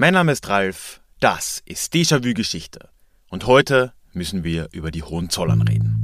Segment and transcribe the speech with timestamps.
[0.00, 2.88] Mein Name ist Ralf, das ist Déjà-vu Geschichte
[3.30, 5.97] und heute müssen wir über die Hohenzollern reden.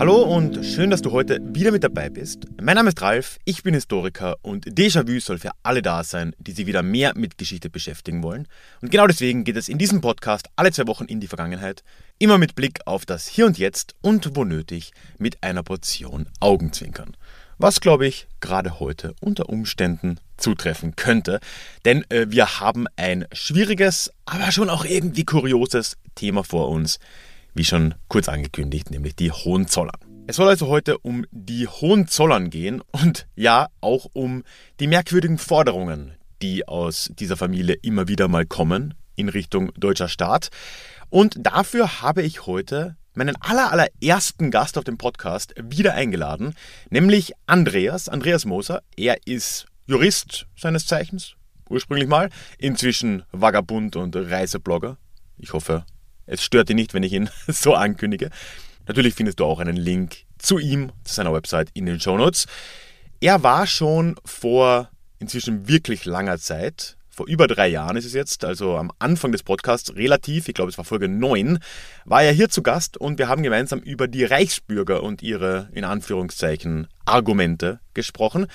[0.00, 2.46] Hallo und schön, dass du heute wieder mit dabei bist.
[2.58, 6.52] Mein Name ist Ralf, ich bin Historiker und Déjà-vu soll für alle da sein, die
[6.52, 8.48] sich wieder mehr mit Geschichte beschäftigen wollen.
[8.80, 11.84] Und genau deswegen geht es in diesem Podcast alle zwei Wochen in die Vergangenheit,
[12.18, 17.14] immer mit Blick auf das Hier und Jetzt und wo nötig mit einer Portion Augenzwinkern.
[17.58, 21.40] Was, glaube ich, gerade heute unter Umständen zutreffen könnte.
[21.84, 26.98] Denn äh, wir haben ein schwieriges, aber schon auch irgendwie kurioses Thema vor uns
[27.54, 29.98] wie schon kurz angekündigt, nämlich die Hohenzollern.
[30.26, 34.44] Es soll also heute um die Hohenzollern gehen und ja, auch um
[34.78, 40.50] die merkwürdigen Forderungen, die aus dieser Familie immer wieder mal kommen in Richtung deutscher Staat.
[41.08, 46.54] Und dafür habe ich heute meinen aller, allerersten Gast auf dem Podcast wieder eingeladen,
[46.90, 48.82] nämlich Andreas, Andreas Moser.
[48.96, 51.34] Er ist Jurist seines Zeichens,
[51.68, 54.96] ursprünglich mal, inzwischen Vagabund und Reiseblogger.
[55.38, 55.84] Ich hoffe,
[56.30, 58.30] es stört ihn nicht, wenn ich ihn so ankündige.
[58.86, 62.46] Natürlich findest du auch einen Link zu ihm, zu seiner Website in den Show Notes.
[63.20, 64.88] Er war schon vor
[65.18, 69.42] inzwischen wirklich langer Zeit, vor über drei Jahren ist es jetzt, also am Anfang des
[69.42, 71.58] Podcasts, relativ, ich glaube es war Folge 9,
[72.06, 75.84] war er hier zu Gast und wir haben gemeinsam über die Reichsbürger und ihre, in
[75.84, 78.46] Anführungszeichen, Argumente gesprochen.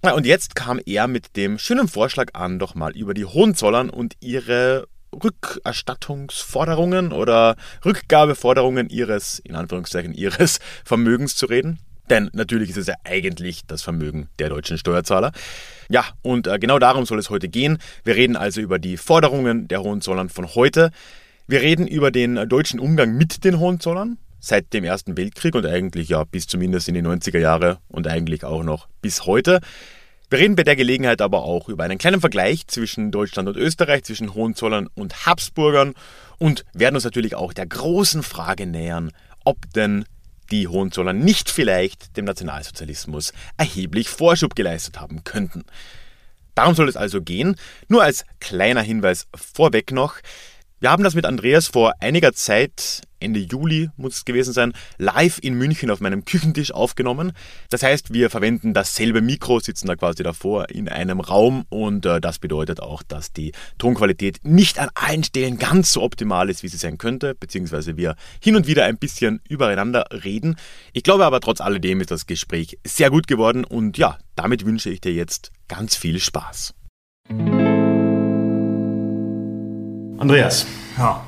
[0.00, 4.14] Und jetzt kam er mit dem schönen Vorschlag an, doch mal über die Hohenzollern und
[4.20, 11.78] ihre Rückerstattungsforderungen oder Rückgabeforderungen ihres, in Anführungszeichen, ihres Vermögens zu reden.
[12.10, 15.32] Denn natürlich ist es ja eigentlich das Vermögen der deutschen Steuerzahler.
[15.90, 17.78] Ja, und äh, genau darum soll es heute gehen.
[18.04, 20.90] Wir reden also über die Forderungen der Hohenzollern von heute.
[21.46, 26.10] Wir reden über den deutschen Umgang mit den Hohenzollern seit dem Ersten Weltkrieg und eigentlich
[26.10, 29.60] ja bis zumindest in die 90er Jahre und eigentlich auch noch bis heute.
[30.30, 34.04] Wir reden bei der Gelegenheit aber auch über einen kleinen Vergleich zwischen Deutschland und Österreich,
[34.04, 35.94] zwischen Hohenzollern und Habsburgern
[36.36, 39.10] und werden uns natürlich auch der großen Frage nähern,
[39.46, 40.04] ob denn
[40.50, 45.64] die Hohenzollern nicht vielleicht dem Nationalsozialismus erheblich Vorschub geleistet haben könnten.
[46.54, 47.56] Darum soll es also gehen.
[47.88, 50.16] Nur als kleiner Hinweis vorweg noch.
[50.80, 55.40] Wir haben das mit Andreas vor einiger Zeit, Ende Juli muss es gewesen sein, live
[55.42, 57.32] in München auf meinem Küchentisch aufgenommen.
[57.68, 62.20] Das heißt, wir verwenden dasselbe Mikro, sitzen da quasi davor in einem Raum und äh,
[62.20, 66.68] das bedeutet auch, dass die Tonqualität nicht an allen Stellen ganz so optimal ist, wie
[66.68, 70.54] sie sein könnte, beziehungsweise wir hin und wieder ein bisschen übereinander reden.
[70.92, 74.90] Ich glaube aber trotz alledem ist das Gespräch sehr gut geworden und ja, damit wünsche
[74.90, 76.72] ich dir jetzt ganz viel Spaß.
[80.18, 80.66] Andreas.
[80.98, 81.22] Ja.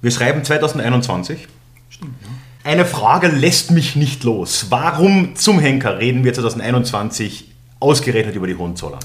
[0.00, 1.46] Wir schreiben 2021.
[1.90, 2.28] Stimmt, ja.
[2.70, 4.66] Eine Frage lässt mich nicht los.
[4.70, 9.00] Warum zum Henker reden wir 2021 ausgerechnet über die Hohenzollern?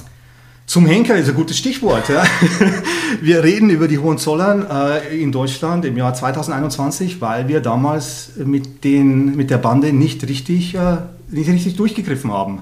[0.64, 2.08] Zum Henker ist ein gutes Stichwort.
[2.08, 2.24] Ja.
[3.20, 8.84] Wir reden über die Hohenzollern äh, in Deutschland im Jahr 2021, weil wir damals mit,
[8.84, 10.98] den, mit der Bande nicht richtig, äh,
[11.28, 12.60] nicht richtig durchgegriffen haben.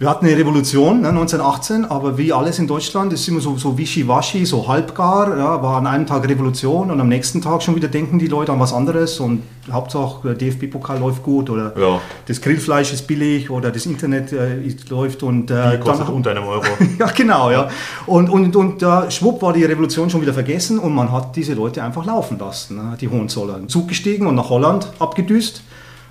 [0.00, 3.76] Wir hatten eine Revolution ne, 1918, aber wie alles in Deutschland ist immer so, so
[3.76, 5.36] wischiwaschi, so halbgar.
[5.36, 8.52] Ja, war an einem Tag Revolution und am nächsten Tag schon wieder denken die Leute
[8.52, 12.00] an was anderes und Hauptsache der DFB-Pokal läuft gut oder ja.
[12.26, 16.44] das Grillfleisch ist billig oder das Internet äh, läuft und äh, kostet dann, unter einem
[16.46, 16.62] Euro.
[16.96, 17.68] ja, genau, ja.
[18.06, 21.54] Und, und, und äh, schwupp war die Revolution schon wieder vergessen und man hat diese
[21.54, 23.68] Leute einfach laufen lassen, ne, die Hohenzollern.
[23.68, 25.64] Zug gestiegen und nach Holland abgedüst,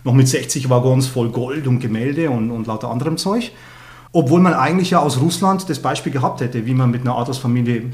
[0.03, 3.53] noch mit 60 Waggons voll Gold und Gemälde und, und lauter anderem Zeug.
[4.17, 7.91] Obwohl man eigentlich ja aus Russland das Beispiel gehabt hätte, wie man mit einer Adelsfamilie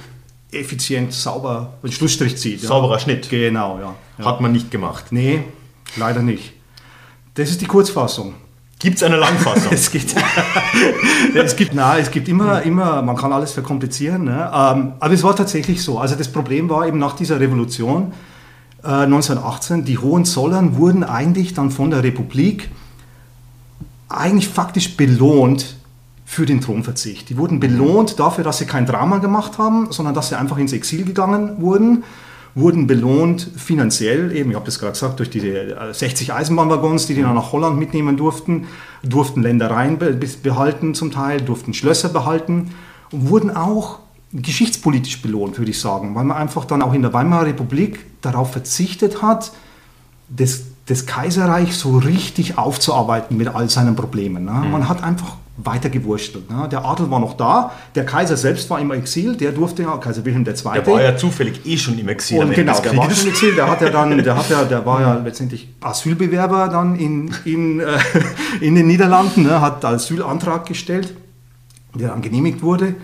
[0.54, 2.62] effizient, sauber einen Schlussstrich zieht.
[2.62, 2.70] Ja.
[2.70, 3.30] Sauberer Schnitt.
[3.30, 3.94] Genau, ja.
[4.18, 4.26] ja.
[4.26, 5.08] Hat man nicht gemacht.
[5.12, 5.44] Nee,
[5.98, 6.54] leider nicht.
[7.34, 8.36] Das ist die Kurzfassung.
[8.80, 9.68] Gibt es eine Langfassung?
[9.74, 10.16] es, gibt,
[11.36, 14.24] es gibt, na, es gibt immer, immer, man kann alles verkomplizieren.
[14.24, 14.50] Ne?
[14.54, 16.00] Ähm, aber es war tatsächlich so.
[16.00, 18.14] Also das Problem war eben nach dieser Revolution
[18.82, 22.70] äh, 1918, die Hohenzollern wurden eigentlich dann von der Republik
[24.08, 25.83] eigentlich faktisch belohnt
[26.26, 27.30] für den Thronverzicht.
[27.30, 30.74] Die wurden belohnt dafür, dass sie kein Drama gemacht haben, sondern dass sie einfach ins
[30.74, 32.04] Exil gegangen wurden,
[32.56, 37.16] wurden belohnt finanziell, eben, ich habe das gerade gesagt, durch diese 60 äh, Eisenbahnwaggons, die
[37.16, 38.68] die dann nach Holland mitnehmen durften,
[39.04, 39.98] durften Ländereien
[40.44, 42.72] behalten zum Teil, durften Schlösser behalten
[43.12, 44.00] und wurden auch
[44.34, 48.52] geschichtspolitisch belohnt, würde ich sagen, weil man einfach dann auch in der Weimarer Republik darauf
[48.52, 49.52] verzichtet hat,
[50.30, 54.46] das, das Kaiserreich so richtig aufzuarbeiten mit all seinen Problemen.
[54.46, 54.52] Ne?
[54.52, 54.72] Mhm.
[54.72, 56.50] Man hat einfach weiter gewurstelt.
[56.50, 56.68] Ne?
[56.70, 60.26] Der Adel war noch da, der Kaiser selbst war im Exil, der durfte ja, Kaiser
[60.26, 60.54] Wilhelm II.
[60.54, 62.40] Der war ja zufällig eh schon im Exil.
[62.40, 64.86] Und genau, der war schon im Exil, der hat ja dann, der hat ja, der
[64.86, 67.98] war ja letztendlich Asylbewerber dann in, in, äh,
[68.62, 69.62] in den Niederlanden, ne?
[69.62, 71.14] hat Asylantrag gestellt,
[71.94, 72.96] der dann genehmigt wurde.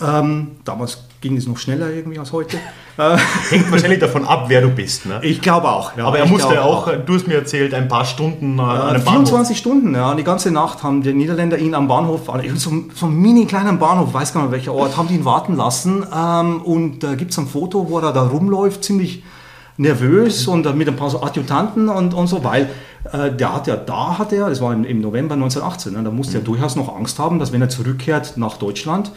[0.00, 2.56] Ähm, damals ging es noch schneller irgendwie als heute.
[3.50, 5.06] Hängt wahrscheinlich davon ab, wer du bist.
[5.06, 5.20] Ne?
[5.22, 5.96] Ich glaube auch.
[5.96, 8.80] Ja, Aber er musste auch, auch, du hast mir erzählt, ein paar Stunden äh, an
[8.80, 9.56] einem 24 Bahnhof.
[9.56, 10.14] Stunden, ja.
[10.14, 14.14] Die ganze Nacht haben die Niederländer ihn am Bahnhof, so, so einen mini kleinen Bahnhof,
[14.14, 16.06] weiß gar nicht welcher Ort, haben die ihn warten lassen.
[16.14, 19.22] Ähm, und da gibt es ein Foto, wo er da rumläuft, ziemlich
[19.76, 22.68] nervös und mit ein paar so Adjutanten und, und so, weil
[23.12, 26.10] äh, der hat ja, da hat er, das war im, im November 1918, ne, da
[26.10, 26.42] musste mhm.
[26.42, 29.12] er durchaus noch Angst haben, dass wenn er zurückkehrt nach Deutschland,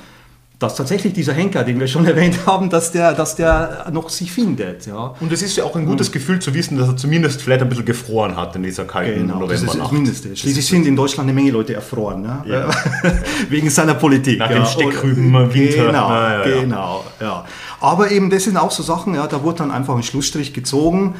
[0.61, 4.31] dass tatsächlich dieser Henker, den wir schon erwähnt haben, dass der, dass der noch sich
[4.31, 4.85] findet.
[4.85, 5.15] Ja.
[5.19, 6.11] Und es ist ja auch ein gutes.
[6.11, 9.39] Gefühl zu wissen, dass er zumindest vielleicht ein bisschen gefroren hat in dieser kalten genau,
[9.39, 9.67] Novembernacht.
[9.67, 10.35] Das ist das Mindeste.
[10.35, 12.43] Schließlich sind in Deutschland eine Menge Leute erfroren, ne?
[12.45, 12.69] ja.
[13.49, 14.39] wegen seiner Politik.
[14.39, 14.57] Nach ja.
[14.57, 15.85] dem Steckrüben Winter.
[15.85, 17.05] Genau, ja, ja, genau.
[17.19, 17.45] Ja.
[17.79, 21.15] Aber eben, das sind auch so Sachen, ja, da wurde dann einfach ein Schlussstrich gezogen.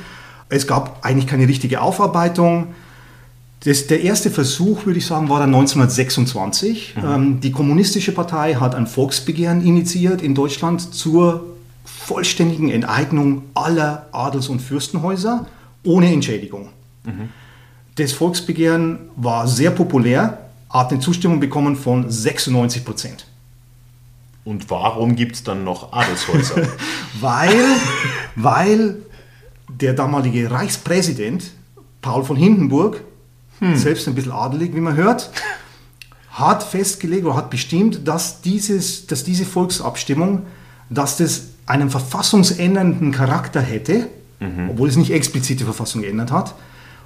[0.50, 2.76] Es gab eigentlich keine richtige Aufarbeitung.
[3.64, 6.96] Das, der erste Versuch, würde ich sagen, war dann 1926.
[6.96, 7.04] Mhm.
[7.06, 11.46] Ähm, die Kommunistische Partei hat ein Volksbegehren initiiert in Deutschland zur
[11.86, 15.46] vollständigen Enteignung aller Adels- und Fürstenhäuser
[15.84, 16.70] ohne Entschädigung.
[17.04, 17.30] Mhm.
[17.96, 23.28] Das Volksbegehren war sehr populär, hat eine Zustimmung bekommen von 96 Prozent.
[24.44, 26.68] Und warum gibt es dann noch Adelshäuser?
[27.20, 27.64] weil,
[28.36, 28.98] weil
[29.70, 31.52] der damalige Reichspräsident
[32.02, 33.04] Paul von Hindenburg
[33.62, 33.78] hm.
[33.78, 35.32] selbst ein bisschen adelig, wie man hört,
[36.32, 40.44] hat festgelegt oder hat bestimmt, dass, dieses, dass diese Volksabstimmung,
[40.90, 44.08] dass das einen verfassungsändernden Charakter hätte,
[44.40, 44.72] mhm.
[44.72, 46.56] obwohl es nicht explizit die Verfassung geändert hat,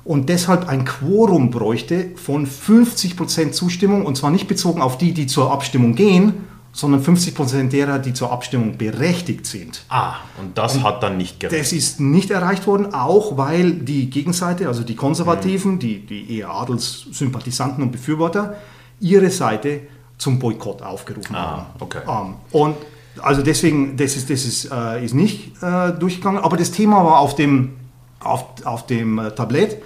[0.04, 5.26] und deshalb ein Quorum bräuchte von 50% Zustimmung, und zwar nicht bezogen auf die, die
[5.26, 9.86] zur Abstimmung gehen, sondern 50 Prozent derer, die zur Abstimmung berechtigt sind.
[9.88, 11.58] Ah, und das und hat dann nicht gereicht.
[11.58, 15.80] Das ist nicht erreicht worden, auch weil die Gegenseite, also die Konservativen, mhm.
[15.80, 18.58] die, die eher Adelssympathisanten und Befürworter,
[19.00, 19.84] ihre Seite
[20.18, 21.66] zum Boykott aufgerufen ah, haben.
[21.80, 22.02] Okay.
[22.06, 22.76] Um, ähm, und
[23.22, 27.20] also deswegen, das ist, das ist, äh, ist nicht äh, durchgegangen, aber das Thema war
[27.20, 27.76] auf dem,
[28.20, 29.82] auf, auf dem äh, Tablett.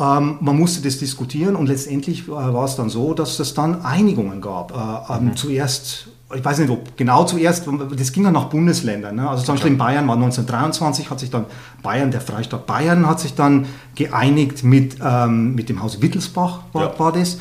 [0.00, 3.84] Ähm, man musste das diskutieren und letztendlich äh, war es dann so, dass es dann
[3.84, 4.72] Einigungen gab.
[4.72, 5.36] Äh, ähm, mhm.
[5.36, 7.66] Zuerst, ich weiß nicht, ob genau zuerst,
[7.96, 9.16] das ging dann nach Bundesländern.
[9.16, 9.28] Ne?
[9.28, 11.44] Also zum Beispiel in Bayern war 1923, hat sich dann
[11.82, 16.82] Bayern, der Freistaat Bayern, hat sich dann geeinigt mit, ähm, mit dem Haus Wittelsbach, war,
[16.82, 16.98] ja.
[16.98, 17.36] war das.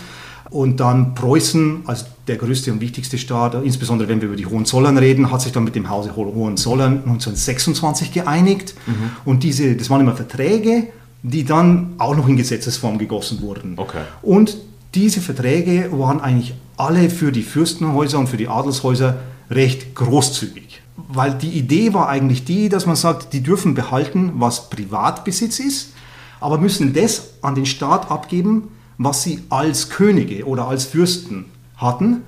[0.50, 4.98] Und dann Preußen als der größte und wichtigste Staat, insbesondere wenn wir über die Hohenzollern
[4.98, 8.74] reden, hat sich dann mit dem Hause Hohenzollern 1926 geeinigt.
[8.86, 9.12] Mhm.
[9.26, 10.88] Und diese, das waren immer Verträge,
[11.24, 13.74] die dann auch noch in Gesetzesform gegossen wurden.
[13.78, 14.02] Okay.
[14.22, 14.58] Und
[14.96, 19.18] diese Verträge waren eigentlich alle für die Fürstenhäuser und für die Adelshäuser
[19.50, 20.82] recht großzügig.
[20.96, 25.94] Weil die Idee war eigentlich die, dass man sagt, die dürfen behalten, was Privatbesitz ist,
[26.40, 31.46] aber müssen das an den Staat abgeben, was sie als Könige oder als Fürsten
[31.78, 32.22] hatten.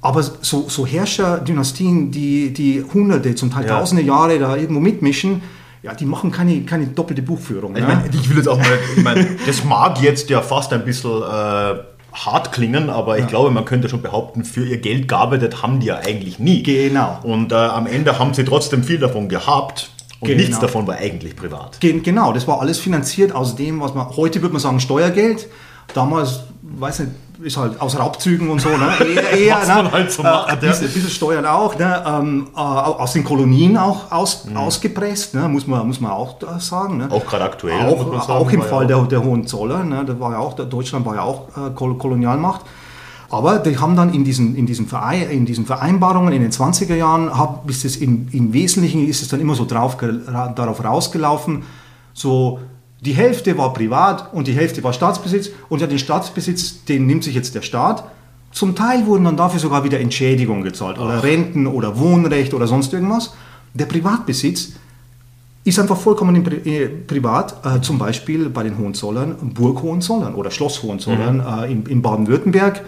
[0.00, 3.78] Aber so, so Herrscherdynastien, die, die hunderte, zum Teil ja.
[3.78, 5.42] tausende Jahre da irgendwo mitmischen,
[5.82, 7.76] ja, die machen keine, keine doppelte Buchführung.
[7.76, 10.84] Ich, mein, ich will jetzt auch mal, ich mein, das mag jetzt ja fast ein
[10.84, 11.74] bisschen äh,
[12.12, 13.28] hart klingen, aber ich ja.
[13.28, 16.62] glaube, man könnte schon behaupten, für ihr Geld gearbeitet haben die ja eigentlich nie.
[16.62, 17.18] Genau.
[17.24, 19.90] Und äh, am Ende haben sie trotzdem viel davon gehabt.
[20.20, 20.40] Und genau.
[20.40, 21.80] nichts davon war eigentlich privat.
[21.80, 25.48] Genau, das war alles finanziert aus dem, was man, heute würde man sagen Steuergeld.
[25.94, 27.12] Damals, weiß nicht,
[27.42, 28.92] ist halt aus Raubzügen und so, ne?
[29.00, 29.74] Eher, eher Was ne?
[29.74, 32.02] man halt so macht, äh, ein, bisschen, bisschen Steuern auch, ne?
[32.06, 34.56] Ähm, äh, aus den Kolonien auch aus, mhm.
[34.56, 35.48] ausgepresst, ne?
[35.48, 36.98] muss, man, muss man auch sagen.
[36.98, 37.08] Ne?
[37.10, 37.86] Auch gerade aktuell.
[37.86, 40.04] Auch, sagen, auch im Fall ja der, der Hohenzollern, ne?
[40.04, 42.62] da war ja auch, Deutschland war ja auch äh, Kolonialmacht.
[43.30, 46.94] Aber die haben dann in diesen, in diesen, Verein, in diesen Vereinbarungen in den 20er
[46.94, 49.96] Jahren, hab, ist es im, im Wesentlichen ist es dann immer so drauf,
[50.54, 51.62] darauf rausgelaufen,
[52.12, 52.60] so
[53.02, 55.50] die Hälfte war privat und die Hälfte war Staatsbesitz.
[55.68, 58.04] Und ja, den Staatsbesitz, den nimmt sich jetzt der Staat.
[58.52, 61.22] Zum Teil wurden dann dafür sogar wieder Entschädigungen gezahlt oder Ach.
[61.22, 63.34] Renten oder Wohnrecht oder sonst irgendwas.
[63.74, 64.74] Der Privatbesitz
[65.64, 70.50] ist einfach vollkommen Pri äh, privat, äh, zum Beispiel bei den Hohenzollern, Burg Hohenzollern oder
[70.50, 71.62] Schloss Hohenzollern mhm.
[71.64, 72.82] äh, in, in Baden-Württemberg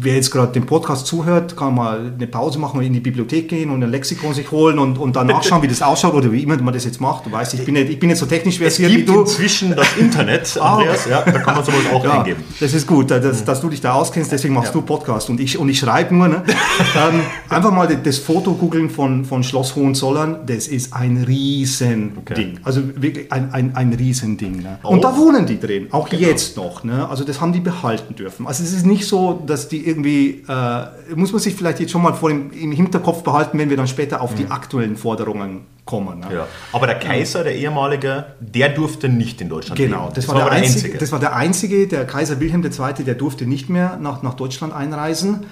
[0.00, 3.48] wer jetzt gerade den Podcast zuhört, kann mal eine Pause machen und in die Bibliothek
[3.48, 6.42] gehen und ein Lexikon sich holen und, und dann nachschauen, wie das ausschaut oder wie
[6.42, 7.26] immer man das jetzt macht.
[7.26, 9.20] Du weißt, ich bin nicht, ich bin nicht so technisch versiert wie du.
[9.20, 12.42] inzwischen das Internet, ah, Andreas, ja, da kann man sowas auch ja, eingeben.
[12.58, 14.80] Das ist gut, dass, dass, du dich da auskennst, deswegen machst ja.
[14.80, 16.28] du Podcast und ich, und ich schreibe nur.
[16.28, 16.42] Ne?
[16.96, 22.18] ähm, einfach mal das Foto googeln von, von Schloss Hohenzollern, das ist ein Riesending.
[22.18, 22.54] Okay.
[22.62, 24.62] Also wirklich ein, ein, ein Riesending.
[24.62, 24.78] Ne?
[24.82, 26.22] Und da wohnen die drin, auch genau.
[26.22, 26.84] jetzt noch.
[26.84, 27.08] Ne?
[27.08, 28.46] Also das haben die behalten dürfen.
[28.46, 31.92] Also es ist nicht so, dass dass die irgendwie, äh, muss man sich vielleicht jetzt
[31.92, 34.36] schon mal vor dem, im Hinterkopf behalten, wenn wir dann später auf mhm.
[34.36, 36.20] die aktuellen Forderungen kommen.
[36.20, 36.26] Ne?
[36.32, 36.46] Ja.
[36.72, 40.44] Aber der Kaiser, der ehemalige, der durfte nicht in Deutschland Genau, das, das war, war,
[40.44, 40.98] der, einzige, einzige.
[40.98, 44.72] Das war der einzige, der Kaiser Wilhelm II., der durfte nicht mehr nach, nach Deutschland
[44.74, 45.46] einreisen.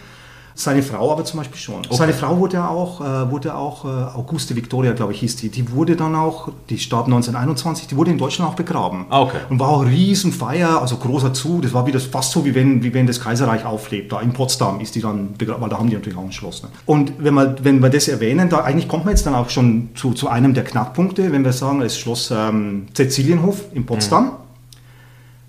[0.58, 1.80] Seine Frau aber zum Beispiel schon.
[1.80, 1.94] Okay.
[1.94, 5.50] Seine Frau wurde auch, äh, wurde auch äh, Auguste Victoria, glaube ich, hieß die.
[5.50, 9.04] Die wurde dann auch, die starb 1921, die wurde in Deutschland auch begraben.
[9.10, 9.36] Ah, okay.
[9.50, 11.60] Und war auch Riesenfeier, also großer Zug.
[11.60, 14.10] Das war wie das, fast so, wie wenn, wie wenn das Kaiserreich auflebt.
[14.12, 16.62] Da in Potsdam ist die dann begraben, weil da haben die natürlich auch ein Schloss.
[16.62, 16.70] Ne?
[16.86, 19.90] Und wenn wir, wenn wir das erwähnen, da eigentlich kommt man jetzt dann auch schon
[19.94, 24.24] zu, zu einem der Knackpunkte, wenn wir sagen, das Schloss ähm, Cäcilienhof in Potsdam.
[24.24, 24.30] Mhm.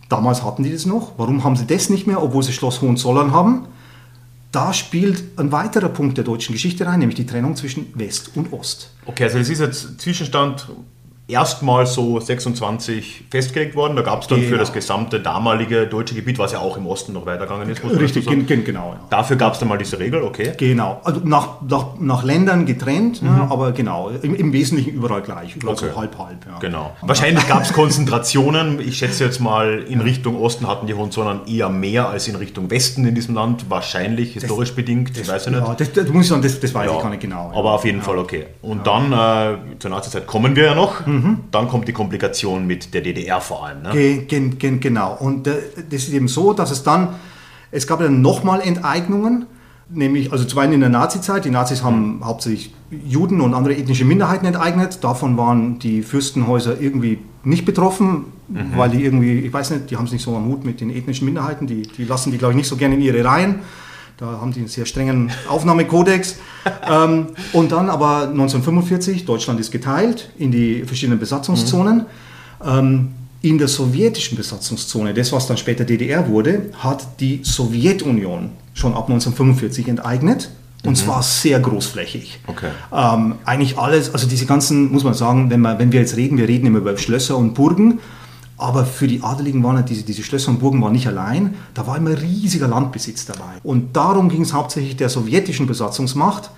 [0.09, 1.13] Damals hatten die das noch.
[1.15, 3.67] Warum haben sie das nicht mehr, obwohl sie Schloss Hohenzollern haben?
[4.57, 8.51] Da spielt ein weiterer Punkt der deutschen Geschichte rein, nämlich die Trennung zwischen West und
[8.53, 8.89] Ost.
[9.05, 10.67] Okay, also das ist jetzt Zwischenstand
[11.27, 13.98] erstmals so 26 festgelegt worden.
[13.98, 14.51] Da gab es dann genau.
[14.51, 17.84] für das gesamte damalige deutsche Gebiet, was ja auch im Osten noch weitergegangen ist.
[17.84, 18.93] Richtig, genau.
[18.93, 19.00] Ja.
[19.10, 20.53] Dafür gab es dann mal diese Regel, okay.
[20.57, 23.27] Genau, also nach, nach, nach Ländern getrennt, mhm.
[23.27, 25.88] ja, aber genau, im, im, Wesentlichen überall gleich, überall okay.
[25.93, 26.46] so halb, halb.
[26.46, 26.60] Ja.
[26.60, 26.96] Genau.
[27.01, 28.79] Wahrscheinlich gab es Konzentrationen.
[28.79, 32.69] Ich schätze jetzt mal, in Richtung Osten hatten die Hohenzollern eher mehr als in Richtung
[32.72, 33.69] Westen in diesem Land.
[33.69, 35.67] Wahrscheinlich, historisch das, bedingt, das, ich weiß ja nicht.
[35.67, 37.51] Ja, das, das, muss ich sagen, das, das weiß ich gar nicht genau.
[37.53, 38.46] Aber auf jeden Fall okay.
[38.62, 41.05] Und dann, äh, zur Nazizeit kommen wir ja noch.
[41.05, 41.16] Mhm.
[41.17, 41.39] Mhm.
[41.51, 43.83] Dann kommt die Komplikation mit der DDR vor allem.
[43.83, 43.91] Ne?
[43.91, 45.15] Gen, gen, gen, genau.
[45.19, 45.55] Und äh,
[45.89, 47.15] das ist eben so, dass es dann,
[47.71, 49.45] es gab dann nochmal Enteignungen,
[49.89, 52.25] nämlich, also zum einen in der Nazizeit, die Nazis haben mhm.
[52.25, 58.74] hauptsächlich Juden und andere ethnische Minderheiten enteignet, davon waren die Fürstenhäuser irgendwie nicht betroffen, mhm.
[58.75, 60.89] weil die irgendwie, ich weiß nicht, die haben es nicht so am Hut mit den
[60.89, 63.59] ethnischen Minderheiten, die, die lassen die, glaube ich, nicht so gerne in ihre Reihen.
[64.17, 66.38] Da haben die einen sehr strengen Aufnahmekodex.
[66.89, 71.97] ähm, und dann aber 1945, Deutschland ist geteilt in die verschiedenen Besatzungszonen.
[71.97, 72.67] Mhm.
[72.67, 73.07] Ähm,
[73.41, 79.07] in der sowjetischen Besatzungszone, das was dann später DDR wurde, hat die Sowjetunion schon ab
[79.07, 80.50] 1945 enteignet.
[80.83, 80.95] Und mhm.
[80.95, 82.39] zwar sehr großflächig.
[82.47, 82.69] Okay.
[82.91, 86.38] Ähm, eigentlich alles, also diese ganzen, muss man sagen, wenn, man, wenn wir jetzt reden,
[86.38, 88.00] wir reden immer über Schlösser und Burgen.
[88.57, 91.95] Aber für die Adeligen waren diese, diese Schlösser und Burgen waren nicht allein, da war
[91.95, 93.59] immer riesiger Landbesitz dabei.
[93.63, 96.49] Und darum ging es hauptsächlich der sowjetischen Besatzungsmacht,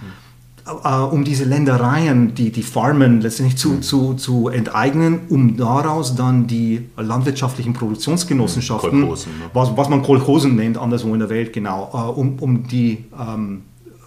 [0.66, 0.72] mhm.
[0.86, 3.82] äh, um diese Ländereien, die, die Farmen letztendlich zu, mhm.
[3.82, 9.50] zu, zu enteignen, um daraus dann die landwirtschaftlichen Produktionsgenossenschaften, Kolchosen, ne?
[9.54, 13.64] was, was man Kolchosen nennt, anderswo in der Welt, genau, äh, um, um die ähm,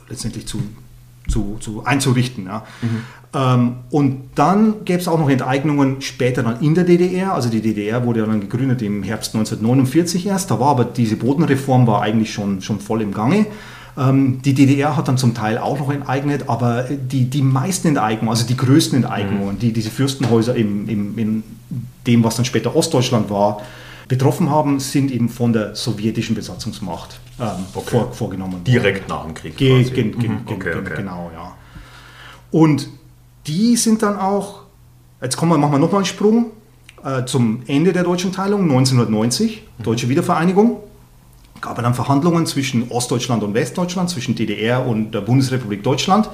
[0.08, 0.62] letztendlich zu,
[1.28, 2.46] zu, zu einzurichten.
[2.46, 2.64] Ja.
[2.80, 3.02] Mhm.
[3.34, 7.32] Ähm, und dann gäbe es auch noch Enteignungen später dann in der DDR.
[7.32, 10.50] Also die DDR wurde ja dann gegründet im Herbst 1949 erst.
[10.50, 13.46] Da war aber diese Bodenreform war eigentlich schon, schon voll im Gange.
[13.96, 18.30] Ähm, die DDR hat dann zum Teil auch noch enteignet, aber die, die meisten Enteignungen,
[18.30, 19.58] also die größten Enteignungen, mhm.
[19.58, 21.42] die diese Fürstenhäuser im, im, in
[22.06, 23.62] dem, was dann später Ostdeutschland war,
[24.08, 27.90] betroffen haben, sind eben von der sowjetischen Besatzungsmacht ähm, okay.
[27.90, 28.62] vor, vorgenommen.
[28.64, 29.56] Direkt nach dem Krieg.
[29.56, 30.40] Ge ge ge mhm.
[30.46, 30.94] okay, okay.
[30.96, 31.54] Genau, ja.
[32.50, 32.88] Und
[33.46, 34.61] die sind dann auch,
[35.20, 36.46] jetzt kommen wir, machen wir nochmal einen Sprung
[37.04, 39.82] äh, zum Ende der deutschen Teilung, 1990, mhm.
[39.82, 40.78] deutsche Wiedervereinigung.
[41.61, 46.28] Gab es dann Verhandlungen zwischen Ostdeutschland und Westdeutschland, zwischen DDR und der Bundesrepublik Deutschland,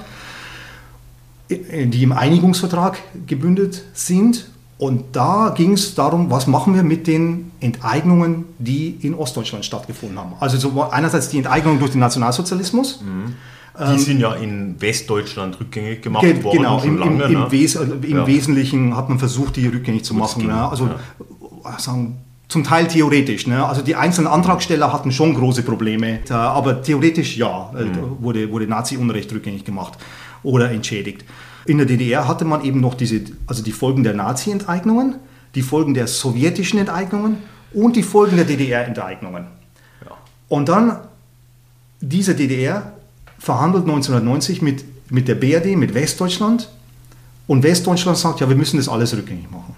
[1.48, 4.50] äh, die im Einigungsvertrag gebündet sind.
[4.76, 10.18] Und da ging es darum, was machen wir mit den Enteignungen, die in Ostdeutschland stattgefunden
[10.18, 10.34] haben.
[10.38, 13.00] Also so einerseits die Enteignung durch den Nationalsozialismus.
[13.02, 13.34] Mhm
[13.78, 16.56] die ähm, sind ja in Westdeutschland rückgängig gemacht ge worden.
[16.56, 17.46] Genau, im, lange, im, ne?
[17.50, 18.26] Wes im ja.
[18.26, 20.46] Wesentlichen hat man versucht, die rückgängig zu machen.
[20.46, 20.68] Ne?
[20.68, 20.88] Also
[21.64, 21.78] ja.
[21.78, 22.18] sagen,
[22.48, 23.46] zum Teil theoretisch.
[23.46, 23.64] Ne?
[23.64, 28.16] Also die einzelnen Antragsteller hatten schon große Probleme, aber theoretisch ja, äh, mhm.
[28.20, 29.98] wurde, wurde Nazi-Unrecht rückgängig gemacht
[30.42, 31.24] oder entschädigt.
[31.66, 35.16] In der DDR hatte man eben noch diese, also die Folgen der Nazi-Enteignungen,
[35.54, 37.38] die Folgen der sowjetischen Enteignungen
[37.74, 39.46] und die Folgen der DDR-Enteignungen.
[40.04, 40.16] Ja.
[40.48, 40.98] Und dann
[42.00, 42.92] diese DDR
[43.38, 46.68] verhandelt 1990 mit, mit der BRD, mit Westdeutschland.
[47.46, 49.74] Und Westdeutschland sagt, ja, wir müssen das alles rückgängig machen.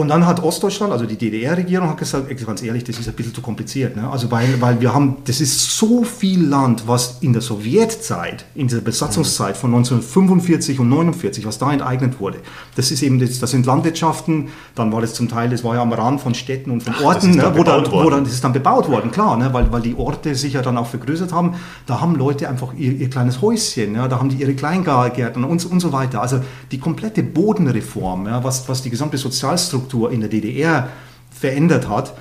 [0.00, 3.34] Und dann hat Ostdeutschland, also die DDR-Regierung, hat gesagt, ganz ehrlich, das ist ein bisschen
[3.34, 3.96] zu kompliziert.
[3.96, 4.08] Ne?
[4.08, 8.68] Also weil, weil wir haben, das ist so viel Land, was in der Sowjetzeit, in
[8.68, 12.38] dieser Besatzungszeit von 1945 und 49, was da enteignet wurde.
[12.76, 15.82] Das ist eben, das, das sind Landwirtschaften, dann war das zum Teil, das war ja
[15.82, 17.52] am Rand von Städten und von Ach, Orten, ne?
[17.54, 19.52] wo, dann, wo dann, das ist dann bebaut worden, klar, ne?
[19.52, 21.56] weil, weil die Orte sich ja dann auch vergrößert haben.
[21.84, 24.08] Da haben Leute einfach ihr, ihr kleines Häuschen, ja?
[24.08, 26.22] da haben die ihre Kleingärten und, und so weiter.
[26.22, 26.40] Also
[26.72, 28.42] die komplette Bodenreform, ja?
[28.42, 30.88] was, was die gesamte Sozialstruktur Infrastruktur in der DDR
[31.30, 32.14] verändert hat,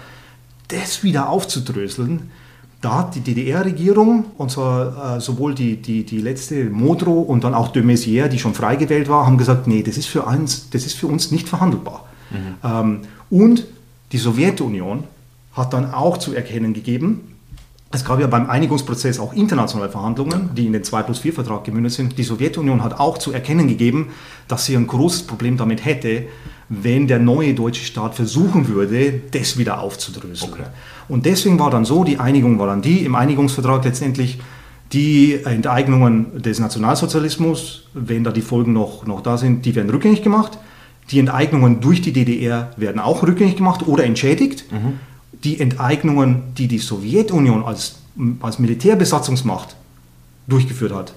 [0.69, 2.31] das wieder aufzudröseln,
[2.81, 7.53] da hat die DDR-Regierung, und zwar äh, sowohl die, die, die letzte Modrow und dann
[7.53, 10.69] auch de Maizière, die schon frei gewählt war, haben gesagt, nee, das ist für uns,
[10.69, 12.05] das ist für uns nicht verhandelbar.
[12.31, 12.55] Mhm.
[12.63, 13.65] Ähm, und
[14.13, 15.03] die Sowjetunion
[15.53, 17.28] hat dann auch zu erkennen gegeben,
[17.91, 21.63] Es gab ja beim Einigungsprozess auch internationale Verhandlungen, die in den 2 plus 4 Vertrag
[21.63, 22.17] gemündet sind.
[22.19, 24.09] Die Sowjetunion hat auch zu erkennen gegeben,
[24.47, 26.25] dass sie ein großes Problem damit hätte,
[26.69, 30.53] wenn der neue deutsche Staat versuchen würde, das wieder aufzudröseln.
[30.53, 30.63] Okay.
[31.07, 34.39] Und deswegen war dann so, die Einigung war dann die, im Einigungsvertrag letztendlich,
[34.93, 40.21] die Enteignungen des Nationalsozialismus, wenn da die Folgen noch, noch da sind, die werden rückgängig
[40.21, 40.59] gemacht.
[41.09, 44.71] Die Enteignungen durch die DDR werden auch rückgängig gemacht oder entschädigt.
[44.71, 44.99] Mhm
[45.43, 47.95] die Enteignungen, die die Sowjetunion als,
[48.41, 49.75] als Militärbesatzungsmacht
[50.47, 51.13] durchgeführt hat,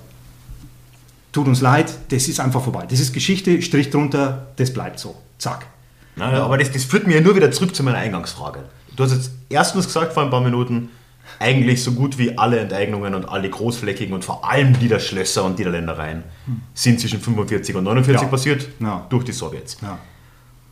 [1.33, 2.87] tut uns leid, das ist einfach vorbei.
[2.89, 5.17] Das ist Geschichte, Strich drunter, das bleibt so.
[5.39, 5.67] Zack.
[6.15, 8.65] Naja, aber das, das führt mir nur wieder zurück zu meiner Eingangsfrage.
[8.97, 10.91] Du hast jetzt erstens gesagt vor ein paar Minuten,
[11.39, 16.25] eigentlich so gut wie alle Enteignungen und alle großflächigen und vor allem Niederschlösser und Niederländereien
[16.45, 16.61] hm.
[16.75, 18.29] sind zwischen 45 und 49 ja.
[18.29, 19.07] passiert ja.
[19.09, 19.79] durch die Sowjets.
[19.81, 19.99] Ja.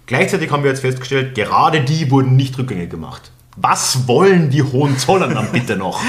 [0.06, 3.30] Gleichzeitig haben wir jetzt festgestellt, gerade die wurden nicht rückgängig gemacht.
[3.60, 6.00] Was wollen die Hohenzollern dann bitte noch?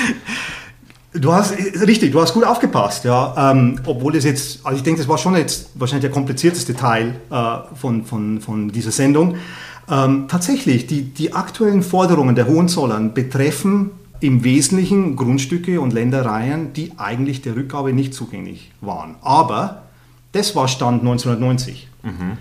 [1.14, 3.52] Du hast richtig, du hast gut aufgepasst, ja.
[3.52, 7.16] Ähm, obwohl es jetzt, also ich denke, das war schon jetzt wahrscheinlich der komplizierteste Teil
[7.30, 9.36] äh, von, von, von dieser Sendung.
[9.90, 13.92] Ähm, tatsächlich, die, die aktuellen Forderungen der Hohenzollern betreffen
[14.22, 19.16] im Wesentlichen Grundstücke und Ländereien, die eigentlich der Rückgabe nicht zugänglich waren.
[19.22, 19.84] Aber
[20.32, 21.90] das war Stand 1990.
[22.04, 22.38] Mhm.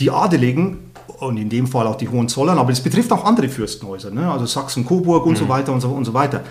[0.00, 0.89] Die Adeligen
[1.20, 4.30] und in dem Fall auch die Hohenzollern, aber es betrifft auch andere Fürstenhäuser, ne?
[4.30, 5.36] also Sachsen, Coburg und mhm.
[5.36, 6.42] so weiter und so, und so weiter.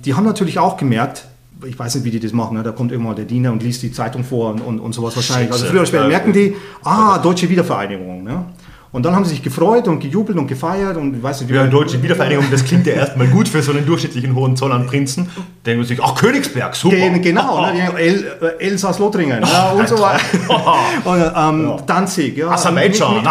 [0.00, 1.26] Die haben natürlich auch gemerkt,
[1.66, 2.62] ich weiß nicht, wie die das machen, ne?
[2.62, 5.50] da kommt irgendwann der Diener und liest die Zeitung vor und, und, und sowas wahrscheinlich.
[5.52, 8.22] Also früher oder später merken die, ah, deutsche Wiedervereinigung.
[8.22, 8.44] Ne?
[8.90, 11.66] Und dann haben sie sich gefreut und gejubelt und gefeiert und weiß nicht, wie Ja,
[11.66, 15.28] deutsche Wiedervereinigung, das klingt ja erstmal gut für so einen durchschnittlichen Hohenzollern-Prinzen.
[15.66, 16.96] Denken sie sich, ach, Königsberg, super.
[16.96, 20.22] Gen, genau, ne, El, äh, Elsass-Lothringen ja, und so weiter.
[21.04, 21.76] und, ähm, ja.
[21.86, 22.48] Danzig, ja.
[22.50, 23.22] Aserbaidschan,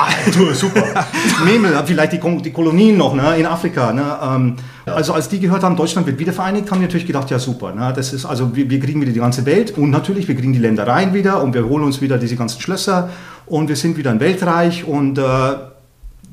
[0.54, 0.84] super.
[1.46, 3.92] Memel, vielleicht die, die Kolonien noch ne, in Afrika.
[3.92, 7.40] Ne, ähm, also als die gehört haben, Deutschland wird wiedervereinigt, haben die natürlich gedacht, ja
[7.40, 10.36] super, ne, das ist, also wir, wir kriegen wieder die ganze Welt und natürlich, wir
[10.36, 13.10] kriegen die Ländereien wieder und wir holen uns wieder diese ganzen Schlösser
[13.48, 15.24] und wir sind wieder ein Weltreich und äh,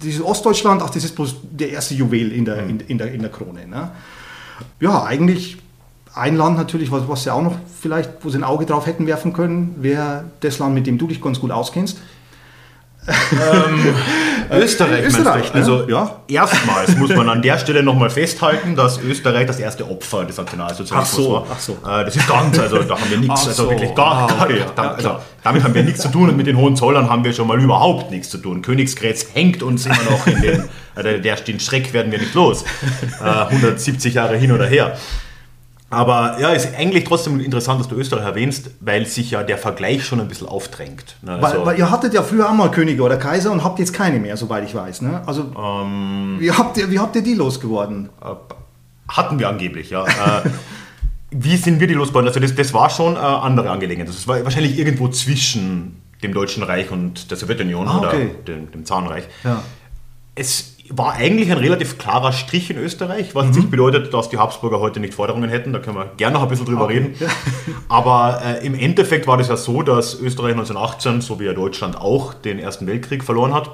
[0.02, 3.20] dieses Ostdeutschland, ach, das ist bloß der erste Juwel in der, in, in der, in
[3.20, 3.66] der Krone.
[3.66, 3.90] Ne?
[4.80, 5.58] Ja, eigentlich
[6.14, 9.06] ein Land natürlich, was, was sie auch noch vielleicht, wo sie ein Auge drauf hätten
[9.06, 11.98] werfen können, wäre das Land, mit dem du dich ganz gut auskennst
[13.06, 13.94] ähm,
[14.62, 15.60] Österreich, Österreich ne?
[15.60, 16.20] Also ja.
[16.28, 21.18] erstmals muss man an der Stelle nochmal festhalten, dass Österreich das erste Opfer des Nationalsozialismus
[21.18, 21.46] ach so, war.
[21.50, 21.72] Ach so.
[22.00, 24.62] Äh, das ist ganz, also da haben wir nichts, also wirklich gar, ah, okay.
[24.74, 27.46] da, also, damit haben wir nichts zu tun und mit den Hohenzollern haben wir schon
[27.46, 28.62] mal überhaupt nichts zu tun.
[28.62, 32.64] Königsgrätz hängt uns immer noch in den, äh, der, den Schreck werden wir nicht los.
[33.20, 34.96] Äh, 170 Jahre hin oder her.
[35.90, 40.04] Aber ja, ist eigentlich trotzdem interessant, dass du Österreich erwähnst, weil sich ja der Vergleich
[40.04, 41.16] schon ein bisschen aufdrängt.
[41.22, 41.32] Ne?
[41.32, 43.92] Also weil, weil, ihr hattet ja früher auch mal Könige oder Kaiser und habt jetzt
[43.92, 45.02] keine mehr, soweit ich weiß.
[45.02, 45.22] Ne?
[45.26, 48.08] Also ähm, wie, habt ihr, wie habt ihr die losgeworden?
[48.20, 48.34] Äh,
[49.08, 50.04] hatten wir angeblich, ja.
[50.04, 50.50] Äh,
[51.30, 52.28] wie sind wir die losgeworden?
[52.28, 54.08] Also das, das war schon eine andere Angelegenheit.
[54.08, 58.06] Das war wahrscheinlich irgendwo zwischen dem Deutschen Reich und der Sowjetunion ah, okay.
[58.06, 59.24] oder dem, dem Zarenreich.
[59.44, 59.62] Ja.
[60.34, 63.52] Es war eigentlich ein relativ klarer Strich in Österreich, was mhm.
[63.52, 65.72] nicht bedeutet, dass die Habsburger heute nicht Forderungen hätten.
[65.72, 66.98] Da können wir gerne noch ein bisschen drüber okay.
[66.98, 67.14] reden.
[67.88, 71.96] Aber äh, im Endeffekt war das ja so, dass Österreich 1918, so wie ja Deutschland
[71.96, 73.70] auch, den Ersten Weltkrieg verloren hat.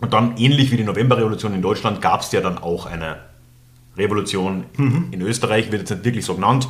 [0.00, 3.16] Und dann, ähnlich wie die Novemberrevolution in Deutschland, gab es ja dann auch eine
[3.96, 5.08] Revolution mhm.
[5.12, 6.68] in Österreich, wird jetzt nicht wirklich so genannt.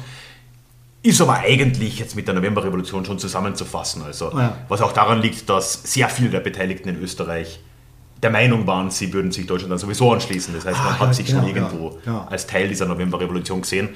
[1.03, 4.03] Ist aber eigentlich jetzt mit der Novemberrevolution schon zusammenzufassen.
[4.03, 4.59] Also, ja.
[4.68, 7.61] Was auch daran liegt, dass sehr viele der Beteiligten in Österreich
[8.24, 10.54] der Meinung waren, sie würden sich Deutschland dann sowieso anschließen.
[10.54, 13.90] Das heißt, man ah, hat sich genau, schon irgendwo ja, als Teil dieser Novemberrevolution gesehen.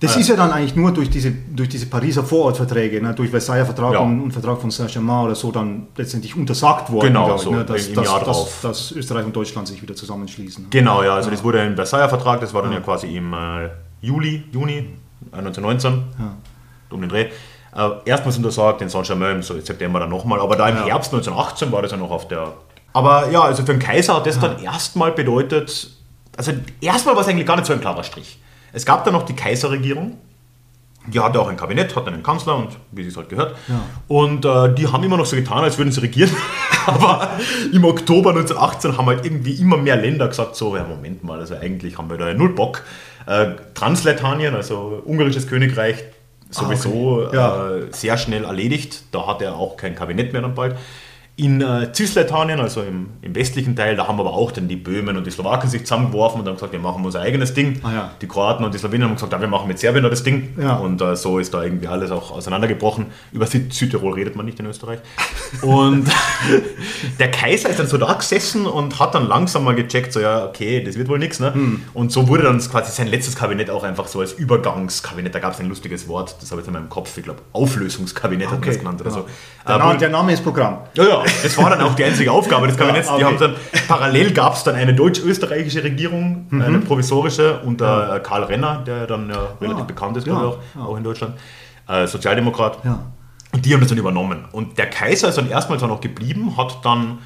[0.00, 3.30] Das äh, ist ja dann eigentlich nur durch diese, durch diese Pariser Vorortverträge, ne, durch
[3.30, 4.00] Versailler Vertrag ja.
[4.00, 7.92] und, und, Vertrag von Saint-Germain oder so dann letztendlich untersagt worden, genau, so, ne, dass,
[7.92, 10.66] dass, dass, dass, Österreich und Deutschland sich wieder zusammenschließen.
[10.70, 13.68] Genau, ja, also das wurde im Versailler Vertrag, das war dann ja, quasi im äh,
[14.00, 14.88] Juli, Juni
[15.30, 16.02] 1919,
[16.90, 17.28] um den Dreh.
[17.76, 21.82] Äh, erstmals untersagt, in Saint-Germain im September dann nochmal, aber da im Herbst 1918 war
[21.82, 22.54] das ja noch auf der
[22.92, 25.90] aber ja, also für den Kaiser hat das dann erstmal bedeutet,
[26.36, 28.38] also erstmal war es eigentlich gar nicht so ein klarer Strich.
[28.72, 30.16] Es gab dann noch die Kaiserregierung,
[31.06, 33.56] die hatte auch ein Kabinett, hatte einen Kanzler und wie es halt gehört.
[33.68, 33.80] Ja.
[34.06, 36.30] Und äh, die haben immer noch so getan, als würden sie regieren.
[36.86, 37.30] Aber
[37.72, 41.56] im Oktober 1918 haben halt irgendwie immer mehr Länder gesagt, so, ja Moment mal, also
[41.56, 42.84] eigentlich haben wir da ja null Bock.
[43.26, 46.04] Äh, Transletanien, also ungarisches Königreich,
[46.50, 47.36] sowieso ah, okay.
[47.36, 47.70] ja.
[47.76, 49.02] äh, sehr schnell erledigt.
[49.12, 50.76] Da hat er auch kein Kabinett mehr dann bald.
[51.40, 55.16] In äh, Cisleithanien, also im, im, westlichen Teil, da haben aber auch dann die Böhmen
[55.16, 57.80] und die Slowaken sich zusammengeworfen und haben gesagt, wir machen unser eigenes Ding.
[57.82, 58.10] Ah, ja.
[58.20, 60.52] Die Kroaten und die Slawinen haben gesagt, ja, wir machen mit Serbien das Ding.
[60.60, 60.74] Ja.
[60.74, 63.06] Und äh, so ist da irgendwie alles auch auseinandergebrochen.
[63.32, 64.98] Über Südtirol redet man nicht in Österreich.
[65.62, 66.10] Und
[67.18, 70.44] der Kaiser ist dann so da gesessen und hat dann langsam mal gecheckt, so ja,
[70.44, 71.40] okay, das wird wohl nichts.
[71.40, 71.54] Ne?
[71.54, 71.84] Hm.
[71.94, 75.34] Und so wurde dann quasi sein letztes Kabinett auch einfach so als Übergangskabinett.
[75.34, 78.48] Da gab es ein lustiges Wort, das habe ich in meinem Kopf, ich glaube, Auflösungskabinett
[78.48, 78.56] okay.
[78.56, 79.16] hat man das genannt oder ja.
[79.16, 79.26] so.
[79.66, 80.80] Der, Name, der Name ist Programm.
[80.92, 83.08] Ja, ja, das war dann auch die einzige Aufgabe des Kabinetts.
[83.08, 83.20] Ja, okay.
[83.20, 83.54] Die haben dann,
[83.88, 86.62] parallel gab es dann eine deutsch-österreichische Regierung, mhm.
[86.62, 88.16] eine provisorische, unter ja.
[88.16, 91.34] Äh, Karl Renner, der dann ja relativ bekannt ist, glaube ich, auch, auch in Deutschland.
[91.88, 92.78] Äh, Sozialdemokrat.
[93.52, 94.44] Und die haben das dann übernommen.
[94.52, 97.18] Und der Kaiser ist dann erstmal dann noch geblieben, hat dann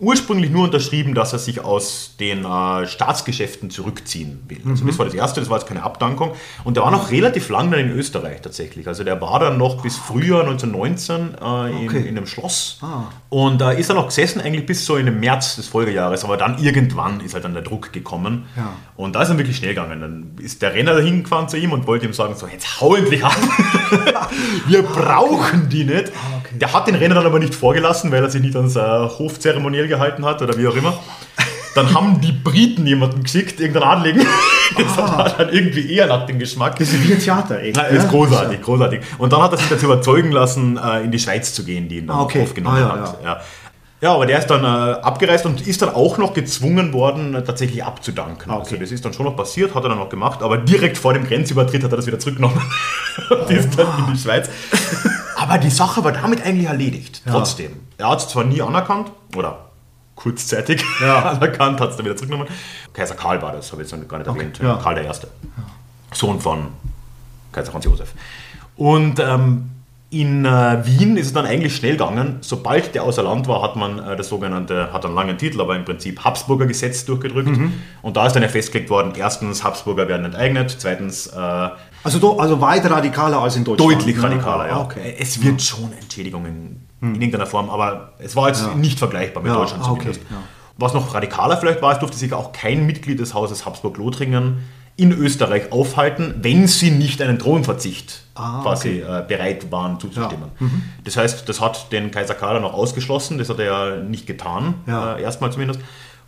[0.00, 4.60] ursprünglich nur unterschrieben, dass er sich aus den äh, Staatsgeschäften zurückziehen will.
[4.68, 6.32] Also das war das Erste, das war jetzt keine Abdankung.
[6.62, 8.86] Und der war noch relativ lang dann in Österreich tatsächlich.
[8.86, 11.98] Also der war dann noch bis Frühjahr 1919 äh, okay.
[11.98, 12.78] in, in, einem Schloss.
[12.80, 13.04] Ah.
[13.28, 16.24] Und da äh, ist er noch gesessen eigentlich bis so in den März des Folgejahres.
[16.24, 18.44] Aber dann irgendwann ist halt dann der Druck gekommen.
[18.56, 18.74] Ja.
[18.96, 20.00] Und da ist er wirklich schnell gegangen.
[20.00, 22.94] Dann ist der Renner dahin gefahren zu ihm und wollte ihm sagen, so jetzt hau
[22.94, 23.36] endlich ab.
[24.68, 26.08] Wir brauchen die nicht.
[26.08, 26.58] Ah, okay.
[26.58, 28.80] Der hat den Renner dann aber nicht vorgelassen, weil er sich nicht ans äh,
[29.88, 30.98] Gehalten hat oder wie auch immer.
[31.74, 34.26] Dann haben die Briten jemanden geschickt, irgendeinen Adligen.
[34.76, 35.24] Das ah.
[35.24, 36.78] hat dann irgendwie eher nach dem Geschmack.
[36.78, 37.78] Das ist wie ein Theater, echt.
[37.78, 38.04] Ist ja?
[38.04, 39.00] großartig, großartig.
[39.16, 41.98] Und dann hat er sich dazu überzeugen lassen, äh, in die Schweiz zu gehen, die
[41.98, 42.42] ihn dann ah, okay.
[42.42, 43.24] aufgenommen ah, ja, hat.
[43.24, 43.40] Ja.
[44.00, 47.42] Ja, aber der ist dann äh, abgereist und ist dann auch noch gezwungen worden, äh,
[47.42, 48.52] tatsächlich abzudanken.
[48.52, 48.74] Ah, okay.
[48.74, 51.14] Also das ist dann schon noch passiert, hat er dann noch gemacht, aber direkt vor
[51.14, 52.60] dem Grenzübertritt hat er das wieder zurückgenommen
[53.30, 54.50] und ist dann in die Schweiz.
[55.34, 57.32] aber die Sache war damit eigentlich erledigt, ja.
[57.32, 57.72] trotzdem.
[57.96, 59.67] Er hat es zwar nie anerkannt, oder
[60.18, 61.30] kurzzeitig ja.
[61.30, 62.48] anerkannt, hat es dann wieder zurückgenommen.
[62.92, 64.38] Kaiser Karl war das, habe ich jetzt gar nicht okay.
[64.38, 64.58] erwähnt.
[64.60, 64.74] Ja.
[64.74, 65.08] Karl I.
[66.12, 66.68] Sohn von
[67.52, 68.12] Kaiser Franz Josef.
[68.76, 69.70] Und ähm,
[70.10, 72.38] in äh, Wien ist es dann eigentlich schnell gegangen.
[72.40, 75.76] Sobald der außer Land war, hat man äh, das sogenannte, hat einen langen Titel, aber
[75.76, 77.48] im Prinzip Habsburger Gesetz durchgedrückt.
[77.48, 77.74] Mhm.
[78.02, 81.28] Und da ist dann ja festgelegt worden, erstens, Habsburger werden enteignet, zweitens...
[81.28, 81.68] Äh,
[82.02, 83.92] also, do, also weit radikaler als in Deutschland?
[83.92, 84.80] Deutlich radikaler, ja.
[84.80, 85.14] Okay.
[85.18, 87.14] Es wird schon Entschädigungen hm.
[87.14, 88.74] in irgendeiner Form, aber es war jetzt ja.
[88.74, 89.58] nicht vergleichbar mit ja.
[89.58, 90.20] Deutschland ah, zumindest.
[90.20, 90.34] Okay.
[90.34, 90.42] Ja.
[90.76, 94.58] Was noch radikaler vielleicht war, es durfte sich auch kein Mitglied des Hauses Habsburg-Lothringen
[94.98, 99.20] in Österreich aufhalten, wenn sie nicht einen Thronverzicht ah, quasi okay.
[99.20, 100.50] äh, bereit waren zuzustimmen.
[100.58, 100.66] Ja.
[100.66, 100.82] Mhm.
[101.04, 104.74] Das heißt, das hat den Kaiser Karl noch ausgeschlossen, das hat er ja nicht getan,
[104.86, 105.16] ja.
[105.16, 105.80] äh, erstmal zumindest.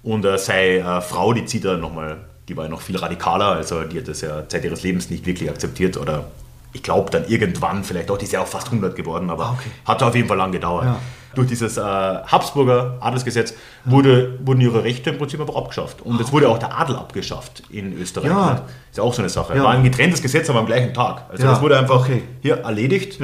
[0.04, 3.46] Und äh, seine äh, Frau, die zieht er nochmal, die war ja noch viel radikaler,
[3.46, 6.26] also die hat das ja Zeit ihres Lebens nicht wirklich akzeptiert oder
[6.72, 9.56] ich glaube dann irgendwann, vielleicht auch, die ist ja auch fast 100 geworden, aber ah,
[9.58, 9.70] okay.
[9.84, 10.84] hat auf jeden Fall lang gedauert.
[10.84, 10.98] Ja.
[11.34, 13.54] Durch dieses äh, Habsburger Adelsgesetz
[13.84, 16.02] wurde, wurden ihre Rechte im Prinzip aber abgeschafft.
[16.02, 18.30] Und es wurde auch der Adel abgeschafft in Österreich.
[18.30, 18.50] Ja.
[18.50, 19.56] Das ist ja auch so eine Sache.
[19.56, 19.62] Ja.
[19.62, 21.26] War ein getrenntes Gesetz, aber am gleichen Tag.
[21.30, 22.24] Also das wurde einfach okay.
[22.42, 23.20] hier erledigt.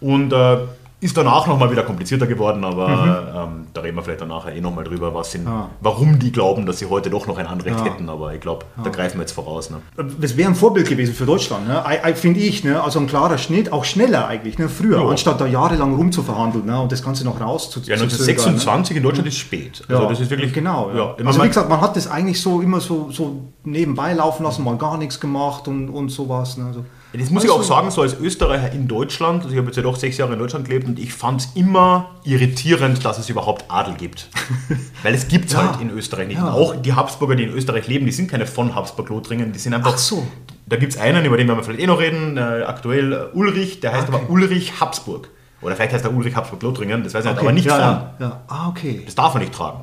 [0.00, 0.58] Und äh,
[1.02, 3.56] ist danach nochmal wieder komplizierter geworden, aber mhm.
[3.56, 5.68] ähm, da reden wir vielleicht dann nachher eh nochmal drüber, was sind, ja.
[5.80, 7.84] warum die glauben, dass sie heute doch noch ein Anrecht ja.
[7.84, 8.08] hätten.
[8.08, 8.84] Aber ich glaube, ja.
[8.84, 9.70] da greifen wir jetzt voraus.
[9.70, 9.78] Ne?
[10.20, 11.82] Das wäre ein Vorbild gewesen für Deutschland, ne?
[12.14, 12.62] finde ich.
[12.62, 12.80] Ne?
[12.80, 14.68] Also ein klarer Schnitt, auch schneller eigentlich, ne?
[14.68, 16.80] früher, anstatt da jahrelang rumzuverhandeln ne?
[16.80, 18.98] und das Ganze noch raus zu Ja, 1926 ne?
[18.98, 19.82] in Deutschland ist spät.
[19.88, 20.52] Also das ist wirklich.
[20.52, 20.90] Genau.
[21.24, 24.76] Also wie gesagt, man hat das eigentlich so immer so, so nebenbei laufen lassen, mal
[24.76, 26.56] gar nichts gemacht und, und sowas.
[26.56, 26.66] Ne?
[26.66, 26.84] Also,
[27.20, 29.76] das muss also, ich auch sagen, so als Österreicher in Deutschland, also ich habe jetzt
[29.76, 33.28] ja doch sechs Jahre in Deutschland gelebt und ich fand es immer irritierend, dass es
[33.28, 34.28] überhaupt Adel gibt.
[35.02, 35.72] Weil es gibt es ja.
[35.72, 36.38] halt in Österreich nicht.
[36.38, 36.52] Ja.
[36.52, 39.92] Auch die Habsburger, die in Österreich leben, die sind keine von Habsburg-Lothringen, die sind einfach...
[39.94, 40.26] Ach so.
[40.64, 43.36] Da gibt es einen, über den werden wir vielleicht eh noch reden, äh, aktuell äh,
[43.36, 44.16] Ulrich, der heißt okay.
[44.16, 45.28] aber Ulrich Habsburg.
[45.60, 47.34] Oder vielleicht heißt er Ulrich Habsburg-Lothringen, das weiß ich okay.
[47.34, 48.26] nicht, aber nicht ja, von.
[48.26, 48.40] Ja.
[48.48, 49.02] Ah, okay.
[49.04, 49.80] Das darf er nicht tragen.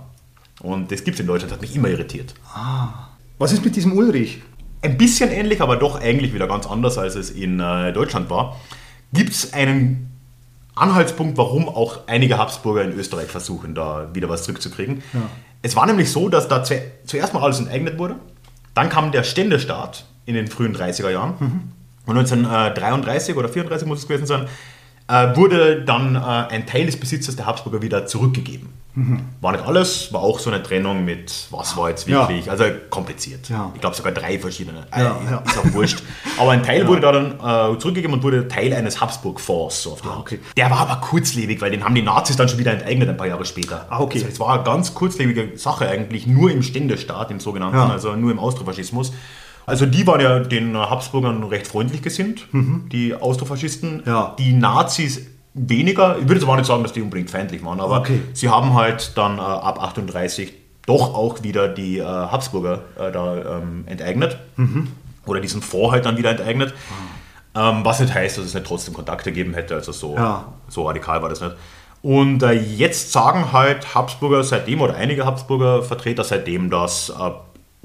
[0.61, 2.33] Und das gibt es in Deutschland, das hat mich immer irritiert.
[2.53, 3.09] Ah.
[3.37, 4.41] Was ist mit diesem Ulrich?
[4.81, 8.59] Ein bisschen ähnlich, aber doch eigentlich wieder ganz anders, als es in äh, Deutschland war,
[9.13, 10.09] gibt es einen
[10.75, 15.03] Anhaltspunkt, warum auch einige Habsburger in Österreich versuchen, da wieder was zurückzukriegen.
[15.13, 15.21] Ja.
[15.61, 18.15] Es war nämlich so, dass da zuerst mal alles enteignet wurde,
[18.73, 21.61] dann kam der Ständestaat in den frühen 30er Jahren mhm.
[22.05, 24.47] und 1933 oder 34 muss es gewesen sein,
[25.09, 28.69] äh, wurde dann äh, ein Teil des Besitzes der Habsburger wieder zurückgegeben.
[28.95, 29.21] Mhm.
[29.39, 32.51] War nicht alles, war auch so eine Trennung mit, was war jetzt wirklich, ja.
[32.51, 33.47] also kompliziert.
[33.47, 33.71] Ja.
[33.73, 36.03] Ich glaube sogar drei verschiedene, äh, ja, ist auch wurscht.
[36.37, 39.83] Aber ein Teil wurde da dann äh, zurückgegeben und wurde Teil eines Habsburg-Fonds.
[39.83, 40.39] So ah, okay.
[40.57, 43.27] Der war aber kurzlebig, weil den haben die Nazis dann schon wieder enteignet ein paar
[43.27, 43.85] Jahre später.
[43.89, 44.19] Ah, okay.
[44.19, 48.31] Also es war eine ganz kurzlebige Sache eigentlich, nur im Ständestaat, im sogenannten, also nur
[48.31, 49.13] im Austrofaschismus.
[49.69, 52.89] Also die waren ja den Habsburgern recht freundlich gesinnt, mhm.
[52.91, 54.03] die Austrofaschisten.
[54.37, 56.17] Die Nazis weniger.
[56.17, 58.21] Ich würde jetzt aber nicht sagen, dass die unbedingt feindlich waren, aber okay.
[58.33, 60.53] sie haben halt dann äh, ab 38
[60.85, 64.37] doch auch wieder die äh, Habsburger äh, da ähm, enteignet.
[64.55, 64.87] Mhm.
[65.25, 66.73] Oder diesen Fonds halt dann wieder enteignet.
[66.73, 67.61] Mhm.
[67.61, 69.75] Ähm, was nicht heißt, dass es nicht trotzdem Kontakte gegeben hätte.
[69.75, 70.45] Also so, ja.
[70.67, 71.55] so radikal war das nicht.
[72.01, 77.31] Und äh, jetzt sagen halt Habsburger seitdem oder einige Habsburger Vertreter seitdem, dass äh,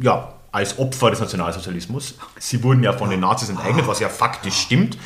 [0.03, 4.55] ja, als Opfer des Nationalsozialismus, sie wurden ja von den Nazis enteignet, was ja faktisch
[4.55, 4.97] stimmt,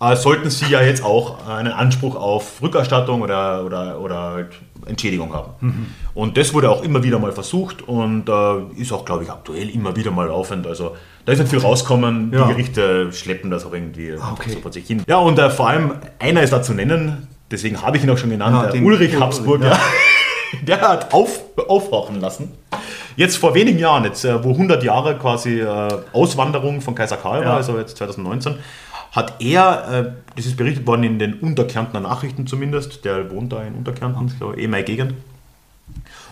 [0.00, 4.48] äh, sollten sie ja jetzt auch einen Anspruch auf Rückerstattung oder, oder, oder
[4.84, 5.52] Entschädigung haben.
[5.60, 5.86] Mhm.
[6.14, 9.70] Und das wurde auch immer wieder mal versucht und äh, ist auch, glaube ich, aktuell
[9.70, 10.66] immer wieder mal laufend.
[10.66, 12.32] Also da ist nicht viel rauskommen.
[12.32, 12.48] Ja.
[12.48, 14.50] Die Gerichte schleppen das auch irgendwie ah, okay.
[14.50, 15.04] so vor sich hin.
[15.06, 18.18] Ja, und äh, vor allem einer ist da zu nennen, deswegen habe ich ihn auch
[18.18, 19.62] schon genannt, ja, Ulrich Habsburg.
[19.62, 19.78] Ja.
[20.62, 22.50] Der hat auf, aufhorchen lassen.
[23.16, 27.44] Jetzt vor wenigen Jahren, jetzt, äh, wo 100 Jahre quasi äh, Auswanderung von Kaiser Karl
[27.44, 28.56] war, also jetzt 2019,
[29.12, 33.62] hat er, äh, das ist berichtet worden in den Unterkärntner Nachrichten zumindest, der wohnt da
[33.62, 35.14] in Unterkärnten, ich glaube, eh meine Gegend.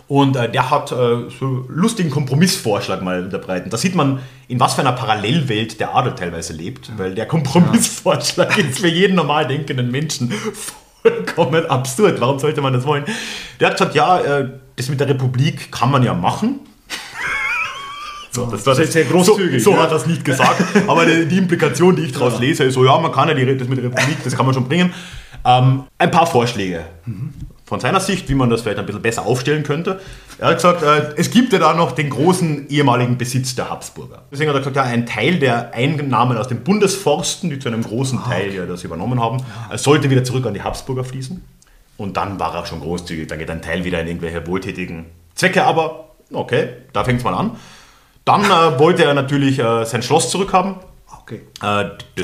[0.08, 3.72] Und äh, der hat äh, so einen lustigen Kompromissvorschlag mal unterbreitet.
[3.72, 8.58] Da sieht man, in was für einer Parallelwelt der Adel teilweise lebt, weil der Kompromissvorschlag
[8.58, 10.32] ist für jeden normal denkenden Menschen
[11.02, 12.20] vollkommen absurd.
[12.20, 13.04] Warum sollte man das wollen?
[13.60, 16.60] Der hat gesagt, ja, äh, das mit der Republik kann man ja machen,
[18.30, 19.62] so, das war das, sehr großzügig.
[19.62, 19.82] So, so ja.
[19.82, 20.62] hat er es nicht gesagt.
[20.86, 22.40] Aber die, die, Implikation, die ich daraus ja.
[22.40, 24.54] lese, ist so, ja, man kann ja die, das mit der Republik, das kann man
[24.54, 24.92] schon bringen.
[25.44, 27.32] Ähm, ein paar Vorschläge mhm.
[27.64, 30.00] von seiner Sicht, wie man das vielleicht ein bisschen besser aufstellen könnte.
[30.38, 34.22] Er hat gesagt, äh, es gibt ja da noch den großen ehemaligen Besitz der Habsburger.
[34.30, 37.82] Deswegen hat er gesagt, ja, ein Teil der Einnahmen aus den Bundesforsten, die zu einem
[37.82, 39.74] großen ah, Teil ja das übernommen haben, ja.
[39.74, 41.42] Äh, sollte wieder zurück an die Habsburger fließen.
[41.96, 43.26] Und dann war er schon großzügig.
[43.26, 47.34] Dann geht ein Teil wieder in irgendwelche wohltätigen Zwecke, aber okay, da fängt es mal
[47.34, 47.56] an.
[48.38, 50.76] Dann äh, wollte er natürlich äh, sein Schloss zurückhaben.
[51.22, 51.42] Okay.
[51.62, 52.22] Äh,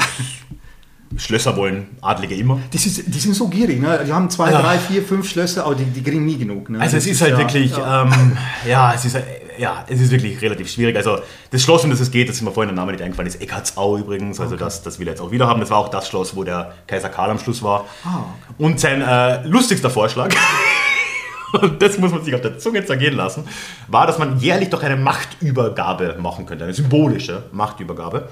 [1.16, 2.58] Schlösser wollen Adlige immer.
[2.72, 4.02] Die sind, die sind so gierig, ne?
[4.06, 4.60] Die haben zwei, ja.
[4.60, 6.68] drei, vier, fünf Schlösser, aber die, die kriegen nie genug.
[6.68, 6.80] Ne?
[6.80, 8.02] Also es ist, ist, halt ja, wirklich, ja.
[8.02, 9.16] Ähm, ja, es ist,
[9.58, 10.96] ja, es ist wirklich relativ schwierig.
[10.96, 11.18] Also
[11.50, 13.40] das Schloss, um das es geht, das ist mir vorhin der Name nicht eingefallen, ist
[13.40, 14.40] Eckartsau übrigens.
[14.40, 14.64] Also okay.
[14.64, 15.60] das, das will er jetzt auch wieder haben.
[15.60, 17.86] Das war auch das Schloss, wo der Kaiser Karl am Schluss war.
[18.04, 18.64] Ah, okay.
[18.64, 20.34] Und sein äh, lustigster Vorschlag
[21.52, 23.44] und das muss man sich auf der Zunge zergehen lassen,
[23.88, 28.28] war, dass man jährlich doch eine Machtübergabe machen könnte, eine symbolische Machtübergabe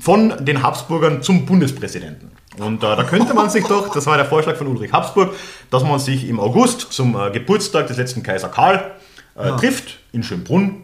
[0.00, 2.32] von den Habsburgern zum Bundespräsidenten.
[2.58, 5.34] Und äh, da könnte man sich doch, das war der Vorschlag von Ulrich Habsburg,
[5.70, 8.92] dass man sich im August zum äh, Geburtstag des letzten Kaiser Karl
[9.36, 9.56] äh, ja.
[9.56, 10.82] trifft in Schönbrunn.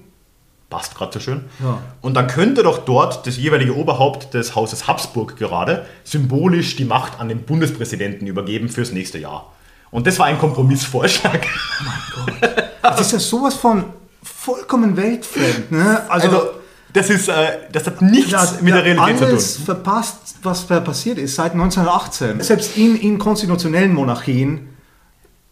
[0.69, 1.45] Passt gerade so schön.
[1.63, 1.79] Ja.
[2.01, 7.19] Und dann könnte doch dort das jeweilige Oberhaupt des Hauses Habsburg gerade symbolisch die Macht
[7.19, 9.53] an den Bundespräsidenten übergeben fürs nächste Jahr.
[9.91, 11.47] Und das war ein Kompromissvorschlag.
[11.81, 12.53] Oh mein Gott.
[12.83, 13.85] Das ist ja sowas von
[14.23, 15.73] vollkommen weltfremd.
[15.73, 16.03] Ne?
[16.09, 16.51] Also, also
[16.93, 19.33] das, ist, äh, das hat nichts ja, mit der Realität zu tun.
[19.33, 22.41] Alles verpasst, was passiert ist seit 1918.
[22.41, 24.69] Selbst in, in konstitutionellen Monarchien,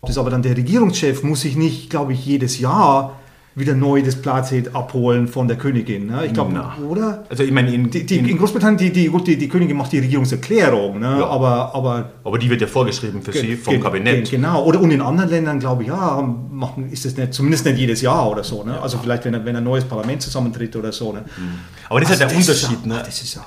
[0.01, 3.18] das ist aber dann der Regierungschef, muss sich nicht, glaube ich, jedes Jahr
[3.59, 6.07] wieder neu das Placet abholen von der Königin.
[6.07, 6.27] Ne?
[6.27, 6.55] Ich glaube,
[6.88, 7.25] oder?
[7.29, 9.92] Also ich meine, in, die, die, in, in, Großbritannien, die, die, die, die Königin macht
[9.92, 11.18] die Regierungserklärung, ne?
[11.21, 11.27] Ja.
[11.27, 12.12] aber, aber...
[12.25, 14.31] Aber die wird ja vorgeschrieben für sie vom Kabinett.
[14.31, 17.79] Genau, oder und in anderen Ländern, glaube ich, ja, machen, ist das nicht, zumindest nicht
[17.79, 18.64] jedes Jahr oder so.
[18.64, 18.73] Ne?
[18.73, 18.81] Ja.
[18.81, 21.12] Also vielleicht, wenn, wenn ein neues Parlament zusammentritt oder so.
[21.12, 21.21] Ne?
[21.21, 21.59] Mhm.
[21.88, 22.79] Aber das also ist ja der Unterschied.
[22.83, 23.03] Ja, ne?
[23.05, 23.44] das ist ja,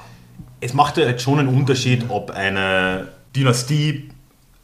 [0.60, 4.11] es macht ja schon einen Unterschied, ob eine Dynastie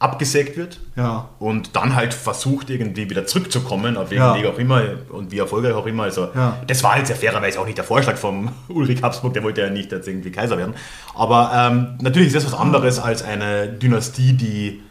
[0.00, 1.28] abgesägt wird ja.
[1.40, 4.34] und dann halt versucht irgendwie wieder zurückzukommen, auf welchen ja.
[4.36, 6.04] Weg auch immer und wie erfolgreich auch immer.
[6.04, 6.56] Also ja.
[6.66, 9.70] das war halt sehr fairerweise auch nicht der Vorschlag vom Ulrich Habsburg, der wollte ja
[9.70, 10.74] nicht jetzt irgendwie Kaiser werden.
[11.14, 14.82] Aber ähm, natürlich ist das was anderes als eine Dynastie, die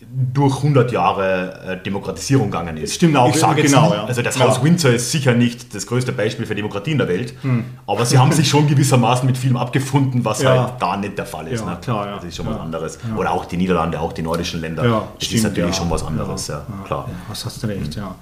[0.00, 2.94] durch 100 Jahre äh, Demokratisierung gegangen ist.
[2.94, 3.30] Stimmt auch.
[3.30, 4.04] Ich sage genau, ja.
[4.04, 7.34] also das Haus Windsor ist sicher nicht das größte Beispiel für Demokratie in der Welt,
[7.42, 7.64] hm.
[7.86, 10.50] aber sie haben sich schon gewissermaßen mit vielem abgefunden, was ja.
[10.50, 11.60] halt da nicht der Fall ist.
[11.60, 11.78] Ja, ne?
[11.82, 12.16] klar, ja.
[12.16, 12.98] Das ist schon was anderes.
[13.16, 14.84] Oder auch die Niederlande, auch die nordischen Länder.
[14.84, 17.06] Ja, das stimmt, ist natürlich schon was anderes, ja, klar.
[17.08, 18.14] Ja, das hast du recht, ja.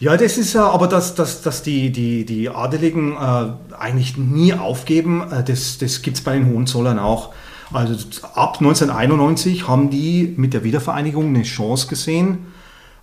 [0.00, 5.24] Ja, das ist aber, dass, dass, dass die, die, die Adeligen äh, eigentlich nie aufgeben,
[5.32, 7.32] äh, das, das gibt es bei den Hohenzollern auch.
[7.72, 7.94] Also
[8.34, 12.46] ab 1991 haben die mit der Wiedervereinigung eine Chance gesehen,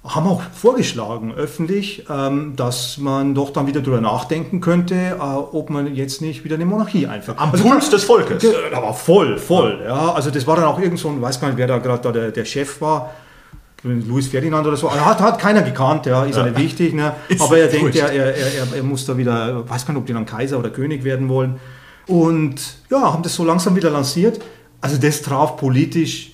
[0.03, 5.69] haben auch vorgeschlagen öffentlich, ähm, dass man doch dann wieder darüber nachdenken könnte, äh, ob
[5.69, 7.39] man jetzt nicht wieder eine Monarchie einführt.
[7.39, 8.45] Am also, Puls des Volkes.
[8.73, 9.79] Aber voll, voll.
[9.83, 9.87] Ja.
[9.87, 10.13] ja.
[10.13, 12.11] Also das war dann auch irgend so ein, weiß gar nicht, wer da gerade da
[12.11, 13.11] der, der Chef war.
[13.83, 17.13] Louis Ferdinand oder so, hat, hat keiner gekannt, ja, ist ja nicht wichtig, ne?
[17.39, 20.13] aber er denkt, er, er, er, er muss da wieder, weiß gar nicht, ob die
[20.13, 21.59] dann Kaiser oder König werden wollen.
[22.07, 24.41] Und ja, haben das so langsam wieder lanciert.
[24.81, 26.31] Also das traf politisch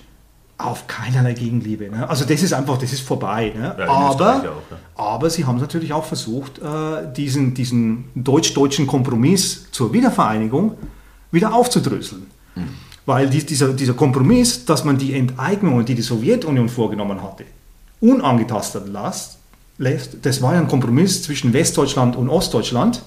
[0.58, 1.90] auf keinerlei Gegenliebe.
[1.90, 2.08] Ne?
[2.08, 3.52] Also das ist einfach, das ist vorbei.
[3.56, 3.74] Ne?
[3.78, 4.52] Ja, aber, auch, ja.
[4.94, 10.74] aber sie haben natürlich auch versucht, äh, diesen, diesen deutsch-deutschen Kompromiss zur Wiedervereinigung
[11.30, 12.26] wieder aufzudröseln.
[12.54, 12.68] Mhm.
[13.04, 17.44] Weil dieser, dieser Kompromiss, dass man die Enteignungen, die die Sowjetunion vorgenommen hatte,
[18.00, 19.38] unangetastet lässt,
[20.22, 23.02] das war ja ein Kompromiss zwischen Westdeutschland und Ostdeutschland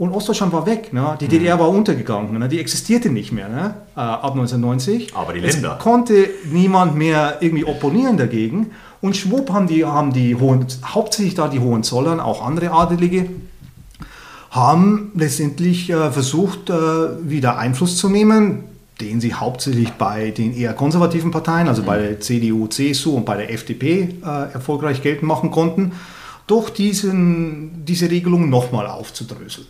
[0.00, 0.94] und Ostdeutschland war weg.
[0.94, 1.18] Ne?
[1.20, 2.48] Die DDR war untergegangen, ne?
[2.48, 3.74] die existierte nicht mehr ne?
[3.94, 5.14] äh, ab 1990.
[5.14, 5.76] Aber die Länder.
[5.76, 8.70] Es konnte niemand mehr irgendwie opponieren dagegen.
[9.02, 13.28] Und schwupp haben die, haben die Hohen, hauptsächlich da die Hohenzollern, auch andere Adelige,
[14.50, 16.72] haben letztendlich äh, versucht, äh,
[17.22, 18.64] wieder Einfluss zu nehmen,
[19.02, 23.36] den sie hauptsächlich bei den eher konservativen Parteien, also bei der CDU, CSU und bei
[23.36, 25.92] der FDP äh, erfolgreich geltend machen konnten,
[26.46, 29.66] durch diesen, diese Regelung nochmal aufzudröseln.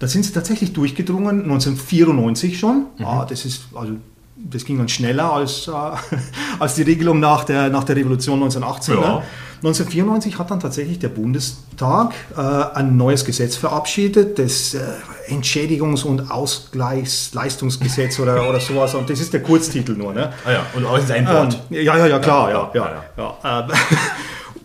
[0.00, 2.86] Da sind sie tatsächlich durchgedrungen, 1994 schon.
[2.98, 3.04] Mhm.
[3.04, 3.92] Ah, das, ist, also,
[4.34, 5.72] das ging dann schneller als, äh,
[6.58, 8.94] als die Regelung nach der, nach der Revolution 1918.
[8.94, 9.00] Ja.
[9.00, 9.22] Ne?
[9.58, 14.80] 1994 hat dann tatsächlich der Bundestag äh, ein neues Gesetz verabschiedet, das äh,
[15.28, 18.94] Entschädigungs- und Ausgleichsleistungsgesetz oder, oder sowas.
[18.94, 20.14] Und das ist der Kurztitel nur.
[20.14, 20.32] Ne?
[20.46, 21.58] Ah ja, und auch ist ein Wort.
[21.70, 22.50] Ähm, ja, ja, ja, klar.
[22.50, 23.68] Ja, ja, ja, ja, ja.
[23.68, 23.76] Ähm,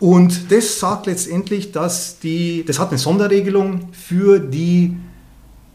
[0.00, 4.96] und das sagt letztendlich, dass die, das hat eine Sonderregelung für die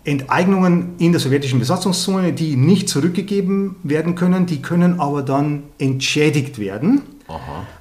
[0.03, 6.59] Enteignungen in der sowjetischen Besatzungszone, die nicht zurückgegeben werden können, die können aber dann entschädigt
[6.59, 7.01] werden.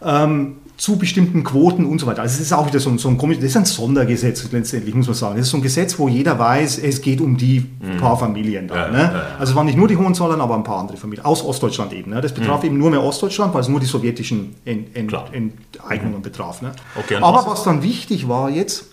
[0.04, 2.22] Ähm, zu bestimmten Quoten und so weiter.
[2.22, 5.06] Also es ist auch wieder so, so ein komisches, das ist ein Sondergesetz letztendlich, muss
[5.06, 5.36] man sagen.
[5.36, 7.98] Das ist so ein Gesetz, wo jeder weiß, es geht um die mhm.
[7.98, 8.86] paar Familien da.
[8.86, 8.98] Ja, ne?
[8.98, 9.26] ja, ja.
[9.38, 12.12] Also es waren nicht nur die Hohenzollern, aber ein paar andere Familien, aus Ostdeutschland eben.
[12.12, 12.22] Ne?
[12.22, 12.66] Das betraf mhm.
[12.66, 16.22] eben nur mehr Ostdeutschland, weil es nur die sowjetischen Ent Ent Enteignungen mhm.
[16.22, 16.62] betraf.
[16.62, 16.72] Ne?
[16.98, 18.86] Okay, aber was dann wichtig war jetzt,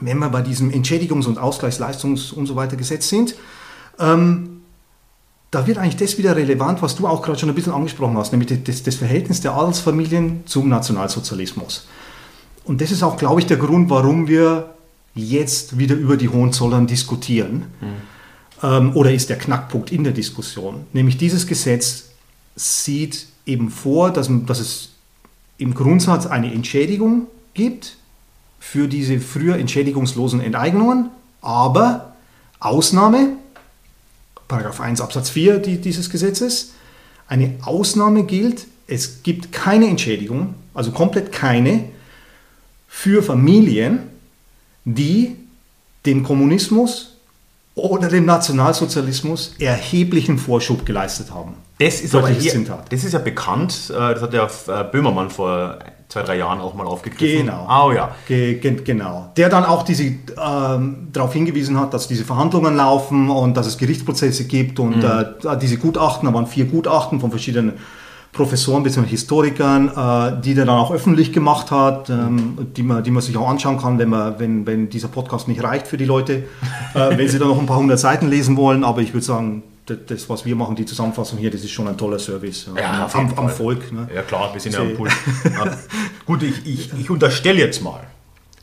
[0.00, 3.34] wenn wir bei diesem Entschädigungs- und Ausgleichsleistungs- und so weiter Gesetz sind,
[3.98, 4.62] ähm,
[5.50, 8.32] da wird eigentlich das wieder relevant, was du auch gerade schon ein bisschen angesprochen hast,
[8.32, 11.86] nämlich das, das, Verhältnis der Adelsfamilien zum Nationalsozialismus.
[12.64, 14.74] Und das ist auch, glaube ich, der Grund, warum wir
[15.14, 17.64] jetzt wieder über die Hohenzollern diskutieren.
[17.80, 17.86] Mhm.
[18.62, 20.84] Ähm, oder ist der Knackpunkt in der Diskussion.
[20.92, 22.10] Nämlich dieses Gesetz
[22.54, 24.90] sieht eben vor, dass, dass es
[25.56, 27.97] im Grundsatz eine Entschädigung gibt
[28.58, 32.12] für diese früher entschädigungslosen Enteignungen, aber
[32.60, 33.34] Ausnahme,
[34.48, 36.72] Paragraph 1 Absatz 4 dieses Gesetzes,
[37.28, 41.84] eine Ausnahme gilt, es gibt keine Entschädigung, also komplett keine,
[42.88, 44.00] für Familien,
[44.84, 45.36] die
[46.06, 47.16] dem Kommunismus
[47.74, 51.54] oder dem Nationalsozialismus erheblichen Vorschub geleistet haben.
[51.78, 55.78] Das ist, aber hier, das ist ja bekannt, äh, das hat ja äh, Böhmermann vor
[56.08, 57.46] zwei, drei Jahren auch mal aufgegriffen.
[57.46, 57.66] Genau.
[57.68, 58.14] Oh, ja.
[58.26, 59.30] Ge ge genau.
[59.36, 63.76] Der dann auch diese, ähm, darauf hingewiesen hat, dass diese Verhandlungen laufen und dass es
[63.76, 65.04] Gerichtsprozesse gibt und mhm.
[65.04, 67.74] äh, diese Gutachten, da waren vier Gutachten von verschiedenen
[68.32, 69.06] Professoren bzw.
[69.06, 73.36] Historikern, äh, die der dann auch öffentlich gemacht hat, ähm, die, man, die man sich
[73.36, 76.44] auch anschauen kann, wenn, man, wenn, wenn dieser Podcast nicht reicht für die Leute,
[76.94, 78.84] äh, wenn sie dann noch ein paar hundert Seiten lesen wollen.
[78.84, 81.96] Aber ich würde sagen, das, was wir machen, die Zusammenfassung hier, das ist schon ein
[81.96, 82.68] toller Service.
[82.76, 83.92] Ja, am, am, Volk.
[83.92, 84.08] Ne?
[84.14, 85.12] Ja klar, wir sind Sie ja am Pult.
[86.26, 88.00] Gut, ich, ich, ich unterstelle jetzt mal,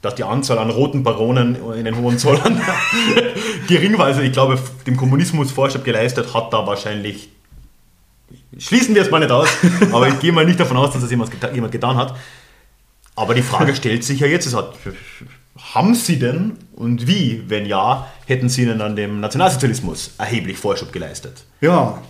[0.02, 2.62] dass die Anzahl an roten Baronen in den Hohenzollern
[3.68, 4.06] gering war.
[4.06, 7.30] Also ich glaube, dem Kommunismus Vorschub geleistet hat da wahrscheinlich,
[8.58, 9.50] schließen wir es mal nicht aus,
[9.92, 12.16] aber ich gehe mal nicht davon aus, dass das jemand, jemand getan hat.
[13.16, 14.74] Aber die Frage stellt sich ja jetzt, es hat
[15.58, 20.91] haben Sie denn und wie, wenn ja, hätten Sie Ihnen an dem Nationalsozialismus erheblich Vorschub
[20.91, 21.46] geleistet?
[21.62, 22.02] Ja,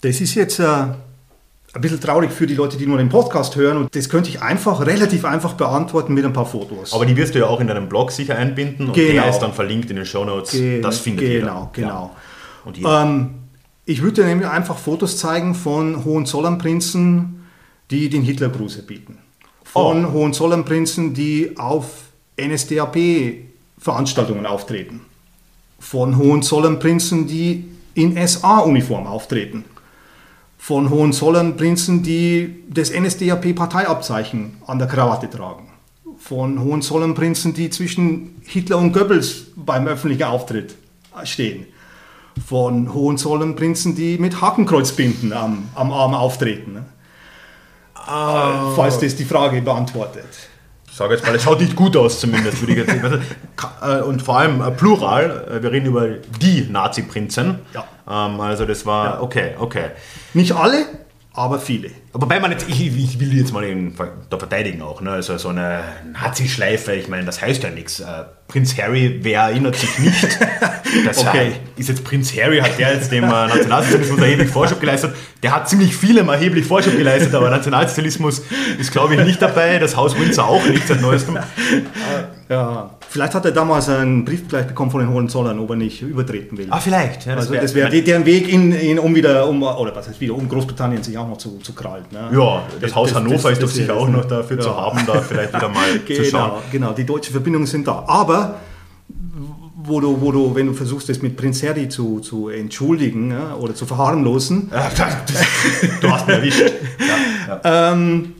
[0.00, 3.76] das ist jetzt äh, ein bisschen traurig für die Leute, die nur den Podcast hören
[3.76, 6.92] und das könnte ich einfach, relativ einfach beantworten mit ein paar Fotos.
[6.94, 9.12] Aber die wirst du ja auch in deinem Blog sicher einbinden und genau.
[9.12, 10.52] der ist dann verlinkt in den Show Notes.
[10.52, 11.70] Ge das findet genau, jeder.
[11.72, 12.16] Genau,
[12.72, 12.90] genau.
[12.90, 13.02] Ja.
[13.02, 13.34] Ähm,
[13.84, 17.44] ich würde dir nämlich einfach Fotos zeigen von Hohenzollernprinzen,
[17.90, 19.18] die den Hitlergruß erbieten.
[19.64, 20.12] Von oh.
[20.12, 25.00] Hohenzollernprinzen, die auf NSDAP-Veranstaltungen auftreten.
[25.78, 27.64] Von Hohenzollernprinzen, die
[27.94, 29.64] in SA-Uniform auftreten.
[30.58, 35.68] Von Hohenzollernprinzen, die das NSDAP-Parteiabzeichen an der Krawatte tragen.
[36.18, 40.74] Von Hohenzollernprinzen, die zwischen Hitler und Goebbels beim öffentlichen Auftritt
[41.24, 41.66] stehen.
[42.46, 46.84] Von Hohenzollernprinzen, die mit Hakenkreuzbinden am, am Arm auftreten.
[47.96, 48.72] Oh.
[48.76, 50.49] Falls das die Frage beantwortet
[51.00, 53.22] sage jetzt mal, es schaut nicht gut aus zumindest, würde ich jetzt sagen.
[53.80, 57.60] Äh, und vor allem äh, Plural, äh, wir reden über die Nazi-Prinzen.
[57.72, 57.84] Ja.
[58.26, 59.86] Ähm, also das war, okay, okay.
[60.34, 60.84] Nicht alle,
[61.40, 61.90] aber viele.
[62.12, 63.64] Wobei man jetzt, ich, ich will die jetzt mal
[64.28, 65.12] da verteidigen auch, ne?
[65.12, 68.00] also so eine Nazi-Schleife, ich meine, das heißt ja nichts.
[68.00, 70.38] Äh, Prinz Harry, wer erinnert sich nicht?
[71.06, 71.52] Das okay.
[71.76, 75.14] ist jetzt Prinz Harry, hat der jetzt dem äh, Nationalsozialismus erheblich Vorschub geleistet.
[75.40, 78.42] Der hat ziemlich vielem erheblich Vorschub geleistet, aber Nationalsozialismus
[78.76, 79.78] ist, glaube ich, nicht dabei.
[79.78, 81.38] Das Haus Windsor auch nicht seit neuestem.
[82.48, 86.00] Ja, vielleicht hat er damals einen Brief gleich bekommen von den Hohenzollern, ob er nicht
[86.00, 86.68] übertreten will.
[86.70, 87.26] Ah, vielleicht.
[87.26, 90.08] Ja, das also wär, das wäre deren Weg, in, in, um wieder, um, oder was
[90.08, 92.04] heißt wieder, um Großbritannien sich auch noch zu, zu krallen.
[92.10, 92.30] Ne?
[92.32, 94.62] Ja, das, das Haus das, Hannover ist doch sicher auch noch dafür ja.
[94.62, 96.62] zu haben, da vielleicht wieder mal genau, zu schauen.
[96.70, 98.04] Genau, die deutschen Verbindungen sind da.
[98.06, 98.56] Aber
[99.82, 103.54] wo du, wo du, wenn du versuchst, das mit Prinz Harry zu, zu entschuldigen ja,
[103.54, 104.70] oder zu verharmlosen.
[106.00, 106.62] du hast mir erwischt.
[107.00, 107.92] Ja, ja.
[107.92, 108.34] Ähm,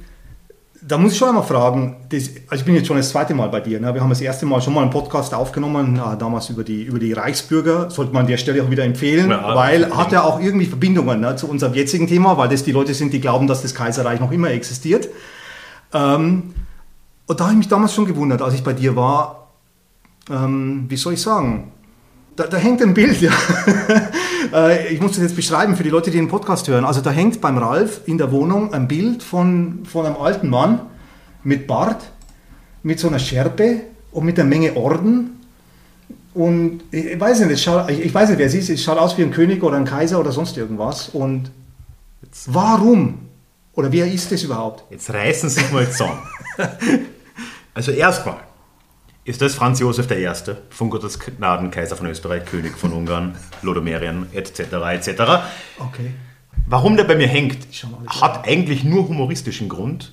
[0.91, 3.49] da muss ich schon einmal fragen, das, also ich bin jetzt schon das zweite Mal
[3.49, 3.79] bei dir.
[3.79, 3.95] Ne?
[3.95, 6.99] Wir haben das erste Mal schon mal einen Podcast aufgenommen, äh, damals über die, über
[6.99, 7.91] die Reichsbürger.
[7.91, 11.21] Sollte man an der Stelle auch wieder empfehlen, ja, weil hat ja auch irgendwie Verbindungen
[11.21, 14.19] ne, zu unserem jetzigen Thema, weil das die Leute sind, die glauben, dass das Kaiserreich
[14.19, 15.09] noch immer existiert.
[15.93, 16.55] Ähm,
[17.27, 19.53] und da habe ich mich damals schon gewundert, als ich bei dir war,
[20.29, 21.71] ähm, wie soll ich sagen,
[22.41, 23.33] da, da hängt ein Bild, ja.
[24.53, 26.85] Äh, ich muss das jetzt beschreiben für die Leute, die den Podcast hören.
[26.85, 30.81] Also da hängt beim Ralf in der Wohnung ein Bild von, von einem alten Mann
[31.45, 32.11] mit Bart,
[32.83, 35.39] mit so einer Schärpe und mit einer Menge Orden.
[36.35, 38.71] Und ich weiß nicht, schaut, ich weiß nicht, wer es ist.
[38.71, 41.11] Es schaut aus wie ein König oder ein Kaiser oder sonst irgendwas.
[41.11, 41.53] Und
[42.47, 43.29] warum?
[43.75, 44.83] Oder wer ist das überhaupt?
[44.91, 46.19] Jetzt reißen Sie sich mal zusammen.
[47.75, 48.39] also erstmal
[49.25, 50.29] ist das Franz Josef I.,
[50.71, 55.09] von Gottes Gnaden, Kaiser von Österreich, König von Ungarn, Lodomerien, etc., etc.
[55.79, 56.13] Okay.
[56.67, 57.67] Warum der bei mir hängt,
[58.07, 60.13] hat eigentlich nur humoristischen Grund,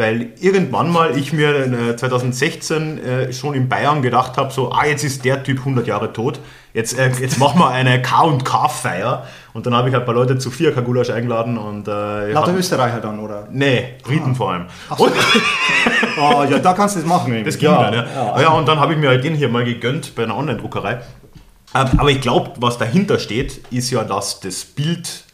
[0.00, 4.86] weil irgendwann mal ich mir 2016 äh, äh, schon in Bayern gedacht habe, so, ah,
[4.86, 6.40] jetzt ist der Typ 100 Jahre tot,
[6.72, 10.38] jetzt, äh, jetzt machen wir eine K&K-Feier und dann habe ich halt ein paar Leute
[10.38, 11.86] zu vier Kagulasch eingeladen und...
[11.86, 13.46] Äh, Lauter Österreicher dann, oder?
[13.52, 14.34] Nee, Briten ah.
[14.34, 14.66] vor allem.
[14.96, 15.04] So.
[15.04, 15.12] Und,
[16.18, 17.44] oh, ja, da kannst du das machen.
[17.44, 18.06] Das ging ja, dann, ja.
[18.14, 18.40] ja.
[18.40, 21.02] ja und dann habe ich mir halt den hier mal gegönnt bei einer Online-Druckerei.
[21.74, 25.24] Ähm, aber ich glaube, was dahinter steht, ist ja, dass das Bild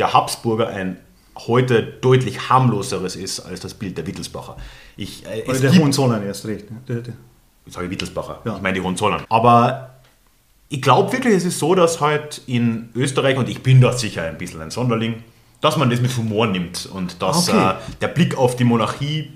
[0.00, 0.98] der Habsburger ein
[1.46, 4.56] heute deutlich harmloseres ist als das Bild der Wittelsbacher.
[4.96, 6.70] Ich, äh, Oder der Hohenzollern erst recht.
[6.70, 6.78] Ne?
[6.88, 7.14] Der, der.
[7.66, 8.56] Ich sage Wittelsbacher, ja.
[8.56, 9.24] ich meine die Hohenzollern.
[9.28, 9.96] Aber
[10.68, 14.22] ich glaube wirklich, es ist so, dass halt in Österreich, und ich bin da sicher
[14.22, 15.22] ein bisschen ein Sonderling,
[15.60, 17.70] dass man das mit Humor nimmt und dass okay.
[17.70, 19.32] äh, der Blick auf die Monarchie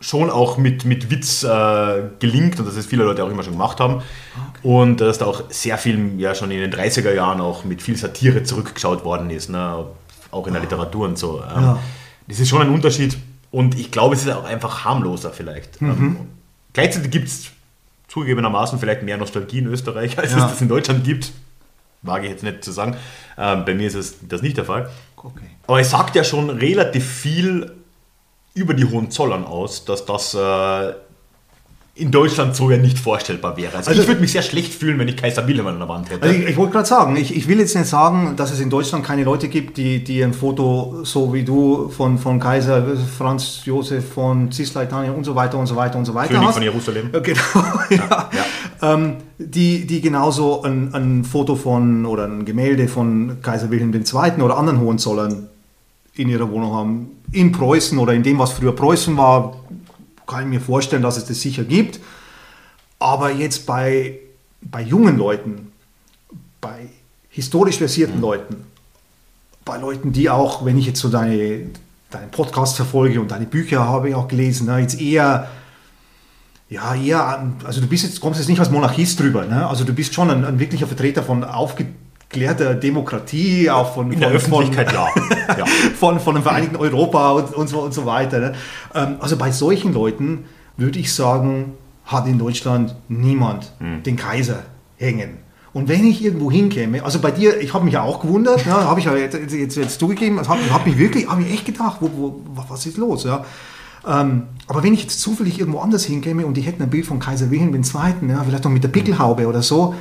[0.00, 3.52] schon auch mit, mit Witz äh, gelingt und dass es viele Leute auch immer schon
[3.52, 3.94] gemacht haben.
[3.94, 4.04] Okay.
[4.62, 7.96] Und dass da auch sehr viel, ja schon in den 30er Jahren auch mit viel
[7.96, 9.48] Satire zurückgeschaut worden ist.
[9.48, 9.86] Ne?
[10.32, 11.42] Auch in der Literatur und so.
[11.42, 11.78] Ähm, ja.
[12.26, 13.16] Das ist schon ein Unterschied
[13.50, 15.80] und ich glaube, es ist auch einfach harmloser vielleicht.
[15.80, 15.90] Mhm.
[15.90, 16.16] Ähm,
[16.72, 17.50] gleichzeitig gibt es
[18.08, 20.38] zugegebenermaßen vielleicht mehr Nostalgie in Österreich, als ja.
[20.38, 21.32] es das in Deutschland gibt.
[22.02, 22.96] Wage ich jetzt nicht zu sagen.
[23.38, 24.90] Ähm, bei mir ist es das nicht der Fall.
[25.16, 25.46] Okay.
[25.68, 27.72] Aber es sagt ja schon relativ viel
[28.54, 30.94] über die Hohenzollern aus, dass das äh,
[31.94, 33.76] in Deutschland so ja nicht vorstellbar wäre.
[33.76, 36.08] Also, also ich würde mich sehr schlecht fühlen, wenn ich Kaiser Wilhelm an der Wand
[36.08, 36.22] hätte.
[36.22, 38.70] Also ich, ich wollte gerade sagen, ich, ich, will jetzt nicht sagen, dass es in
[38.70, 43.60] Deutschland keine Leute gibt, die, die ein Foto so wie du von, von Kaiser Franz
[43.66, 46.54] Josef von Cisleitania und so weiter und so weiter und so weiter König hast.
[46.54, 47.10] von Jerusalem.
[47.12, 47.38] Genau,
[47.90, 47.96] ja.
[47.96, 48.30] ja,
[48.80, 48.94] ja.
[48.94, 54.42] Ähm, die, die genauso ein, ein Foto von oder ein Gemälde von Kaiser Wilhelm II.
[54.42, 55.48] oder anderen Hohenzollern
[56.14, 57.10] in ihrer Wohnung haben.
[57.32, 59.56] In Preußen oder in dem, was früher Preußen war,
[60.32, 62.00] kann ich mir vorstellen, dass es das sicher gibt.
[62.98, 64.18] Aber jetzt bei,
[64.60, 65.72] bei jungen Leuten,
[66.60, 66.88] bei
[67.28, 68.22] historisch versierten mhm.
[68.22, 68.56] Leuten,
[69.64, 71.66] bei Leuten, die auch, wenn ich jetzt so deine,
[72.10, 75.48] deinen Podcast verfolge und deine Bücher habe ich auch gelesen, ne, jetzt eher,
[76.68, 79.66] ja, eher, also du bist jetzt, kommst jetzt nicht als Monarchist drüber, ne?
[79.66, 81.44] also du bist schon ein, ein wirklicher Vertreter von
[82.32, 85.58] aufgeklärter Demokratie, auch von, In der von, Öffentlichkeit, von, ja.
[85.58, 85.64] ja.
[85.98, 88.38] von, von dem Vereinigten Europa und, und, so, und so weiter.
[88.38, 88.52] Ne?
[88.94, 90.44] Ähm, also bei solchen Leuten
[90.78, 91.74] würde ich sagen,
[92.06, 94.02] hat in Deutschland niemand hm.
[94.02, 94.60] den Kaiser
[94.96, 95.38] hängen.
[95.74, 98.72] Und wenn ich irgendwo hinkäme, also bei dir, ich habe mich ja auch gewundert, ne,
[98.72, 101.98] habe ich ja jetzt, jetzt, jetzt zugegeben, habe hab mich wirklich, habe ich echt gedacht,
[102.00, 103.24] wo, wo, was ist los?
[103.24, 103.44] Ja?
[104.06, 107.18] Ähm, aber wenn ich jetzt zufällig irgendwo anders hinkäme und die hätten ein Bild von
[107.18, 109.94] Kaiser Wilhelm II., ja, vielleicht noch mit der Pickelhaube oder so,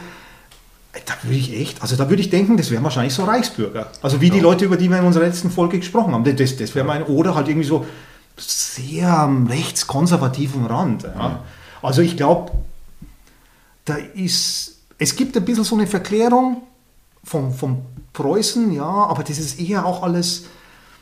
[1.06, 3.88] da würde ich echt, also da würde ich denken, das wären wahrscheinlich so Reichsbürger.
[4.02, 4.34] Also wie ja.
[4.34, 6.24] die Leute, über die wir in unserer letzten Folge gesprochen haben.
[6.24, 7.86] Das, das wäre mein, oder halt irgendwie so
[8.38, 11.04] sehr am rechtskonservativen Rand.
[11.04, 11.40] Ja.
[11.82, 12.52] Also ich glaube,
[13.86, 16.64] da ist, es gibt ein bisschen so eine Verklärung
[17.24, 17.84] vom, vom
[18.14, 20.46] Preußen, ja, aber das ist eher auch alles,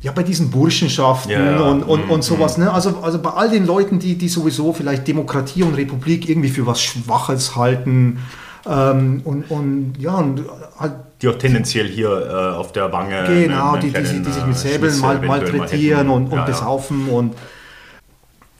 [0.01, 1.59] ja, bei diesen Burschenschaften ja, ja.
[1.61, 2.57] Und, und, und sowas.
[2.57, 2.65] Mhm.
[2.65, 2.71] Ne?
[2.71, 6.67] Also, also bei all den Leuten, die, die sowieso vielleicht Demokratie und Republik irgendwie für
[6.67, 8.19] was Schwaches halten
[8.67, 10.43] ähm, und, und ja, und
[10.77, 13.25] halt die auch tendenziell hier äh, auf der Wange.
[13.27, 17.07] Genau, die, die, die, sich mit äh, Säbeln mal, malträtieren und, und ja, besaufen.
[17.07, 17.13] Ja.
[17.13, 17.35] Und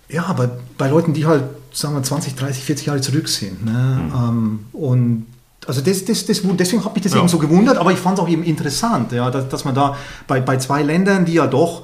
[0.10, 3.64] ja, aber bei Leuten, die halt, sagen wir, 20, 30, 40 Jahre zurück sind.
[3.64, 3.72] Ne?
[3.72, 4.14] Mhm.
[4.14, 5.26] Ähm, und
[5.68, 7.20] also das, das, das, deswegen hat mich das ja.
[7.20, 9.96] eben so gewundert, aber ich fand es auch eben interessant, ja, dass, dass man da
[10.28, 11.84] bei, bei zwei Ländern, die ja doch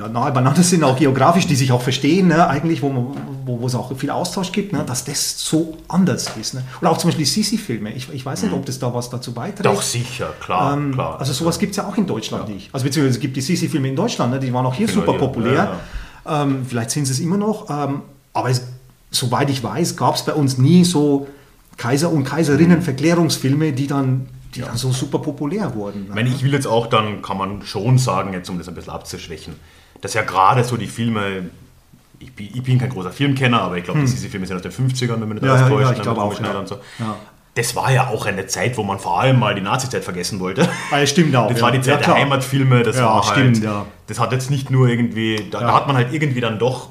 [0.00, 3.06] ja, nahe beieinander sind, auch geografisch, die sich auch verstehen, ne, eigentlich, wo, man,
[3.44, 6.54] wo, wo es auch viel Austausch gibt, ne, dass das so anders ist.
[6.54, 6.64] Ne.
[6.80, 7.92] Oder auch zum Beispiel Sisi-Filme.
[7.92, 9.66] Ich, ich weiß nicht, ob das da was dazu beiträgt.
[9.66, 10.74] Doch, sicher, klar.
[10.74, 12.54] Ähm, klar also sowas gibt es ja auch in Deutschland ja.
[12.54, 12.70] nicht.
[12.72, 15.18] Also beziehungsweise es gibt die Sisi-Filme in Deutschland, ne, die waren auch hier genau, super
[15.18, 15.52] populär.
[15.52, 15.80] Ja,
[16.24, 16.42] ja.
[16.42, 17.68] Ähm, vielleicht sind sie es immer noch.
[17.70, 18.62] Ähm, aber es,
[19.10, 21.26] soweit ich weiß, gab es bei uns nie so
[21.76, 26.06] Kaiser- und Kaiserinnen-Verklärungsfilme, die dann, die dann so super populär wurden.
[26.08, 28.74] Ich meine, ich will jetzt auch, dann kann man schon sagen, jetzt um das ein
[28.74, 29.54] bisschen abzuschwächen,
[30.00, 31.50] dass ja gerade so die Filme,
[32.18, 34.62] ich bin, ich bin kein großer Filmkenner, aber ich glaube, dass diese Filme sind aus
[34.62, 35.84] den 50ern, wenn man nicht Ja, alles ja, täuscht.
[35.84, 36.58] ja, ich ne, glaube auch, ja.
[36.58, 36.74] und so.
[36.98, 37.16] Ja.
[37.54, 40.68] Das war ja auch eine Zeit, wo man vor allem mal die Nazizeit vergessen wollte.
[40.92, 41.48] Ah, ja, stimmt auch.
[41.48, 41.64] Das ja.
[41.64, 42.14] war die Zeit der.
[42.14, 43.86] Heimatfilme, das Ja, war stimmt, halt, ja.
[44.06, 46.88] das hat jetzt nicht nur irgendwie, da, da hat man halt irgendwie dann doch,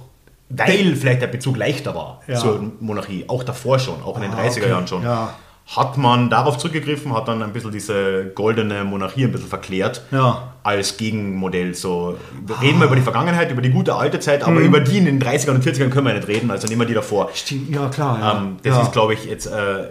[0.49, 2.35] weil vielleicht der Bezug leichter war Ja.
[2.35, 4.69] zur Monarchie, auch davor schon, auch in den Ah, 30er okay.
[4.69, 5.33] Jahren schon, Ja.
[5.75, 10.53] Hat man darauf zurückgegriffen, hat dann ein bisschen diese goldene Monarchie ein bisschen verklärt Ja.
[10.63, 11.75] als Gegenmodell.
[11.75, 14.97] So, wir reden wir über die Vergangenheit, über die gute alte Zeit, aber über die
[14.97, 17.29] in den 30ern und 40ern können wir nicht reden, also nehmen wir die davor.
[17.35, 18.19] Stimmt, ja klar.
[18.19, 18.37] Ja.
[18.39, 18.81] Ähm, das ja.
[18.81, 19.89] ist, glaube ich, jetzt äh,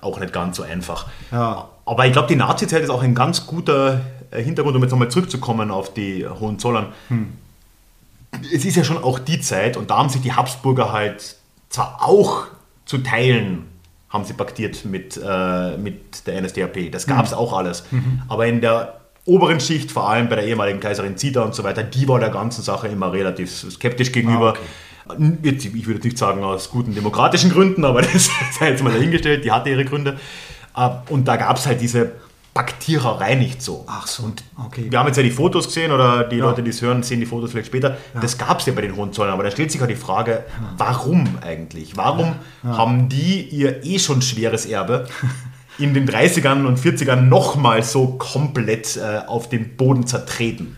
[0.00, 1.06] auch nicht ganz so einfach.
[1.30, 1.68] Ja.
[1.84, 4.00] Aber ich glaube, die Nazi-Zeit ist auch ein ganz guter
[4.32, 6.86] äh, Hintergrund, um jetzt nochmal zurückzukommen auf die Hohenzollern.
[7.08, 7.28] Hm.
[8.52, 11.36] Es ist ja schon auch die Zeit, und da haben sich die Habsburger halt
[11.68, 12.46] zwar auch
[12.84, 13.69] zu Teilen
[14.10, 16.90] haben sie paktiert mit, äh, mit der NSDAP.
[16.90, 17.84] Das gab es auch alles.
[17.90, 18.22] Mhm.
[18.28, 21.84] Aber in der oberen Schicht, vor allem bei der ehemaligen Kaiserin Zita und so weiter,
[21.84, 24.54] die war der ganzen Sache immer relativ skeptisch gegenüber.
[25.42, 29.44] Jetzt, Ich würde nicht sagen aus guten demokratischen Gründen, aber das sei jetzt mal dahingestellt,
[29.44, 30.18] die hatte ihre Gründe.
[30.76, 32.12] Äh, Und da gab es halt diese
[32.52, 33.84] Paktiererei nicht so.
[33.86, 34.32] Ach so,
[34.66, 34.86] okay.
[34.90, 36.46] Wir haben jetzt ja die Fotos gesehen, oder die Ja.
[36.46, 37.96] Leute, die es hören, sehen die Fotos vielleicht später.
[38.20, 40.44] Das gab es ja bei den Hohenzollern, aber da stellt sich halt die Frage,
[40.76, 41.96] warum eigentlich?
[41.96, 42.34] Warum
[42.64, 45.06] haben die ihr eh schon schweres Erbe
[45.78, 50.76] in den 30ern und 40ern nochmal so komplett äh, auf den Boden zertreten?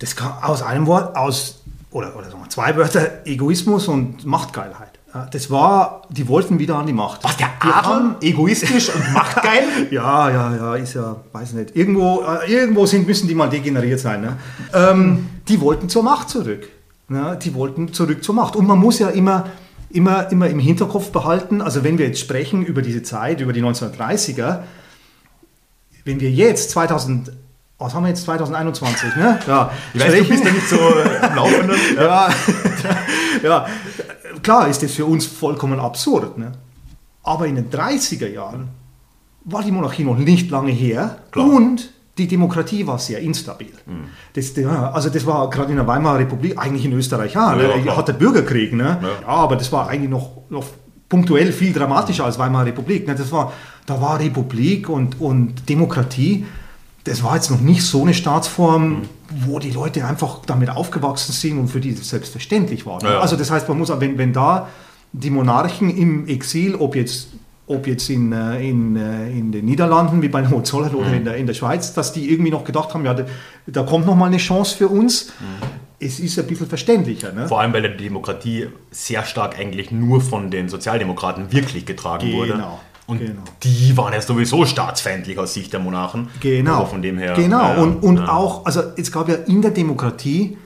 [0.00, 4.93] Das kam aus einem Wort, aus, oder, oder sagen wir zwei Wörter, Egoismus und Machtgeilheit.
[5.14, 7.22] Ja, Das war, die wollten wieder an die Macht.
[7.22, 8.16] Was, der Adel?
[8.20, 9.62] Egoistisch und machtgeil?
[9.90, 11.76] Ja, ja, ja, ist ja, weiß nicht.
[11.76, 14.22] Irgendwo, äh, irgendwo sind, müssen die mal degeneriert sein.
[14.22, 14.36] Ne?
[14.72, 16.68] Ähm, die wollten zur Macht zurück.
[17.08, 17.38] Ne?
[17.42, 18.56] Die wollten zurück zur Macht.
[18.56, 19.46] Und man muss ja immer,
[19.90, 23.62] immer, immer im Hinterkopf behalten, also wenn wir jetzt sprechen über diese Zeit, über die
[23.62, 24.60] 1930er,
[26.04, 27.32] wenn wir jetzt 2000,
[27.78, 29.38] was haben wir jetzt 2021, ne?
[29.46, 31.76] Ja, Ich weiß, du bist ja nicht so äh, am Laufenden.
[31.96, 32.28] ja,
[33.42, 33.66] ja,
[34.44, 36.38] klar ist das für uns vollkommen absurd.
[36.38, 36.52] Ne?
[37.24, 38.68] Aber in den 30er Jahren
[39.44, 41.46] war die Monarchie noch nicht lange her Klar.
[41.46, 41.54] Mhm.
[41.56, 43.72] und die Demokratie war sehr instabil.
[44.34, 47.76] Das, ja, also das war gerade in der Weimarer Republik, eigentlich in Österreich, ja, Ja,
[47.76, 47.82] ne?
[47.82, 47.96] klar.
[47.96, 48.98] hat der Bürgerkrieg, ne?
[49.02, 49.08] Ja.
[49.22, 49.26] ja.
[49.26, 50.64] aber das war eigentlich noch, noch
[51.08, 53.08] punktuell viel dramatischer als Weimarer Republik.
[53.08, 53.16] Ne?
[53.16, 53.52] Das war,
[53.86, 56.46] da war Republik und, und Demokratie,
[57.04, 59.02] das war jetzt noch nicht so eine Staatsform,
[59.46, 63.02] wo die Leute einfach damit aufgewachsen sind und für die das selbstverständlich war.
[63.02, 63.20] Ja, ja.
[63.20, 64.68] Also das heißt, man muss, wenn, wenn da
[65.12, 67.28] die Monarchen im Exil, ob jetzt,
[67.66, 71.14] ob jetzt in, äh, in, äh, in den Niederlanden, wie bei den Hohenzollern oder Mhm.
[71.14, 73.24] in, der, in der Schweiz, dass die irgendwie noch gedacht haben, ja, da,
[73.66, 75.26] da kommt noch mal eine Chance für uns.
[75.40, 75.66] Mhm.
[76.00, 77.32] Es ist ein bisschen verständlicher.
[77.32, 77.48] Ne?
[77.48, 82.38] Vor allem, weil die Demokratie sehr stark eigentlich nur von den Sozialdemokraten wirklich getragen Genau,
[82.38, 82.64] wurde.
[83.06, 83.42] Und genau.
[83.62, 86.28] die waren ja sowieso staatsfeindlich aus Sicht der Monarchen.
[86.40, 86.78] Genau.
[86.80, 87.34] Also von dem her.
[87.34, 87.60] Genau.
[87.60, 88.28] ja, und und ja.
[88.28, 90.56] auch, also es gab ja in der Demokratie,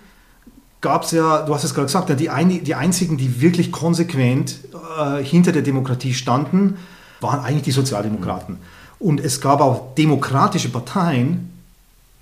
[0.81, 4.61] gab es ja, du hast es gerade gesagt, die, ein, die einzigen, die wirklich konsequent
[4.99, 6.77] äh, hinter der Demokratie standen,
[7.21, 8.59] waren eigentlich die Sozialdemokraten.
[9.01, 11.58] Und es gab auch demokratische Parteien,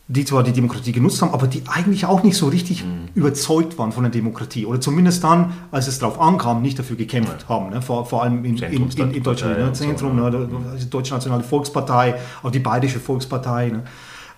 [0.08, 3.08] die zwar die Demokratie genutzt haben, aber die eigentlich auch nicht so richtig Mhm.
[3.14, 4.64] überzeugt waren von der Demokratie.
[4.64, 7.70] Oder zumindest dann, als es darauf ankam, nicht dafür gekämpft haben.
[7.70, 7.82] Ne?
[7.82, 9.58] Vor, vor allem in, in, in, in Deutschland.
[9.58, 9.74] Ne?
[9.74, 10.30] so, Zentrum, ja.
[10.30, 10.48] ne?
[10.80, 13.82] die Deutsche Nationale Volkspartei, auch die Bayerische Volkspartei, ne?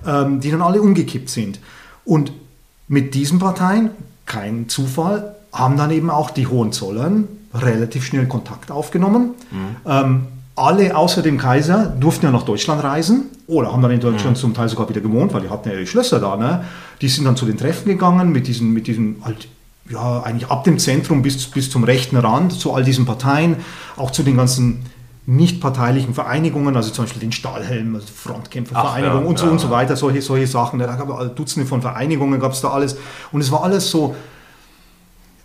[0.06, 1.60] ähm, die dann alle umgekippt sind.
[2.06, 2.32] Und
[2.86, 3.90] mit diesen Parteien,
[4.24, 9.32] kein Zufall, haben dann eben auch die Hohenzollern relativ schnell Kontakt aufgenommen.
[9.86, 10.26] Ähm,
[10.58, 14.54] alle außer dem Kaiser durften ja nach Deutschland reisen oder haben dann in Deutschland zum
[14.54, 16.36] Teil sogar wieder gewohnt, weil die hatten ja ihre Schlösser da.
[16.36, 16.64] Ne?
[17.00, 19.48] Die sind dann zu den Treffen gegangen mit diesen, mit diesen halt,
[19.88, 23.56] ja, eigentlich ab dem Zentrum bis, bis zum rechten Rand, zu all diesen Parteien,
[23.96, 24.84] auch zu den ganzen
[25.24, 29.58] nicht parteilichen Vereinigungen, also zum Beispiel den Stahlhelm, also Frontkämpfervereinigung ja, und so ja, und
[29.58, 30.78] so weiter, solche, solche Sachen.
[30.78, 32.96] Da gab es Dutzende von Vereinigungen, gab es da alles.
[33.30, 34.16] Und es war alles so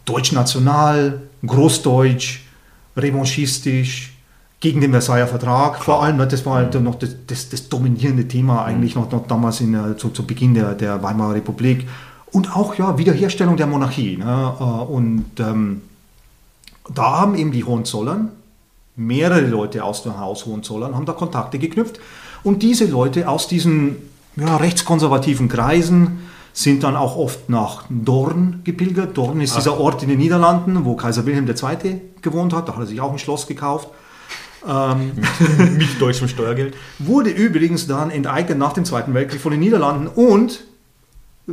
[0.06, 2.44] deutsch-national, großdeutsch,
[2.96, 4.13] revanchistisch,
[4.64, 5.84] gegen den Versailler Vertrag.
[5.84, 9.28] Vor allem, ne, das war halt noch das, das, das dominierende Thema eigentlich noch, noch
[9.28, 11.86] damals in, der- zu, zu Beginn der, der Weimarer Republik.
[12.32, 14.16] Und auch ja, Wiederherstellung der Monarchie.
[14.16, 14.54] Ne?
[14.58, 15.82] Äh, Und ähm,
[16.94, 18.30] da haben eben die Hohenzollern,
[18.96, 22.00] mehrere Leute aus dem Haus Hohenzollern, haben da Kontakte geknüpft.
[22.44, 23.98] Und diese Leute aus diesen
[24.38, 26.20] ja, rechtskonservativen Kreisen
[26.54, 29.18] sind dann auch oft nach Dorn gepilgert.
[29.18, 32.00] Dorn ist dieser Ort in den Niederlanden, wo Kaiser Wilhelm II.
[32.22, 32.70] gewohnt hat.
[32.70, 33.90] Da hat er sich auch ein Schloss gekauft.
[35.78, 36.76] Mit deutschem Steuergeld.
[37.00, 40.64] Wurde übrigens dann enteignet nach dem Zweiten Weltkrieg von den Niederlanden und,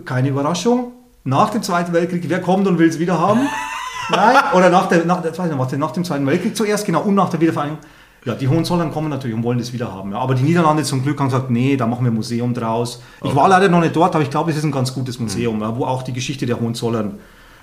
[0.04, 0.92] keine Überraschung,
[1.24, 3.40] nach dem Zweiten Weltkrieg, wer kommt und will es wieder haben?
[4.10, 7.30] Nein, oder nach, der, nach, der, warte, nach dem Zweiten Weltkrieg zuerst, genau, und nach
[7.30, 7.78] der Wiedervereinigung,
[8.24, 10.12] Ja, die Hohenzollern kommen natürlich und wollen das wieder haben.
[10.12, 10.18] Ja.
[10.18, 13.02] Aber die Niederlande zum Glück haben gesagt, nee, da machen wir ein Museum draus.
[13.22, 15.56] Ich war leider noch nicht dort, aber ich glaube, es ist ein ganz gutes Museum,
[15.56, 15.62] mhm.
[15.62, 17.18] ja, wo auch die Geschichte der Hohenzollern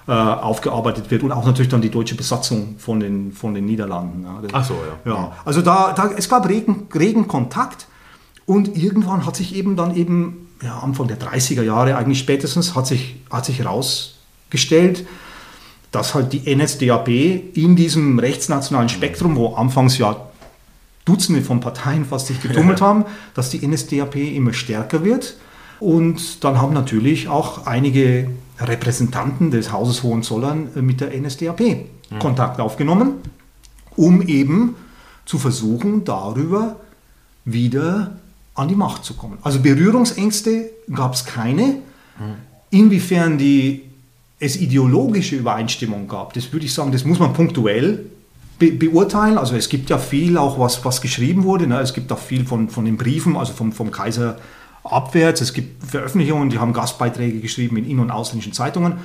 [0.08, 4.24] äh, aufgearbeitet wird und auch natürlich dann die deutsche Besatzung von den, von den Niederlanden.
[4.24, 4.41] Ja.
[4.53, 5.12] Ach so, ja.
[5.12, 5.32] ja.
[5.43, 7.88] Also da, da, es gab regen, regen Kontakt
[8.45, 12.88] und irgendwann hat sich eben dann eben, ja, Anfang der 30er Jahre eigentlich spätestens, hat
[12.88, 15.05] sich, hat sich herausgestellt,
[15.91, 20.16] dass halt die NSDAP in diesem rechtsnationalen Spektrum, wo anfangs ja
[21.03, 25.36] Dutzende von Parteien fast sich getummelt haben, dass die NSDAP immer stärker wird.
[25.80, 28.30] Und dann haben natürlich auch einige
[28.60, 32.20] Repräsentanten des Hauses Hohenzollern äh, mit der NSDAP mhm.
[32.20, 33.16] Kontakt aufgenommen,
[33.95, 34.76] um eben
[35.26, 36.78] zu versuchen, darüber
[37.45, 38.18] wieder
[38.55, 39.38] an die Macht zu kommen.
[39.41, 41.64] Also Berührungsängste gab es keine.
[41.66, 42.36] Mhm.
[42.70, 43.84] Inwiefern die,
[44.39, 48.05] es ideologische Übereinstimmung gab, das würde ich sagen, das muss man punktuell
[48.60, 49.38] be beurteilen.
[49.38, 51.68] Also es gibt ja viel auch, was, was geschrieben wurde.
[51.68, 51.80] Ne?
[51.80, 54.38] Es gibt auch viel von, von den Briefen, also vom, vom Kaiser
[54.91, 55.41] abwärts.
[55.41, 58.97] Es gibt Veröffentlichungen, die haben Gastbeiträge geschrieben in in- und ausländischen Zeitungen.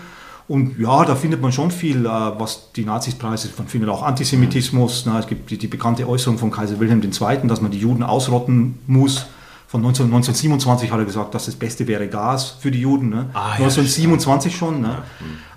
[0.48, 3.50] Und ja, da findet man schon viel, äh, was die Nazis preisen.
[3.56, 5.06] Man findet auch Antisemitismus.
[5.06, 5.18] Ne?
[5.18, 8.78] Es gibt die, die, bekannte Äußerung von Kaiser Wilhelm II., dass man die Juden ausrotten
[8.86, 9.26] muss.
[9.68, 13.08] Von 19, 1927 hat er gesagt, dass das Beste wäre Gas für die Juden.
[13.08, 13.30] Ne?
[13.32, 14.82] Ah, ja, 1927 schon.
[14.82, 14.98] Ne?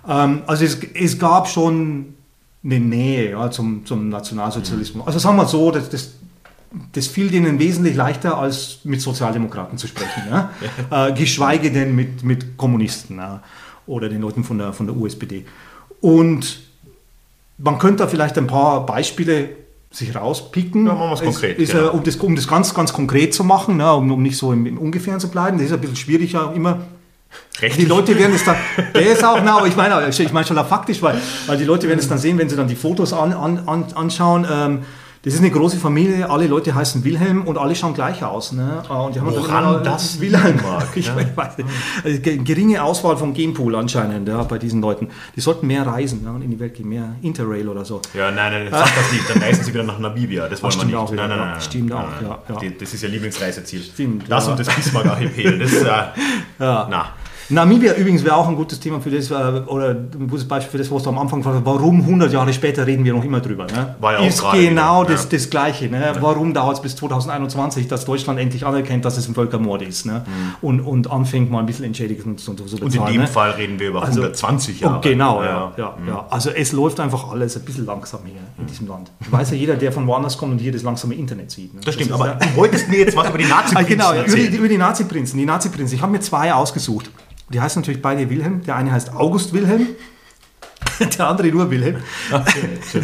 [0.08, 0.24] Ja.
[0.24, 2.14] Ähm, also es, es gab schon
[2.64, 5.06] eine Nähe ja, zum, zum Nationalsozialismus.
[5.06, 6.12] Also sagen wir so, das, das,
[6.94, 10.24] das fiel denen wesentlich leichter, als mit Sozialdemokraten zu sprechen.
[10.30, 10.52] Ja?
[11.08, 13.42] äh, geschweige denn mit, mit Kommunisten ja?
[13.88, 15.46] oder den Leuten von der, von der USPD.
[16.02, 16.60] Und
[17.58, 19.50] man könnte da vielleicht ein paar Beispiele
[19.92, 20.88] sich rauspicken.
[20.88, 21.58] Ja, machen wir es konkret.
[21.58, 21.92] Ist, genau.
[21.92, 24.66] um, das, um das ganz, ganz konkret zu machen, ne, um, um nicht so im,
[24.66, 25.58] im Ungefähren zu bleiben.
[25.58, 26.86] Das ist ein bisschen schwieriger immer
[27.60, 27.86] Rechtlich.
[27.86, 28.58] Die Leute werden es dann,
[28.94, 31.88] der ist auch, na, aber ich meine, ich meine schon faktisch, weil, weil die Leute
[31.88, 34.46] werden es dann sehen, wenn sie dann die Fotos an, an, anschauen.
[34.50, 34.80] Ähm,
[35.26, 38.52] das ist eine große Familie, alle Leute heißen Wilhelm und alle schauen gleich aus.
[38.52, 38.84] Ne?
[38.88, 40.88] Und die haben Woran das Wilhelm mag?
[40.94, 41.16] ich ja.
[41.36, 41.70] weiß nicht.
[42.04, 45.10] Also, geringe Auswahl von Genpool anscheinend ja, bei diesen Leuten.
[45.36, 48.04] Die sollten mehr reisen ja, und in die Welt gehen, mehr Interrail oder so.
[48.14, 49.28] Ja, nein, nein, sag das nicht.
[49.28, 50.48] Dann reisen sie wieder nach Namibia.
[50.48, 50.96] Das wollen wir nicht.
[50.96, 53.82] Auch wieder, nein, nein, nein, Stimmt auch, ja, Das ist ja Lieblingsreiseziel.
[53.82, 54.26] Stimmt.
[54.30, 55.58] Das und das Bismarck-Archipel.
[55.58, 55.86] Das, äh,
[56.60, 56.88] ja.
[56.88, 57.14] na.
[57.50, 60.78] Namibia übrigens wäre auch ein gutes Thema für das, äh, oder ein gutes Beispiel für
[60.80, 61.66] das, was du am Anfang gefragt hast.
[61.66, 63.66] Warum 100 Jahre später reden wir noch immer drüber?
[63.66, 63.96] Ne?
[64.00, 65.30] War ja ist genau wieder, das, ja.
[65.32, 65.88] das Gleiche.
[65.88, 66.02] Ne?
[66.02, 66.22] Ja.
[66.22, 70.26] Warum dauert es bis 2021, dass Deutschland endlich anerkennt, dass es ein Völkermord ist ne?
[70.26, 70.68] Mhm.
[70.68, 72.84] und, und anfängt mal ein bisschen Entschädigung zu, zu bezahlen.
[72.84, 73.28] Und in dem ne?
[73.28, 75.02] Fall reden wir über also, 120 Jahre.
[75.02, 75.74] Genau, ja.
[75.78, 76.08] ja, mhm.
[76.08, 78.68] ja, Also es läuft einfach alles ein bisschen langsam hier in mhm.
[78.68, 79.12] diesem Land.
[79.30, 81.76] Weiß ja jeder, der von woanders kommt und hier das langsame Internet sieht.
[81.76, 81.82] Ne?
[81.82, 84.56] Das, das stimmt, aber du wolltest mir jetzt was über die Nazi-Prinzen Genau, über die,
[84.56, 85.38] über die Nazi-Prinzen.
[85.38, 85.96] Die Nazi-Prinzen.
[85.96, 87.12] Ich habe mir zwei ausgesucht.
[87.50, 88.64] Die heißen natürlich beide Wilhelm.
[88.64, 89.88] Der eine heißt August Wilhelm,
[91.18, 91.98] der andere nur Wilhelm.
[92.32, 92.70] Okay,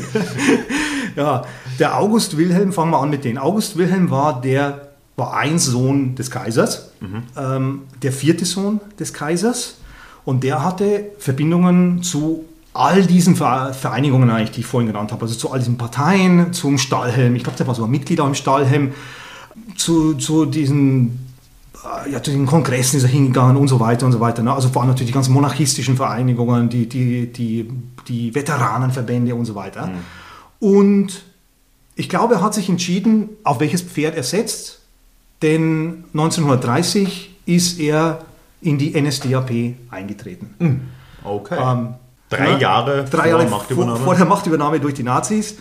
[1.16, 1.44] ja,
[1.80, 3.38] der August Wilhelm, fangen wir an mit denen.
[3.38, 7.24] August Wilhelm war der war ein Sohn des Kaisers, mhm.
[7.38, 9.76] ähm, der vierte Sohn des Kaisers.
[10.24, 15.24] Und der hatte Verbindungen zu all diesen Vereinigungen eigentlich, die ich vorhin genannt habe.
[15.24, 17.36] Also zu all diesen Parteien, zum Stahlhelm.
[17.36, 18.94] Ich glaube, der war sogar Mitglied auch im Stahlhelm.
[19.76, 21.31] Zu, zu diesen
[22.10, 24.44] ja, zu den Kongressen ist er hingegangen und so weiter und so weiter.
[24.44, 24.54] Ne?
[24.54, 27.70] Also vor allem natürlich die ganzen monarchistischen Vereinigungen, die, die, die,
[28.08, 29.88] die Veteranenverbände und so weiter.
[29.88, 29.98] Mhm.
[30.60, 31.24] Und
[31.96, 34.82] ich glaube, er hat sich entschieden, auf welches Pferd er setzt,
[35.42, 38.26] denn 1930 ist er
[38.62, 40.54] in die NSDAP eingetreten.
[40.60, 40.82] Mhm.
[41.24, 41.58] Okay.
[41.60, 41.96] Ähm,
[42.30, 45.58] drei, ja, Jahre drei Jahre vor, vor der Machtübernahme durch die Nazis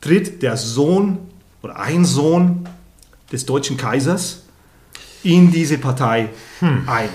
[0.00, 1.18] tritt der Sohn
[1.62, 2.68] oder ein Sohn
[3.32, 4.44] des deutschen Kaisers
[5.22, 6.28] in diese Partei
[6.60, 6.88] hm.
[6.88, 7.08] ein.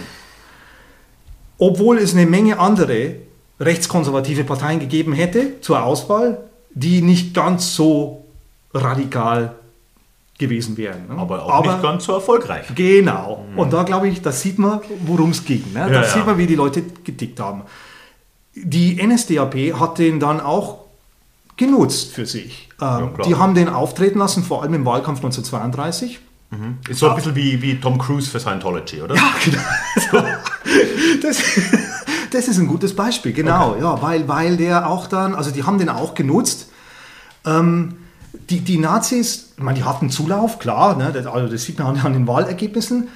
[1.58, 3.16] Obwohl es eine Menge andere
[3.60, 6.44] rechtskonservative Parteien gegeben hätte zur Auswahl,
[6.74, 8.26] die nicht ganz so
[8.74, 9.56] radikal
[10.38, 11.08] gewesen wären.
[11.08, 11.18] Ne?
[11.18, 12.66] Aber auch Aber, nicht ganz so erfolgreich.
[12.76, 13.46] Genau.
[13.52, 13.60] Mhm.
[13.60, 15.64] Und da glaube ich, da sieht man, worum es ging.
[15.74, 15.88] Ne?
[15.88, 17.62] Da ja, sieht man, wie die Leute getickt haben.
[18.56, 20.80] Die NSDAP hat den dann auch
[21.56, 22.70] genutzt für sich.
[22.82, 26.20] Ähm, ja, die haben den auftreten lassen, vor allem im Wahlkampf 1932.
[26.54, 26.78] Mhm.
[26.88, 29.16] Ist so ein bisschen wie, wie Tom Cruise für Scientology, oder?
[29.16, 30.24] Ja, genau.
[31.22, 31.42] das,
[32.30, 33.72] das ist ein gutes Beispiel, genau.
[33.72, 33.82] Okay.
[33.82, 36.70] Ja, weil, weil der auch dann, also die haben den auch genutzt.
[37.46, 37.96] Ähm,
[38.50, 41.98] die, die Nazis, ich meine, die hatten Zulauf, klar, ne, das, also das sieht man
[41.98, 43.08] an den Wahlergebnissen.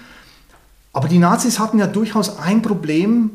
[0.93, 3.31] Aber die Nazis hatten ja durchaus ein Problem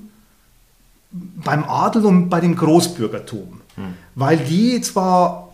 [1.12, 3.61] beim Adel und bei dem Großbürgertum.
[3.76, 3.94] Hm.
[4.16, 5.51] Weil die zwar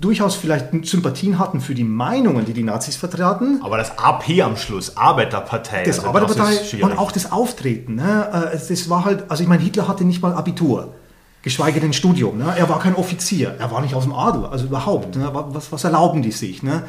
[0.00, 3.60] durchaus vielleicht Sympathien hatten für die Meinungen, die die Nazis vertraten.
[3.62, 5.84] Aber das AP am Schluss, Arbeiterpartei.
[5.84, 7.94] Das also Arbeiterpartei das und auch das Auftreten.
[7.94, 8.50] Ne?
[8.52, 10.94] Äh, das war halt, also ich meine, Hitler hatte nicht mal Abitur.
[11.42, 12.36] geschweige denn Studium.
[12.36, 12.52] Ne?
[12.56, 15.16] Er war kein Offizier, er war nicht aus dem Adel, also überhaupt.
[15.16, 15.30] Ne?
[15.32, 16.62] Was, was erlauben die sich?
[16.62, 16.82] Ne?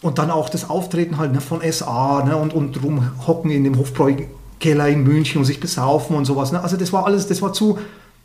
[0.00, 2.36] Und dann auch das Auftreten halt ne, von SA ne?
[2.36, 6.52] und, und rumhocken in dem Hofbräukeller in München und sich besaufen und sowas.
[6.52, 6.62] Ne?
[6.62, 7.78] Also das war alles, das war zu,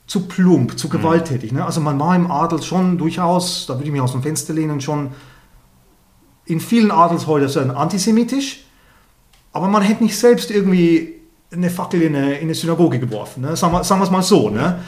[0.07, 1.51] zu plump, zu gewalttätig.
[1.51, 1.65] Ne?
[1.65, 4.79] Also man war im Adel schon durchaus, da würde ich mich aus dem Fenster lehnen,
[4.81, 5.09] schon
[6.45, 8.65] in vielen Adelshäusern antisemitisch,
[9.51, 11.15] aber man hätte nicht selbst irgendwie
[11.51, 13.41] eine Fackel in eine, in eine Synagoge geworfen.
[13.41, 13.55] Ne?
[13.55, 14.49] Sagen, wir, sagen wir es mal so.
[14.49, 14.79] Ne?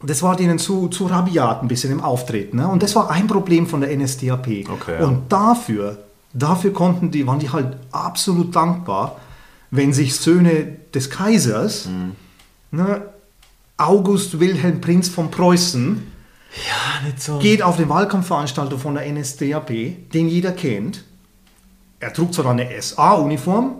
[0.00, 2.56] Und das war denen zu, zu rabiat ein bisschen im Auftreten.
[2.56, 2.68] Ne?
[2.68, 4.68] Und das war ein Problem von der NSDAP.
[4.68, 5.06] Okay, ja.
[5.06, 5.98] Und dafür,
[6.32, 9.16] dafür konnten die, waren die halt absolut dankbar,
[9.70, 11.88] wenn sich Söhne des Kaisers,
[12.70, 13.02] ne,
[13.88, 16.02] August Wilhelm Prinz von Preußen,
[16.68, 17.38] Ja, nicht so.
[17.38, 19.70] geht auf eine Wahlkampfveranstaltung von der NSDAP,
[20.12, 21.04] den jeder kennt.
[22.00, 23.76] Er trug zwar eine SA-Uniform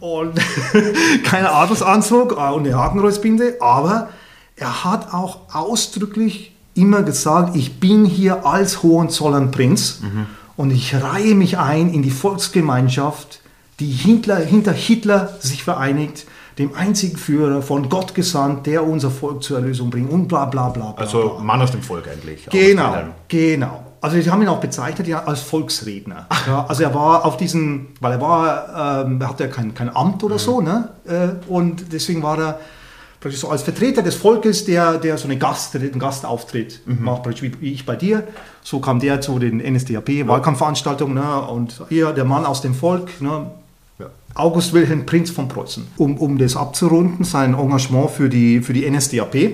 [0.00, 0.40] und
[1.24, 4.08] keinen Adelsanzug äh, und eine Hakenkreuzbinde, aber
[4.56, 10.00] er hat auch ausdrücklich immer gesagt, ich bin hier als Hohenzollernprinz
[10.56, 13.40] und ich reihe mich ein in die Volksgemeinschaft,
[13.80, 16.26] die Hitler, hinter Hitler sich vereinigt,
[16.58, 20.70] dem einzigen Führer von Gott gesandt, der unser Volk zur Erlösung bringt und bla bla
[20.70, 20.92] bla.
[20.92, 21.42] bla Also bla.
[21.42, 22.46] Mann aus dem Volk eigentlich.
[22.50, 22.94] Genau,
[23.28, 23.82] genau.
[24.00, 26.26] Also die haben ihn auch bezeichnet ja als Volksredner.
[26.46, 29.94] Ja, also er war auf diesen, weil er war, ähm, er hatte ja kein, kein
[29.94, 30.90] Amt oder so, ne?
[31.06, 32.60] Äh, und deswegen war er
[33.20, 37.42] praktisch so als Vertreter des Volkes, der, der so eine Gast, einen Gastauftritt macht, praktisch
[37.42, 38.22] wie, wie ich bei dir.
[38.62, 41.40] So kam der zu den NSDAP-Wahlkampfveranstaltungen ne?
[41.40, 43.50] und hier der Mann aus dem Volk, ne?
[44.36, 45.86] August Wilhelm Prinz von Preußen.
[45.96, 49.52] Um, um das abzurunden, sein Engagement für die, für die NSDAP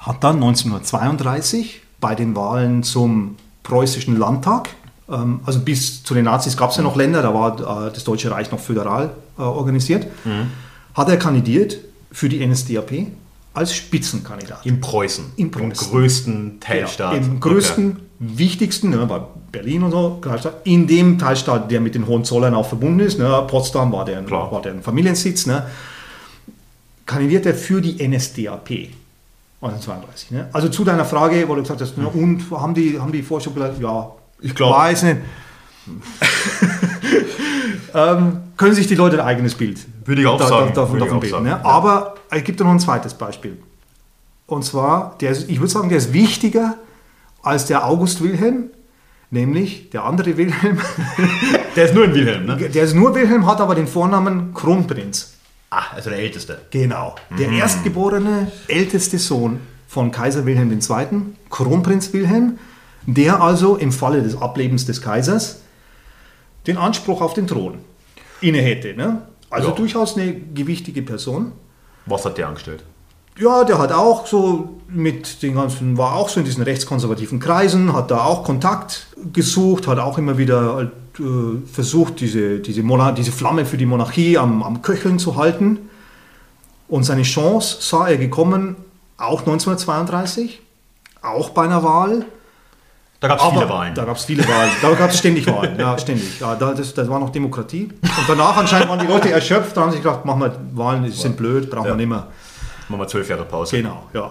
[0.00, 4.68] hat dann 1932 bei den Wahlen zum preußischen Landtag,
[5.08, 8.04] ähm, also bis zu den Nazis gab es ja noch Länder, da war äh, das
[8.04, 10.06] Deutsche Reich noch föderal äh, organisiert,
[10.94, 11.78] hat er kandidiert
[12.12, 13.08] für die NSDAP
[13.52, 14.64] als Spitzenkandidat.
[14.66, 15.32] In Preußen.
[15.36, 15.70] In Preußen.
[15.70, 17.14] Im größten Teilstaat.
[17.14, 19.20] Ja, Im größten, wichtigsten, ne, bei
[19.52, 20.20] Berlin und so,
[20.64, 24.50] in dem Teilstaat, der mit den Hohenzollern auch verbunden ist, ne, Potsdam war der, Klar.
[24.50, 25.66] war der Familiensitz, ne,
[27.04, 28.70] kandidiert er für die NSDAP.
[29.62, 30.30] 1932.
[30.32, 30.48] Ne?
[30.52, 33.50] Also zu deiner Frage, wo du gesagt hast, ne, und haben die, haben die Forscher
[33.50, 34.10] gesagt, ja,
[34.40, 35.16] Ich glaub- weiß nicht.
[37.94, 40.72] ähm, können sich die Leute ein eigenes Bild Würde ich auch da, sagen.
[40.74, 41.44] Da, davon, davon bilden.
[41.44, 41.50] Ne?
[41.50, 41.64] ja.
[41.64, 43.56] Aber es gibt noch ein zweites Beispiel.
[44.46, 46.74] Und zwar, der ist, ich würde sagen, der ist wichtiger
[47.46, 48.70] als der August Wilhelm,
[49.30, 50.78] nämlich der andere Wilhelm.
[51.76, 52.56] Der ist nur ein Wilhelm, ne?
[52.56, 55.34] Der ist nur Wilhelm, hat aber den Vornamen Kronprinz.
[55.70, 56.58] Ah, also der Älteste.
[56.70, 57.14] Genau.
[57.38, 57.58] Der Mhm.
[57.58, 61.06] erstgeborene, älteste Sohn von Kaiser Wilhelm II.,
[61.50, 62.58] Kronprinz Wilhelm,
[63.06, 65.60] der also im Falle des Ablebens des Kaisers
[66.66, 67.78] den Anspruch auf den Thron
[68.40, 68.94] inne hätte.
[68.94, 69.22] Ne?
[69.50, 69.74] Also Ja.
[69.74, 71.52] durchaus eine gewichtige Person.
[72.06, 72.84] Was hat der angestellt?
[73.38, 77.92] Ja, der hat auch so mit den ganzen, war auch so in diesen rechtskonservativen Kreisen,
[77.92, 83.12] hat da auch Kontakt gesucht, hat auch immer wieder halt, äh, versucht, diese, diese, Monar
[83.12, 85.78] diese Flamme für die Monarchie am, am Köcheln zu halten.
[86.88, 88.76] Und seine Chance sah er gekommen,
[89.18, 90.60] auch 1932,
[91.22, 92.24] auch bei einer Wahl.
[93.20, 93.94] Da gab es viele Wahlen.
[93.94, 94.70] Da gab es viele Wahlen.
[94.82, 95.78] Da gab es ständig Wahlen.
[95.80, 96.38] Ja, ständig.
[96.38, 97.84] Ja, da, das, das war noch Demokratie.
[98.02, 101.10] Und danach anscheinend waren die Leute erschöpft, da haben sie gedacht, machen wir Wahlen, die
[101.10, 101.92] sind blöd, brauchen Ja.
[101.92, 102.26] wir nicht mehr.
[102.88, 103.76] Machen wir zwölf Jahre Pause.
[103.76, 104.30] Genau, ja.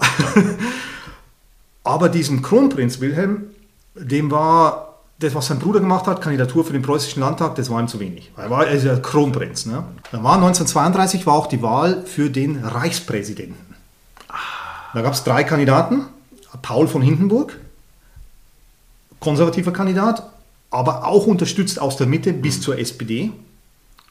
[1.83, 3.49] Aber diesem Kronprinz Wilhelm,
[3.95, 7.79] dem war das, was sein Bruder gemacht hat, Kandidatur für den preußischen Landtag, das war
[7.79, 8.31] ihm zu wenig.
[8.35, 9.65] Er war er ist ja Kronprinz.
[9.65, 9.83] Ne?
[10.11, 13.75] Da war 1932 war auch die Wahl für den Reichspräsidenten.
[14.93, 16.05] Da gab es drei Kandidaten.
[16.61, 17.59] Paul von Hindenburg,
[19.19, 20.23] konservativer Kandidat,
[20.71, 23.31] aber auch unterstützt aus der Mitte bis zur SPD.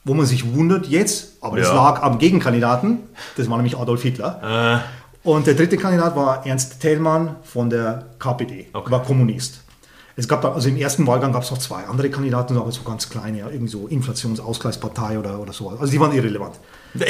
[0.04, 1.74] Wo man sich wundert jetzt, aber das Ja.
[1.74, 2.98] lag am Gegenkandidaten,
[3.36, 4.82] das war nämlich Adolf Hitler.
[5.24, 8.90] Äh, Und der dritte Kandidat war Ernst Thälmann von der KPD, Okay.
[8.90, 9.63] war Kommunist.
[10.16, 12.82] Es gab da, also im ersten Wahlgang gab es noch zwei andere Kandidaten, aber so
[12.82, 15.70] ganz kleine, ja, irgendwie so Inflationsausgleichspartei oder, oder so.
[15.70, 16.54] Also die waren irrelevant.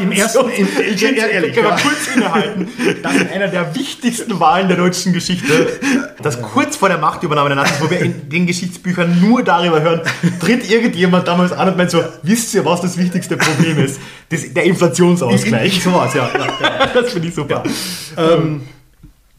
[0.00, 1.70] Im ersten, im, ich ja, ehrlich, kann ja.
[1.70, 2.68] mal kurz innehalten.
[3.02, 5.80] Das ist einer der wichtigsten Wahlen der deutschen Geschichte.
[6.22, 10.02] Das kurz vor der Machtübernahme der Nazis, wo wir in den Geschichtsbüchern nur darüber hören,
[10.38, 13.98] tritt irgendjemand damals an und meint so, wisst ihr, was das wichtigste Problem ist?
[14.28, 15.82] Das, der Inflationsausgleich.
[15.82, 16.30] Sowas, ja.
[16.32, 16.86] ja, ja.
[16.94, 17.64] Das finde ich super.
[18.16, 18.62] Ähm,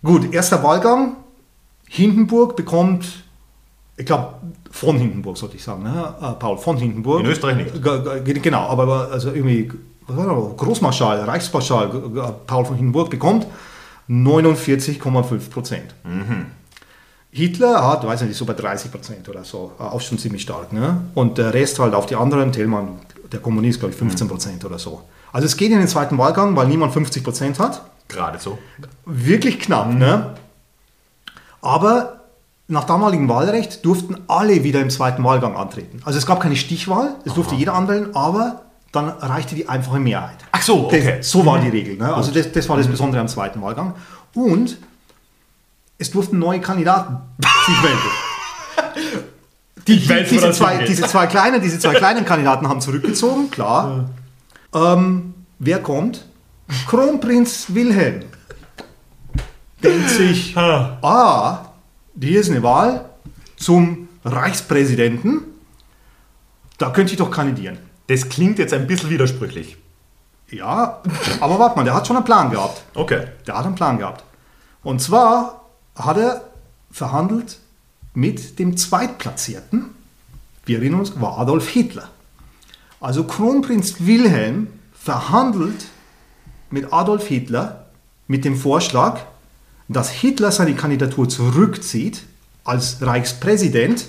[0.04, 1.16] gut, erster Wahlgang.
[1.90, 3.24] Hindenburg bekommt,
[3.96, 4.36] ich glaube,
[4.72, 6.16] von Hindenburg sollte ich sagen, ne?
[6.22, 7.22] äh, Paul von Hindenburg.
[7.22, 8.44] In Österreich nicht.
[8.44, 9.72] Genau, aber also irgendwie,
[10.06, 10.58] was war das?
[10.58, 11.90] Großmarschall, Reichsmarschall
[12.46, 13.48] Paul von Hindenburg bekommt
[14.10, 15.96] 49,5 Prozent.
[17.30, 20.74] Hitler hat, weiß nicht, so bei 30 Prozent oder so, äh, auch schon ziemlich stark.
[20.74, 21.02] Ne?
[21.14, 23.00] Und der Rest halt auf die anderen, Thälmann,
[23.32, 25.04] der Kommunist, glaube ich, 15 Prozent oder so.
[25.32, 27.82] Also es geht in den zweiten Wahlgang, weil niemand 50 Prozent hat.
[28.08, 28.58] Gerade so.
[29.06, 30.36] Wirklich knapp, ne?
[31.68, 32.22] Aber
[32.70, 36.02] nach damaligem Wahlrecht durften alle wieder im zweiten Wahlgang antreten.
[36.06, 38.62] Also es gab keine Stichwahl, es durfte jeder anwählen, aber
[38.94, 40.38] dann reichte die einfache Mehrheit.
[40.54, 41.18] Ach so, okay.
[41.18, 41.98] Das, so war die Regel.
[41.98, 42.14] Ne?
[42.14, 43.96] Also das, das war das Besondere am zweiten Wahlgang.
[44.34, 44.78] Und
[45.98, 47.18] es durften neue Kandidaten
[47.66, 47.98] sich wählen.
[49.88, 54.06] Die, wo diese, zwei, diese, zwei kleinen, diese zwei kleinen Kandidaten haben zurückgezogen, klar.
[54.74, 56.26] Ähm, wer kommt?
[56.88, 58.24] Kronprinz Wilhelm.
[59.84, 61.70] Denkt sich, Ah.
[62.20, 63.06] hier ist eine Wahl
[63.58, 65.42] zum Reichspräsidenten.
[66.78, 67.78] Da könnte ich doch kandidieren.
[68.08, 69.78] Das klingt jetzt ein bisschen widersprüchlich.
[70.50, 71.02] Ja,
[71.42, 72.82] aber warte mal, der hat schon einen Plan gehabt.
[72.94, 73.28] Okay.
[73.46, 74.24] Der hat einen Plan gehabt.
[74.84, 75.66] Und zwar
[75.96, 76.42] hat er
[76.92, 77.60] verhandelt
[78.14, 79.86] mit dem Zweitplatzierten.
[80.66, 82.10] Wir erinnern uns, war Adolf Hitler.
[83.02, 85.86] Also Kronprinz Wilhelm verhandelt
[86.72, 87.86] mit Adolf Hitler
[88.28, 89.20] mit dem Vorschlag,
[89.88, 92.24] dass Hitler seine Kandidatur zurückzieht
[92.64, 94.06] als Reichspräsident.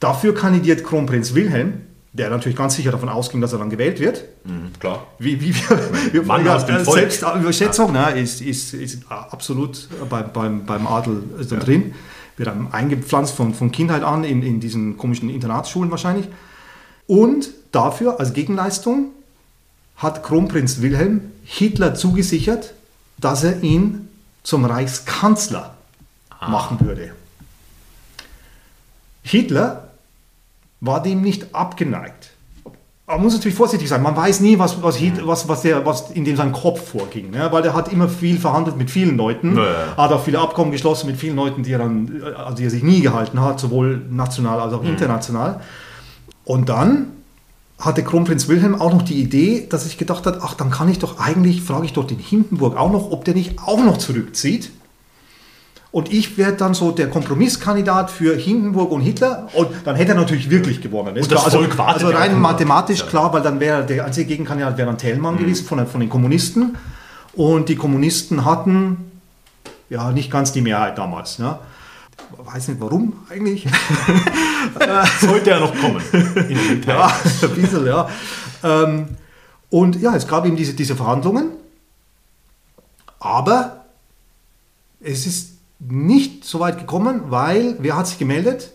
[0.00, 4.24] Dafür kandidiert Kronprinz Wilhelm, der natürlich ganz sicher davon ausging, dass er dann gewählt wird.
[4.80, 5.06] Klar.
[5.18, 6.98] Wie, wie wir, wir Mann ja, aus dem äh, Volk.
[6.98, 11.94] Selbstüberschätzung ne, ist, ist, ist absolut beim, beim, beim Adel äh, da drin.
[12.36, 16.26] Wird einem eingepflanzt von, von Kindheit an in, in diesen komischen Internatsschulen wahrscheinlich.
[17.06, 19.10] Und dafür als Gegenleistung
[19.96, 22.74] hat Kronprinz Wilhelm Hitler zugesichert,
[23.18, 24.08] dass er ihn
[24.42, 25.74] zum Reichskanzler
[26.48, 27.12] machen würde.
[29.22, 29.88] Hitler
[30.80, 32.30] war dem nicht abgeneigt.
[33.06, 34.02] Man muss natürlich vorsichtig sein.
[34.02, 37.30] Man weiß nie, was, was, Hit- was, was, der, was in dem seinem Kopf vorging.
[37.30, 37.48] Ne?
[37.52, 39.56] Weil er hat immer viel verhandelt mit vielen Leuten.
[39.56, 39.96] Ja, ja.
[39.96, 42.82] Hat auch viele Abkommen geschlossen mit vielen Leuten, die er dann, also die er sich
[42.82, 44.78] nie gehalten hat, sowohl national als Mhm.
[44.78, 45.60] auch international.
[46.44, 47.08] Und dann
[47.84, 50.98] hatte Kronprinz Wilhelm auch noch die Idee, dass sich gedacht hat, ach, dann kann ich
[51.00, 54.70] doch eigentlich, frage ich doch den Hindenburg auch noch, ob der nicht auch noch zurückzieht.
[55.90, 59.48] Und ich werde dann so der Kompromisskandidat für Hindenburg und Hitler.
[59.52, 61.16] Und dann hätte er natürlich wirklich gewonnen.
[61.18, 63.06] Und das also, also rein mathematisch Ja.
[63.06, 66.08] klar, weil dann wäre der einzige Gegenkandidat wäre dann Thälmann gewesen von, den- von den
[66.08, 66.76] Kommunisten.
[67.34, 69.10] Und die Kommunisten hatten
[69.90, 71.38] ja nicht ganz die Mehrheit damals.
[71.38, 71.58] Ne?
[72.38, 73.66] Weiß nicht warum eigentlich.
[75.20, 76.02] Sollte ja noch kommen.
[76.86, 77.06] Ja,
[77.42, 78.08] ein bisschen, ja.
[78.64, 79.08] Ähm,
[79.70, 81.50] und ja, es gab eben diese, diese Verhandlungen,
[83.20, 83.84] aber
[85.00, 88.70] es ist nicht so weit gekommen, weil, wer hat sich gemeldet?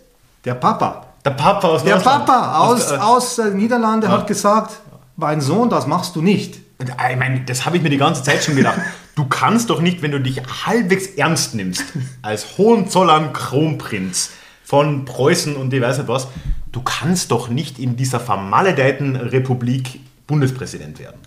[0.46, 1.06] Der Papa.
[1.24, 1.98] Der Papa aus Der.
[1.98, 4.80] Papa aus, aus äh, Niederlande hat gesagt,
[5.16, 6.58] mein Sohn, das machst du nicht.
[6.80, 8.80] Äh, Ich meine, das habe ich mir die ganze Zeit schon gedacht.
[9.18, 11.84] Du kannst doch nicht, wenn du dich halbwegs ernst nimmst,
[12.22, 14.30] als Hohenzollern Kronprinz
[14.64, 16.28] von Preußen und ich weiß nicht was,
[16.72, 21.18] du kannst doch nicht in dieser vermaledeiten Republik Bundespräsident werden.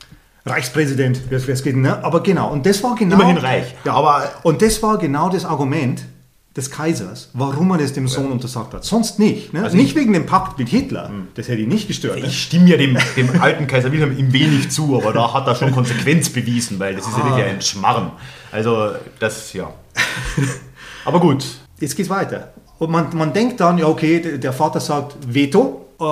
[0.46, 2.04] Reichspräsident, wer es geht, ne?
[2.04, 3.16] Aber genau, und das war genau.
[3.16, 6.04] Immerhin reich, Ja, aber- und das war genau das Argument
[6.56, 8.84] des Kaisers, warum er das dem Sohn untersagt hat.
[8.84, 9.52] Sonst nicht.
[9.52, 9.68] Ne?
[9.72, 11.10] nicht wegen dem Pakt mit Hitler.
[11.34, 12.18] Das hätte ihn nicht gestört.
[12.18, 12.24] Hm.
[12.24, 15.54] Ich stimme ja dem, dem alten Kaiser Wilhelm im wenig zu, aber da hat er
[15.54, 18.10] schon Konsequenz bewiesen, weil das ist ja wirklich ein Schmarrn.
[18.50, 19.72] Also, das, ja.
[21.04, 21.44] Aber gut.
[21.78, 22.52] Jetzt geht's weiter.
[22.78, 25.86] Und man, man denkt dann, ja, okay, der, der Vater sagt Veto.
[26.00, 26.04] Äh,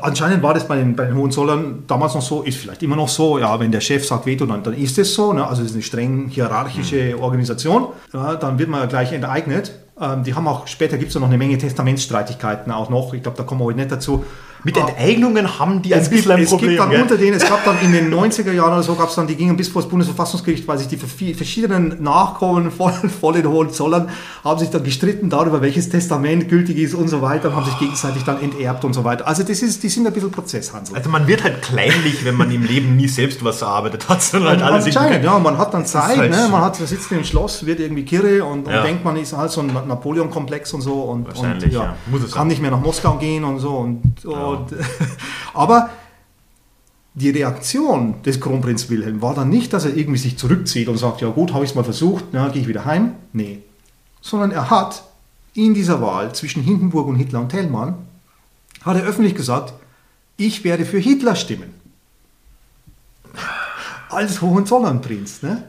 [0.00, 3.08] anscheinend war das bei den, bei den Hohenzollern damals noch so, ist vielleicht immer noch
[3.08, 5.32] so, ja, wenn der Chef sagt Veto, dann, dann ist es so.
[5.32, 5.46] Ne?
[5.46, 7.88] Also es ist eine streng hierarchische Organisation.
[8.12, 9.72] Ja, dann wird man ja gleich enteignet.
[10.00, 13.12] Ähm, die haben auch, später gibt es noch eine Menge Testamentsstreitigkeiten auch noch.
[13.14, 14.24] Ich glaube, da kommen wir heute nicht dazu.
[14.64, 16.70] Mit Enteignungen haben die ein Es bisschen ein es Problem.
[16.70, 19.14] gibt dann unter denen, es gab dann in den 90er Jahren oder so, gab es
[19.16, 20.96] dann, die gingen bis vor das Bundesverfassungsgericht, weil sich die
[21.34, 24.08] verschiedenen Nachkommen von, von den Hohenzollern
[24.44, 27.78] haben sich dann gestritten darüber, welches Testament gültig ist und so weiter, und haben sich
[27.78, 29.26] gegenseitig dann enterbt und so weiter.
[29.26, 30.96] Also das ist, die sind ein bisschen Prozesshansel.
[30.96, 34.50] Also man wird halt kleinlich, wenn man im Leben nie selbst was erarbeitet hat, sondern
[34.60, 36.48] halt alles Anscheinend, ja, man hat dann Zeit, halt ne?
[36.50, 38.82] man hat, sitzt im Schloss, wird irgendwie kirre und, und Ja.
[38.82, 41.94] denkt, man ist halt so ein Napoleon-Komplex und so und, und ja.
[42.10, 43.70] Muss es kann nicht mehr nach Moskau gehen und so.
[43.76, 44.74] Und, und
[45.54, 45.90] aber
[47.14, 51.20] die Reaktion des Kronprinz Wilhelm war dann nicht, dass er irgendwie sich zurückzieht und sagt,
[51.20, 53.14] ja gut, habe ich es mal versucht, na, gehe ich wieder heim.
[53.32, 53.58] Nee.
[54.22, 55.02] Sondern er hat
[55.54, 57.96] in dieser Wahl zwischen Hindenburg und Hitler und Thälmann,
[58.82, 59.74] hat er öffentlich gesagt,
[60.36, 61.74] ich werde für Hitler stimmen.
[64.08, 65.64] Als Hohenzollernprinz, ne?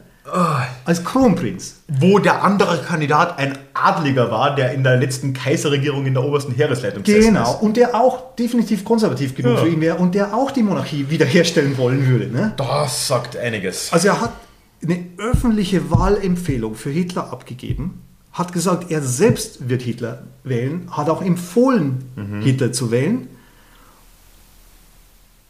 [0.86, 1.76] Als Kronprinz.
[1.86, 6.52] wo der andere Kandidat ein Adliger war, der in der letzten Kaiserregierung in der obersten
[6.54, 7.52] Heeresleitung Genau.
[7.54, 7.60] ist.
[7.62, 9.62] Und der auch definitiv konservativ genug Ja.
[9.64, 12.28] für ihn wäre und der auch die Monarchie wiederherstellen wollen würde.
[12.28, 12.54] Ne?
[12.56, 13.92] Das sagt einiges.
[13.92, 14.32] Also er hat
[14.82, 18.02] eine öffentliche Wahlempfehlung für Hitler abgegeben,
[18.32, 22.40] hat gesagt, er selbst wird Hitler wählen, hat auch empfohlen, Mhm.
[22.40, 23.28] Hitler zu wählen.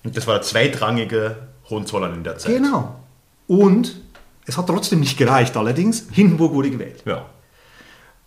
[0.03, 1.37] Und das war der zweitrangige
[1.70, 2.57] Hohenzollern in der Zeit.
[2.57, 2.97] Genau.
[3.47, 4.01] Und
[4.47, 6.07] Es hat trotzdem nicht gereicht, allerdings.
[6.11, 7.03] Hindenburg wurde gewählt.
[7.07, 7.26] Ja.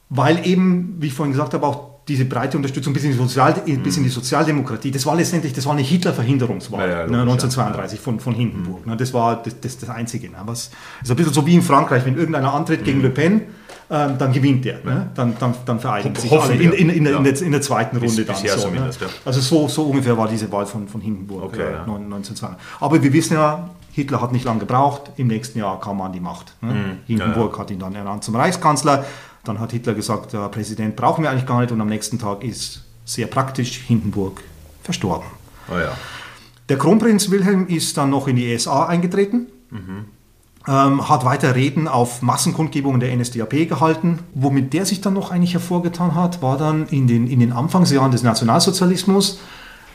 [0.10, 3.54] Weil eben, wie ich vorhin gesagt habe, auch diese breite Unterstützung bis in die, Sozial
[3.84, 7.44] bis in die Sozialdemokratie, das war letztendlich, das war eine Hitler-Verhinderungswahl Ja, ja, ne, logisch,
[7.44, 8.88] 1932 von, von Hindenburg.
[8.88, 10.30] Ne, das war das, das, das Einzige.
[10.30, 10.72] Ne, was,
[11.04, 13.42] ist ein bisschen so wie in Frankreich, wenn irgendeiner antritt gegen Le Pen,
[13.90, 14.76] ähm, dann gewinnt der.
[14.86, 17.20] Ne, dann, dann, dann vereinigen Ho- sich alle in, in, in, der- Ja.
[17.20, 18.42] in, der, zweiten Bis- Runde dann.
[18.42, 18.78] bisher so, ne?
[18.78, 19.08] ja.
[19.26, 21.80] Also so, so ungefähr war diese Wahl von, von Hindenburg Okay, äh, ja.
[21.82, 22.58] 1932.
[22.80, 26.14] Aber wir wissen ja, Hitler hat nicht lange gebraucht, im nächsten Jahr kam er an
[26.14, 26.54] die Macht.
[26.62, 26.98] Ne?
[27.08, 29.06] Hindenburg hat ihn dann ernannt zum Reichskanzler.
[29.44, 32.44] Dann hat Hitler gesagt, der Präsident brauchen wir eigentlich gar nicht und am nächsten Tag
[32.44, 34.44] ist sehr praktisch Hindenburg
[34.84, 35.26] verstorben.
[35.68, 35.98] Oh ja.
[36.70, 39.48] Der Kronprinz Wilhelm ist dann noch in die ESA eingetreten,
[40.68, 44.20] ähm, hat weiter Reden auf Massenkundgebungen der NSDAP gehalten.
[44.36, 48.12] Womit der sich dann noch eigentlich hervorgetan hat, war dann in den, in den Anfangsjahren
[48.12, 49.40] des Nationalsozialismus,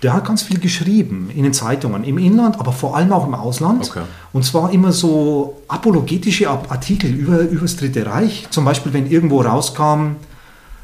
[0.03, 3.35] der hat ganz viel geschrieben in den Zeitungen, im Inland, aber vor allem auch im
[3.35, 3.89] Ausland.
[3.91, 4.03] Okay.
[4.33, 8.49] Und zwar immer so apologetische Ap- Artikel über, über das Dritte Reich.
[8.51, 10.17] Zum Beispiel, wenn irgendwo rauskam,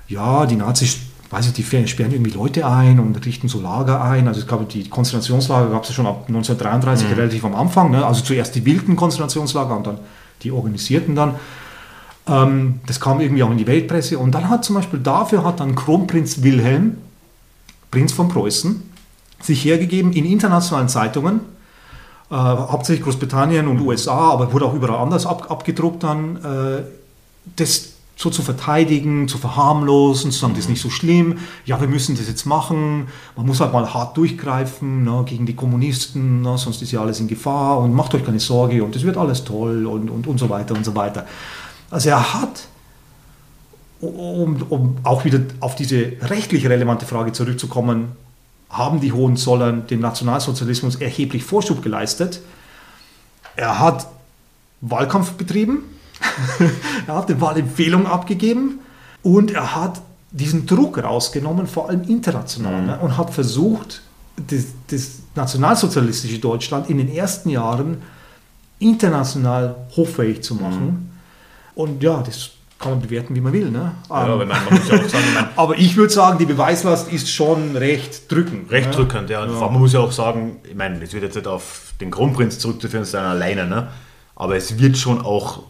[0.07, 0.99] ja, die Nazis,
[1.31, 4.29] weiß ich, die sperren irgendwie Leute ein und richten so Lager ein.
[4.29, 7.91] Also ich glaube, die Konzentrationslager gab es ja schon ab 1933 relativ am Anfang.
[7.91, 8.07] Ne?
[8.07, 9.99] Also zuerst die wilden Konzentrationslager und dann
[10.43, 11.35] die organisierten dann.
[12.29, 14.19] Ähm, das kam irgendwie auch in die Weltpresse.
[14.19, 16.99] Und dann hat zum Beispiel dafür hat dann Kronprinz Wilhelm,
[17.91, 18.83] Prinz von Preußen,
[19.41, 21.41] sich hergegeben in internationalen Zeitungen,
[22.31, 26.83] äh, hauptsächlich Großbritannien und USA, aber wurde auch überall anders ab, abgedruckt dann, äh,
[27.57, 31.87] das so zu verteidigen, zu verharmlosen, zu sagen, das ist nicht so schlimm, ja, wir
[31.87, 36.59] müssen das jetzt machen, man muss halt mal hart durchgreifen ne, gegen die Kommunisten, ne,
[36.59, 39.45] sonst ist ja alles in Gefahr und macht euch keine Sorge und das wird alles
[39.45, 41.27] toll und, und, und so weiter und so weiter.
[41.91, 42.67] Also er hat,
[44.01, 48.17] um, um auch wieder auf diese rechtlich relevante Frage zurückzukommen,
[48.71, 52.41] haben die Hohenzollern dem Nationalsozialismus erheblich Vorschub geleistet.
[53.57, 54.07] Er hat
[54.81, 55.85] Wahlkampf betrieben,
[57.07, 58.81] er hat eine Wahlempfehlung abgegeben
[59.23, 60.01] und er hat
[60.31, 64.03] diesen Druck rausgenommen, vor allem international, ne, und hat versucht,
[64.37, 68.03] das, das nationalsozialistische Deutschland in den ersten Jahren
[68.79, 71.11] international hoffähig zu machen.
[71.75, 73.71] Und ja, das kann man bewerten, wie man will.
[73.71, 73.93] Ne?
[74.09, 75.25] Ja, aber man, man ja sagen,
[75.57, 78.71] aber ich würde sagen, die Beweislast ist schon recht drückend.
[78.71, 78.95] recht ne?
[78.95, 79.45] drückend, ja.
[79.47, 83.05] Man muss ja auch sagen, ich meine, das wird jetzt nicht auf den Kronprinz zurückzuführen
[83.05, 83.89] sein alleine, ne?
[84.37, 85.65] aber es wird schon auch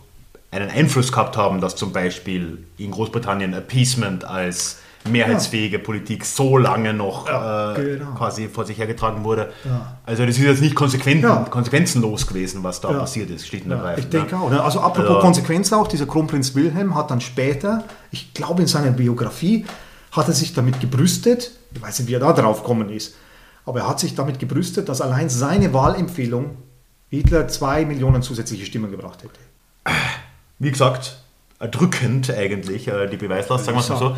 [0.50, 4.78] einen Einfluss gehabt haben, dass zum Beispiel in Großbritannien Appeasement als
[5.08, 8.12] mehrheitsfähige Politik so lange noch Ja, äh, genau.
[8.14, 9.52] quasi vor sich hergetragen wurde.
[9.64, 9.96] Ja.
[10.04, 11.46] Also das ist jetzt nicht konsequent, Ja.
[11.50, 12.98] konsequenzenlos gewesen, was da Ja.
[12.98, 14.04] passiert ist, schlicht und Ja, ergreifend.
[14.04, 14.42] ich denke ne?
[14.42, 14.50] auch.
[14.50, 14.62] Ne?
[14.62, 18.90] Also apropos Also- Konsequenz auch, dieser Kronprinz Wilhelm hat dann später, ich glaube in seiner
[18.90, 19.64] Biografie,
[20.12, 23.14] hat er sich damit gebrüstet, ich weiß nicht, wie er da drauf gekommen ist,
[23.66, 26.56] aber er hat sich damit gebrüstet, dass allein seine Wahlempfehlung
[27.10, 29.38] Hitler zwei Millionen zusätzliche Stimmen gebracht hätte.
[30.58, 31.18] Wie gesagt,
[31.60, 34.16] erdrückend eigentlich, äh, die Beweislast, sagen wir es mal so.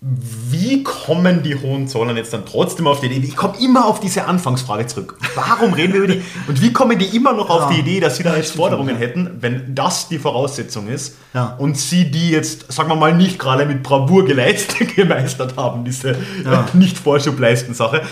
[0.00, 3.26] Wie kommen die Hohenzollern jetzt dann trotzdem auf die Idee?
[3.26, 5.18] Ich komme immer auf diese Anfangsfrage zurück.
[5.34, 6.22] Warum reden wir über die?
[6.48, 7.70] Und wie kommen die immer noch auf Ja.
[7.70, 11.56] die Idee, dass sie da jetzt Forderungen hätten, wenn das die Voraussetzung ist Ja.
[11.58, 16.16] und sie die jetzt, sagen wir mal, nicht gerade mit Bravour geleistet, gemeistert haben, diese
[16.44, 16.66] Ja.
[16.74, 18.02] nicht Vorschub leisten Sache.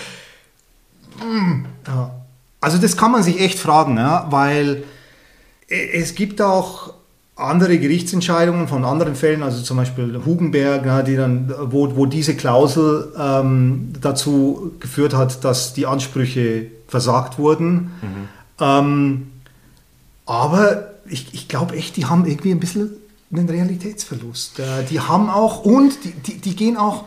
[1.86, 2.10] Ja.
[2.60, 3.96] Also das kann man sich echt fragen,
[4.30, 4.84] weil
[5.68, 6.94] e- es gibt auch
[7.36, 12.36] andere Gerichtsentscheidungen von anderen Fällen, also zum Beispiel Hugenberg, ja, die dann, wo, wo diese
[12.36, 17.90] Klausel ähm, dazu geführt hat, dass die Ansprüche versagt wurden.
[18.60, 19.32] Ähm,
[20.26, 22.90] aber ich, ich glaube echt, die haben irgendwie ein bisschen
[23.32, 24.60] einen Realitätsverlust.
[24.60, 27.04] Äh, die haben auch, und die, die, die gehen auch,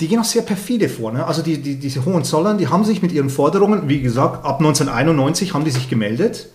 [0.00, 1.12] die gehen auch sehr perfide vor.
[1.12, 1.24] Ne?
[1.24, 5.54] Also die, die, diese Hohenzollern, die haben sich mit ihren Forderungen, wie gesagt, ab 1991
[5.54, 6.48] haben die sich gemeldet.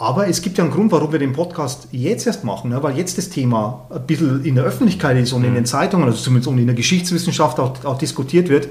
[0.00, 2.80] Aber es gibt ja einen Grund, warum wir den Podcast jetzt erst machen, ne?
[2.84, 6.18] weil jetzt das Thema ein bisschen in der Öffentlichkeit ist und in den Zeitungen, also
[6.18, 8.68] zumindest und in der Geschichtswissenschaft auch, auch diskutiert wird.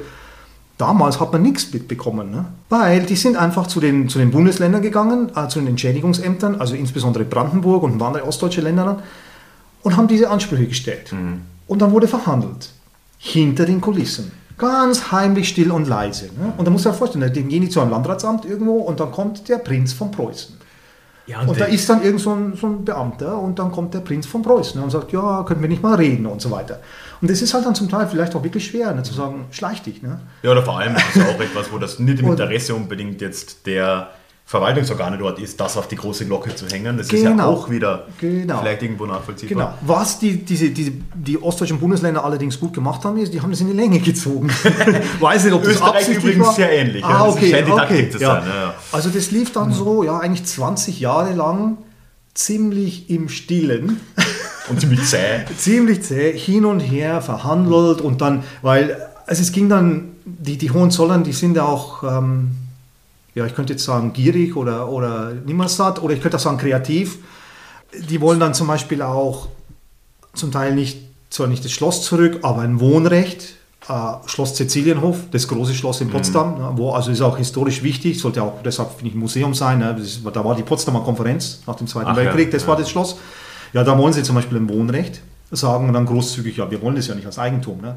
[0.78, 2.46] Damals hat man nichts mitbekommen, ne?
[2.70, 6.76] weil die sind einfach zu den, zu den Bundesländern gegangen, äh, zu den Entschädigungsämtern, also
[6.76, 9.00] insbesondere Brandenburg und andere ostdeutsche Länder, dann,
[9.84, 11.14] und haben diese Ansprüche gestellt.
[11.68, 12.70] Und dann wurde verhandelt.
[13.18, 14.32] Hinter den Kulissen.
[14.58, 16.26] Ganz heimlich, still und leise.
[16.26, 16.54] Ne?
[16.58, 19.12] Und da muss man sich vorstellen, dann gehen die zu einem Landratsamt irgendwo und dann
[19.12, 20.58] kommt der Prinz von Preußen.
[21.28, 24.00] Ja, Und da ist dann irgend so ein, so ein Beamter und dann kommt der
[24.00, 26.80] Prinz von Preußen und sagt, ja, können wir nicht mal reden und so weiter.
[27.22, 29.82] Und das ist halt dann zum Teil vielleicht auch wirklich schwer, ne, zu sagen, schleich
[29.82, 30.02] dich.
[30.02, 30.22] Ne?
[30.44, 33.20] Ja, oder vor allem ist es auch etwas, wo das nicht im Und- Interesse unbedingt
[33.22, 34.10] jetzt der
[34.50, 36.98] Verwaltungsorgane dort ist, das auf die große Glocke zu hängen.
[36.98, 37.50] Das ist ja Genau.
[37.52, 38.60] auch wieder Genau.
[38.60, 39.76] vielleicht irgendwo nachvollziehbar.
[39.82, 39.94] Genau.
[39.94, 43.60] Was die, diese, diese, die ostdeutschen Bundesländer allerdings gut gemacht haben, ist, die haben das
[43.60, 44.50] in die Länge gezogen.
[45.20, 46.54] Weiß nicht, ob das Österreich absichtlich übrigens war.
[46.54, 47.10] sehr ähnlich, ja.
[47.10, 47.76] Ah, Das okay, okay.
[47.76, 48.36] Taktik zu ja.
[48.40, 48.74] sein, ja, ja.
[48.94, 51.78] Also das lief dann so, ja, eigentlich 20 Jahre lang
[52.34, 54.00] ziemlich im Stillen.
[54.70, 55.44] Und ziemlich zäh.
[55.58, 60.72] ziemlich zäh, hin und her verhandelt und dann, weil also es ging dann, die, die
[60.72, 62.52] Hohenzollern, die sind ja auch, ähm,
[63.38, 67.20] ja, ich könnte jetzt sagen gierig oder, oder nimmersatt oder ich könnte auch sagen kreativ.
[68.10, 69.48] Die wollen dann zum Beispiel auch
[70.34, 70.98] zum Teil nicht,
[71.30, 73.54] zwar nicht das Schloss zurück, aber ein Wohnrecht.
[73.88, 73.94] Äh,
[74.26, 76.62] Schloss Cäcilienhof, das große Schloss in Potsdam, mhm.
[76.62, 79.80] ne, wo also ist auch historisch wichtig, sollte auch deshalb finde ich ein Museum sein.
[79.80, 82.76] Ne, ist, da war die Potsdamer Konferenz nach dem Zweiten Ach, Weltkrieg, das ja, war
[82.76, 83.18] das Schloss.
[83.72, 85.22] Ja, da wollen sie zum Beispiel ein Wohnrecht
[85.52, 87.82] sagen und dann großzügig, ja, wir wollen das ja nicht als Eigentum.
[87.82, 87.96] Ne?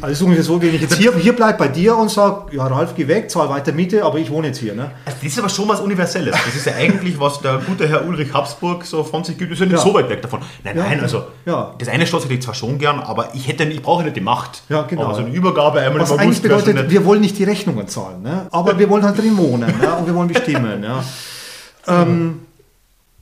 [0.00, 2.56] Also es ist ungefähr so, wenn ich jetzt hier, hier bleibe bei dir und sage,
[2.56, 4.74] ja Ralf, geh weg, zahl weiter Miete, aber ich wohne jetzt hier.
[4.74, 4.90] Ne?
[5.04, 6.34] Also das ist aber schon was Universelles.
[6.46, 9.58] Das ist ja eigentlich, was der gute Herr Ulrich Habsburg so von sich gibt, ist
[9.58, 9.82] ja nicht ja.
[9.82, 10.40] so weit weg davon.
[10.64, 11.74] Nein, ja, nein, also ja.
[11.78, 14.22] das eine Schloss hätte ich zwar schon gern, aber ich hätte, ich brauche nicht die
[14.22, 14.62] Macht.
[14.70, 15.04] Ja, genau.
[15.04, 18.46] Aber so eine Übergabe einmal Was eigentlich bedeutet, wir wollen nicht die Rechnungen zahlen, ne?
[18.50, 19.94] aber wir wollen halt drin wohnen ne?
[19.98, 20.82] und wir wollen bestimmen.
[20.82, 21.04] Ja.
[21.84, 22.42] Ähm,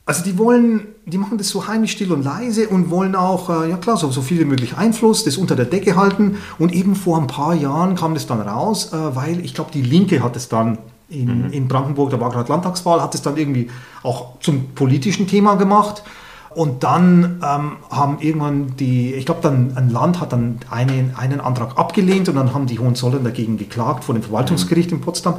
[0.05, 3.71] also die wollen, die machen das so heimlich still und leise und wollen auch, äh,
[3.71, 6.37] ja klar, so, so viel wie möglich Einfluss, das unter der Decke halten.
[6.59, 9.83] Und eben vor ein paar Jahren kam das dann raus, äh, weil ich glaube, die
[9.83, 11.53] Linke hat es dann in, mhm.
[11.53, 13.69] in Brandenburg, da war gerade Landtagswahl, hat es dann irgendwie
[14.03, 16.03] auch zum politischen Thema gemacht.
[16.53, 21.41] Und dann ähm, haben irgendwann die, ich glaube, dann ein Land hat dann einen, einen
[21.41, 25.35] Antrag abgelehnt und dann haben die Hohenzollern dagegen geklagt vor dem Verwaltungsgericht in Potsdam.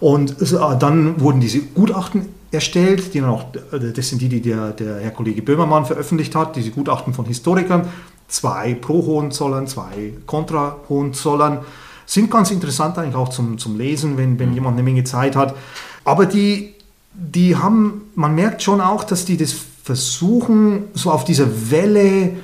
[0.00, 4.40] Und äh, dann wurden diese Gutachten erstellt, die dann auch, äh, das sind die, die
[4.40, 7.88] der, der Herr Kollege Böhmermann veröffentlicht hat, diese Gutachten von Historikern,
[8.28, 11.60] zwei pro Hohenzollern, zwei kontra Hohenzollern,
[12.06, 14.54] sind ganz interessant eigentlich auch zum, zum Lesen, wenn, wenn mhm.
[14.54, 15.54] jemand eine Menge Zeit hat.
[16.04, 16.74] Aber die,
[17.12, 22.36] die haben, man merkt schon auch, dass die das versuchen, so auf dieser Welle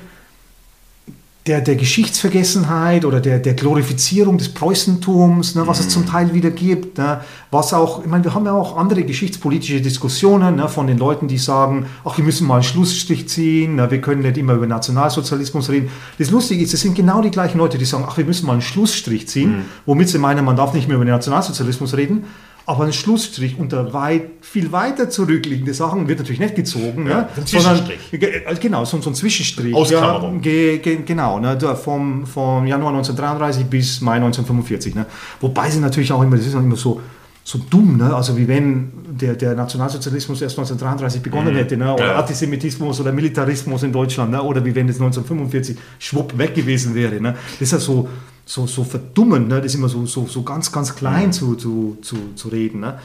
[1.46, 5.86] der, der Geschichtsvergessenheit oder der, der Glorifizierung des Preußentums, ne, was mhm.
[5.86, 9.04] es zum Teil wieder gibt, ne, was auch, ich meine, wir haben ja auch andere
[9.04, 13.76] geschichtspolitische Diskussionen ne, von den Leuten, die sagen, ach, wir müssen mal einen Schlussstrich ziehen,
[13.76, 15.88] ne, wir können nicht immer über Nationalsozialismus reden.
[16.18, 18.52] Das Lustige ist, es sind genau die gleichen Leute, die sagen, ach, wir müssen mal
[18.52, 19.64] einen Schlussstrich ziehen, mhm.
[19.86, 22.24] womit sie meinen, man darf nicht mehr über den Nationalsozialismus reden
[22.66, 27.28] aber ein Schlussstrich unter weit, viel weiter zurückliegende Sachen wird natürlich nicht gezogen, ja, ne?
[27.36, 27.98] ein Zwischenstrich.
[28.10, 29.74] Sondern, äh, genau, so, so ein Zwischenstrich.
[29.74, 30.36] Ausklammerung.
[30.36, 34.94] Ja, ge, ge, genau, ne, vom, vom Januar 1933 bis Mai 1945.
[34.94, 35.06] Ne?
[35.40, 37.00] Wobei sie natürlich auch immer, das ist auch immer so,
[37.42, 38.14] so dumm, ne?
[38.14, 41.58] also wie wenn der, der Nationalsozialismus erst 1933 begonnen mhm.
[41.58, 41.94] hätte, ne?
[41.94, 42.16] oder ja.
[42.16, 44.42] Antisemitismus oder Militarismus in Deutschland, ne?
[44.42, 47.20] oder wie wenn es 1945 schwupp weg gewesen wäre.
[47.20, 47.34] Ne?
[47.58, 48.08] Das ist ja so,
[48.50, 49.58] so, so verdummend, ne?
[49.58, 51.32] das ist immer so, so, so ganz, ganz klein mhm.
[51.32, 52.80] zu, zu, zu, zu reden.
[52.80, 52.98] Ne?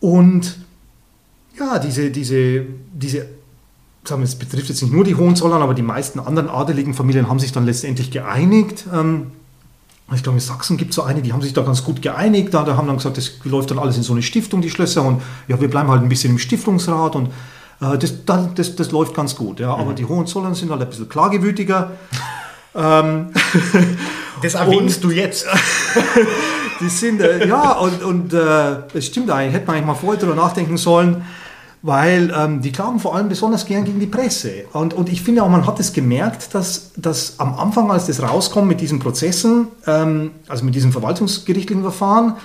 [0.00, 0.56] Und
[1.58, 3.26] ja, diese, diese, diese
[4.04, 7.28] sagen wir, es betrifft jetzt nicht nur die Hohenzollern, aber die meisten anderen adeligen Familien
[7.28, 8.86] haben sich dann letztendlich geeinigt.
[8.90, 9.32] Ähm,
[10.14, 12.54] ich glaube, in Sachsen gibt es so eine, die haben sich da ganz gut geeinigt.
[12.54, 15.04] Da, da haben dann gesagt, das läuft dann alles in so eine Stiftung, die Schlösser.
[15.04, 17.26] Und ja, wir bleiben halt ein bisschen im Stiftungsrat und
[17.82, 19.60] äh, das, das, das, läuft ganz gut.
[19.60, 19.74] Ja.
[19.74, 19.96] Aber mhm.
[19.96, 21.90] die Hohenzollern sind halt ein bisschen klargewütiger.
[22.74, 23.26] ähm,
[24.42, 25.46] das erwähnst du jetzt.
[26.80, 30.20] die sind, äh, ja, und, und äh, das stimmt eigentlich, hätte man eigentlich mal vorher
[30.20, 31.24] darüber nachdenken sollen
[31.82, 34.64] weil ähm, die klagen vor allem besonders gern gegen die Presse.
[34.72, 38.22] Und, und ich finde auch, man hat es gemerkt, dass, dass am Anfang, als das
[38.22, 42.36] rauskommt mit diesen Prozessen, ähm, also mit diesem verwaltungsgerichtlichen Verfahren,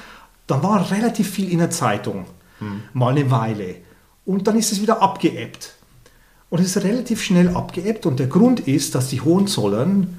[0.47, 2.25] dann war relativ viel in der Zeitung,
[2.59, 2.83] hm.
[2.93, 3.75] mal eine Weile.
[4.25, 5.73] Und dann ist es wieder abgeebbt.
[6.49, 10.17] Und es ist relativ schnell abgeebbt und der Grund ist, dass die Hohenzollern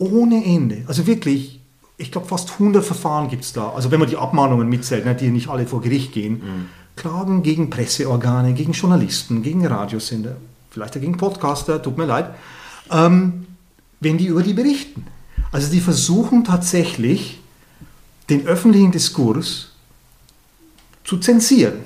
[0.00, 1.60] ohne Ende, also wirklich,
[1.96, 5.14] ich glaube fast 100 Verfahren gibt es da, also wenn man die Abmahnungen mitzählt, ne,
[5.14, 10.36] die nicht alle vor Gericht gehen, mhm klagen gegen Presseorgane, gegen Journalisten, gegen Radiosender,
[10.70, 12.34] vielleicht auch gegen Podcaster, tut mir leid,
[12.90, 13.46] ähm,
[14.00, 15.06] wenn die über die berichten.
[15.50, 17.40] Also die versuchen tatsächlich,
[18.28, 19.70] den öffentlichen Diskurs
[21.04, 21.80] zu zensieren.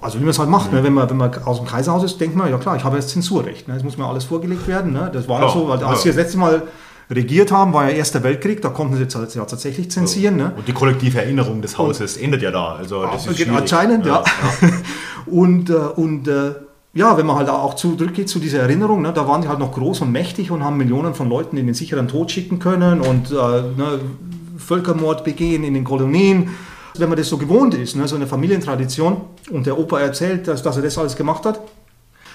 [0.00, 0.78] Also wie man es halt macht, ne?
[0.78, 0.82] mhm.
[0.82, 0.84] ne?
[0.84, 3.08] wenn, man, wenn man aus dem Kaiserhaus ist, denkt man, ja klar, ich habe jetzt
[3.08, 3.68] Zensurrecht.
[3.68, 3.76] Ne?
[3.76, 4.92] Es muss mir alles vorgelegt werden.
[4.92, 5.10] Ne?
[5.12, 6.04] Das war ja, so, weil als ja.
[6.04, 6.62] wir das letzte Mal
[7.10, 10.36] regiert haben, war ja Erster Weltkrieg, da konnten sie jetzt ja tatsächlich zensieren.
[10.36, 10.52] Ne?
[10.56, 12.74] Und die kollektive Erinnerung des Hauses und, endet ja da.
[12.76, 14.22] Also das ist anscheinend, ja.
[14.24, 14.68] ja.
[15.26, 16.52] und äh, und äh,
[16.94, 19.72] ja, wenn man halt auch zurückgeht zu dieser Erinnerung, ne, da waren die halt noch
[19.72, 23.30] groß und mächtig und haben Millionen von Leuten in den sicheren Tod schicken können und
[23.30, 24.00] äh, ne,
[24.58, 26.50] Völkermord begehen in den Kolonien.
[26.98, 30.62] Wenn man das so gewohnt ist, ne, so eine Familientradition, und der Opa erzählt, dass,
[30.62, 31.60] dass er das alles gemacht hat,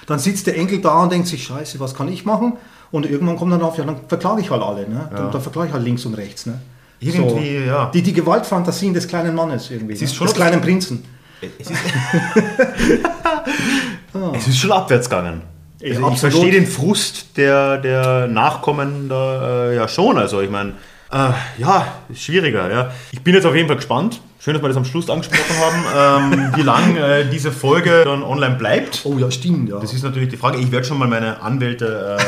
[0.06, 2.54] dann sitzt der Enkel da und denkt sich, scheiße, was kann ich machen?
[2.90, 4.88] Und irgendwann kommt dann auf, ja, dann verklage ich halt alle.
[4.88, 5.08] Ne?
[5.12, 5.30] Ja.
[5.30, 6.46] dann verklage ich halt links und rechts.
[6.46, 6.60] Ne?
[7.00, 7.90] Irgendwie, so, ja.
[7.92, 9.94] Die, die Gewaltfantasien des kleinen Mannes irgendwie.
[9.94, 10.08] Ne?
[10.08, 11.04] schon des kleinen Prinzen.
[11.40, 11.80] Es ist,
[14.34, 15.42] es ist schon abwärts gegangen.
[15.80, 20.18] Also ich verstehe den Frust der, der Nachkommen da, äh, ja schon.
[20.18, 20.72] Also ich meine,
[21.10, 22.90] Äh, ja, schwieriger, ja.
[23.12, 24.20] Ich bin jetzt auf jeden Fall gespannt.
[24.40, 28.22] Schön, dass wir das am Schluss angesprochen haben, ähm, wie lange äh, diese Folge dann
[28.22, 29.00] online bleibt.
[29.04, 29.78] Oh ja, stimmt, ja.
[29.78, 30.58] Das ist natürlich die Frage.
[30.58, 32.18] Ich werde schon mal meine Anwälte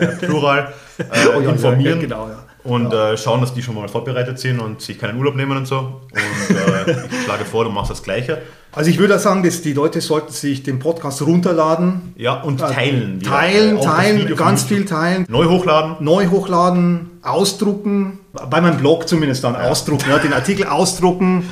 [0.00, 1.02] äh, äh, plural äh,
[1.36, 1.96] oh, ja, informieren.
[1.96, 2.44] Ja, genau, ja.
[2.64, 5.66] Und äh, schauen, dass die schon mal vorbereitet sind und sich keinen Urlaub nehmen und
[5.66, 5.78] so.
[5.78, 6.56] Und
[7.10, 8.42] ich schlage vor, du machst das Gleiche.
[8.72, 12.14] Also ich würde sagen, dass die Leute sollten sich den Podcast runterladen.
[12.16, 13.22] Ja, und äh, teilen.
[13.22, 15.26] Teilen, teilen, ganz viel teilen.
[15.28, 15.96] Neu hochladen.
[16.00, 18.20] Neu hochladen, ausdrucken.
[18.46, 20.08] Bei meinem Blog zumindest dann ausdrucken.
[20.08, 21.48] Ja, den Artikel ausdrucken,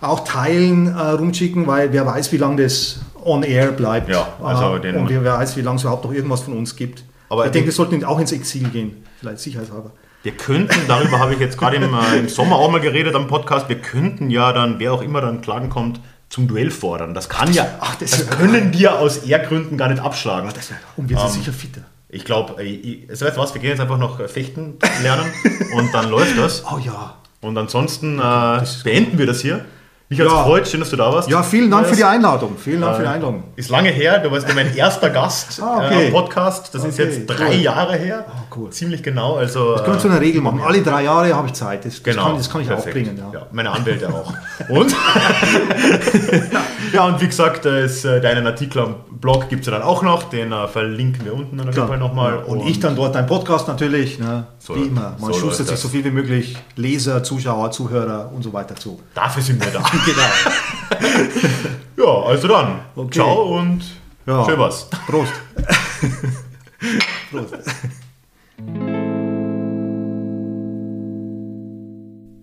[0.00, 4.08] auch teilen, äh, rumschicken, weil wer weiß, wie lange das on air bleibt.
[4.08, 7.04] Ja, also den und wer weiß, wie lange es überhaupt noch irgendwas von uns gibt.
[7.28, 9.92] Aber ich denke, wir sollten auch ins Exil gehen, vielleicht sicherheitshalber.
[10.22, 13.26] Wir könnten, darüber habe ich jetzt gerade im, äh, im, Sommer auch mal geredet am
[13.26, 17.14] Podcast, wir könnten ja dann, wer auch immer dann klagen kommt, zum Duell fordern.
[17.14, 20.48] Das kann ja, ach, das, das können wir aus Ehrgründen gar nicht abschlagen.
[20.48, 21.82] Ach, das, und wir sind ähm, sicher fitter.
[22.12, 25.32] Ich glaube, äh, weißt du was, wir gehen jetzt einfach noch äh, fechten lernen
[25.74, 26.64] und dann läuft das.
[26.64, 27.16] Oh ja.
[27.40, 29.64] Und ansonsten äh, beenden wir das hier.
[30.08, 30.42] Mich hat es ja.
[30.42, 31.30] gefreut, schön, dass du da warst.
[31.30, 32.56] Ja, vielen Dank für die Einladung.
[32.58, 33.44] Vielen Dank äh, für die äh, Einladung.
[33.54, 36.02] Ist lange her, du warst ja mein erster Gast ah, okay.
[36.02, 36.74] äh, am Podcast.
[36.74, 37.54] Das okay, ist jetzt drei.
[37.54, 38.26] Jahre her.
[38.54, 38.70] Cool.
[38.70, 39.36] Ziemlich genau.
[39.36, 40.60] Also, das können wir zu einer Regel machen.
[40.60, 41.84] Alle drei Jahre habe ich Zeit.
[41.84, 42.16] Das, genau.
[42.16, 42.88] das, kann, das kann ich Perfekt.
[42.88, 43.18] auch bringen.
[43.18, 43.40] Ja.
[43.40, 43.46] ja.
[43.52, 44.32] meine Anwälte auch.
[44.68, 44.90] Und?
[46.92, 50.02] ja, und wie gesagt, ist, äh, deinen Artikel am Blog gibt es ja dann auch
[50.02, 50.24] noch.
[50.24, 52.38] Den äh, verlinken wir unten auf jeden Fall nochmal.
[52.38, 54.18] Und, und, ich dann dort deinen Podcast natürlich.
[54.18, 54.46] Ne?
[54.58, 55.16] So, wie immer.
[55.20, 59.00] Man so schustert sich so viel wie möglich Leser, Zuschauer, Zuhörer und so weiter zu.
[59.14, 59.80] Dafür sind wir da.
[61.96, 61.96] genau.
[62.04, 62.80] ja, also dann.
[62.96, 63.10] Okay.
[63.12, 63.82] Ciao und
[64.26, 64.44] ja.
[64.44, 64.88] schön was.
[65.06, 65.32] Prost.
[67.30, 67.54] Prost.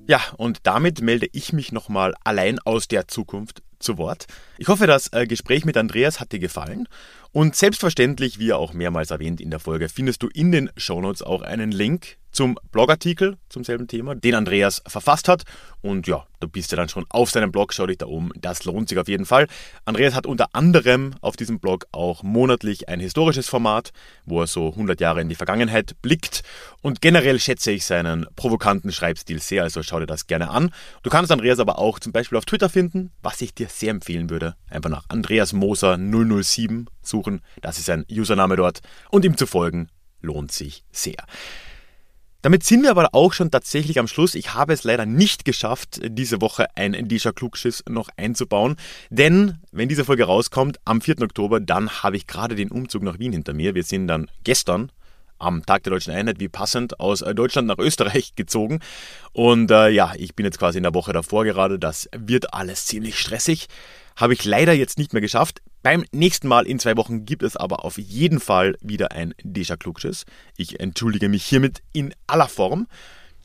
[0.07, 4.25] Ja, und damit melde ich mich nochmal allein aus der Zukunft zu Wort.
[4.57, 6.87] Ich hoffe, das äh, Gespräch mit Andreas hat dir gefallen.
[7.31, 11.41] Und selbstverständlich, wie auch mehrmals erwähnt in der Folge, findest du in den Shownotes auch
[11.41, 15.41] einen Link zum Blogartikel zum selben Thema, den Andreas verfasst hat.
[15.81, 18.63] Und ja, du bist ja dann schon auf seinem Blog, schau dich da um, das
[18.63, 19.47] lohnt sich auf jeden Fall.
[19.85, 23.91] Andreas hat unter anderem auf diesem Blog auch monatlich ein historisches Format,
[24.27, 26.43] wo er so 100 Jahre in die Vergangenheit blickt.
[26.83, 30.69] Und generell schätze ich seinen provokanten Schreibstil sehr, also schau dir das gerne an.
[31.01, 34.29] Du kannst Andreas aber auch zum Beispiel auf Twitter finden, was ich dir sehr empfehlen
[34.29, 34.55] würde.
[34.69, 38.81] Einfach nach Andreas Moser 007 suchen, das ist sein Username dort.
[39.09, 39.89] Und ihm zu folgen
[40.21, 41.25] lohnt sich sehr.
[42.47, 44.33] Damit sind wir aber auch schon tatsächlich am Schluss.
[44.33, 48.77] Ich habe es leider nicht geschafft, diese Woche ein Disha Klugschiss noch einzubauen.
[49.09, 51.23] Denn wenn diese Folge rauskommt, am 4.
[51.23, 53.75] Oktober, dann habe ich gerade den Umzug nach Wien hinter mir.
[53.75, 54.93] Wir sind dann gestern
[55.39, 58.79] am Tag der Deutschen Einheit, wie passend, aus Deutschland nach Österreich gezogen.
[59.33, 61.77] Und äh, ja, ich bin jetzt quasi in der Woche davor gerade.
[61.77, 63.67] Das wird alles ziemlich stressig.
[64.15, 65.61] Habe ich leider jetzt nicht mehr geschafft.
[65.87, 69.77] Beim nächsten Mal in zwei Wochen gibt es aber auf jeden Fall wieder ein Deja
[69.77, 70.25] Klugschiss.
[70.57, 72.87] Ich entschuldige mich hiermit in aller Form.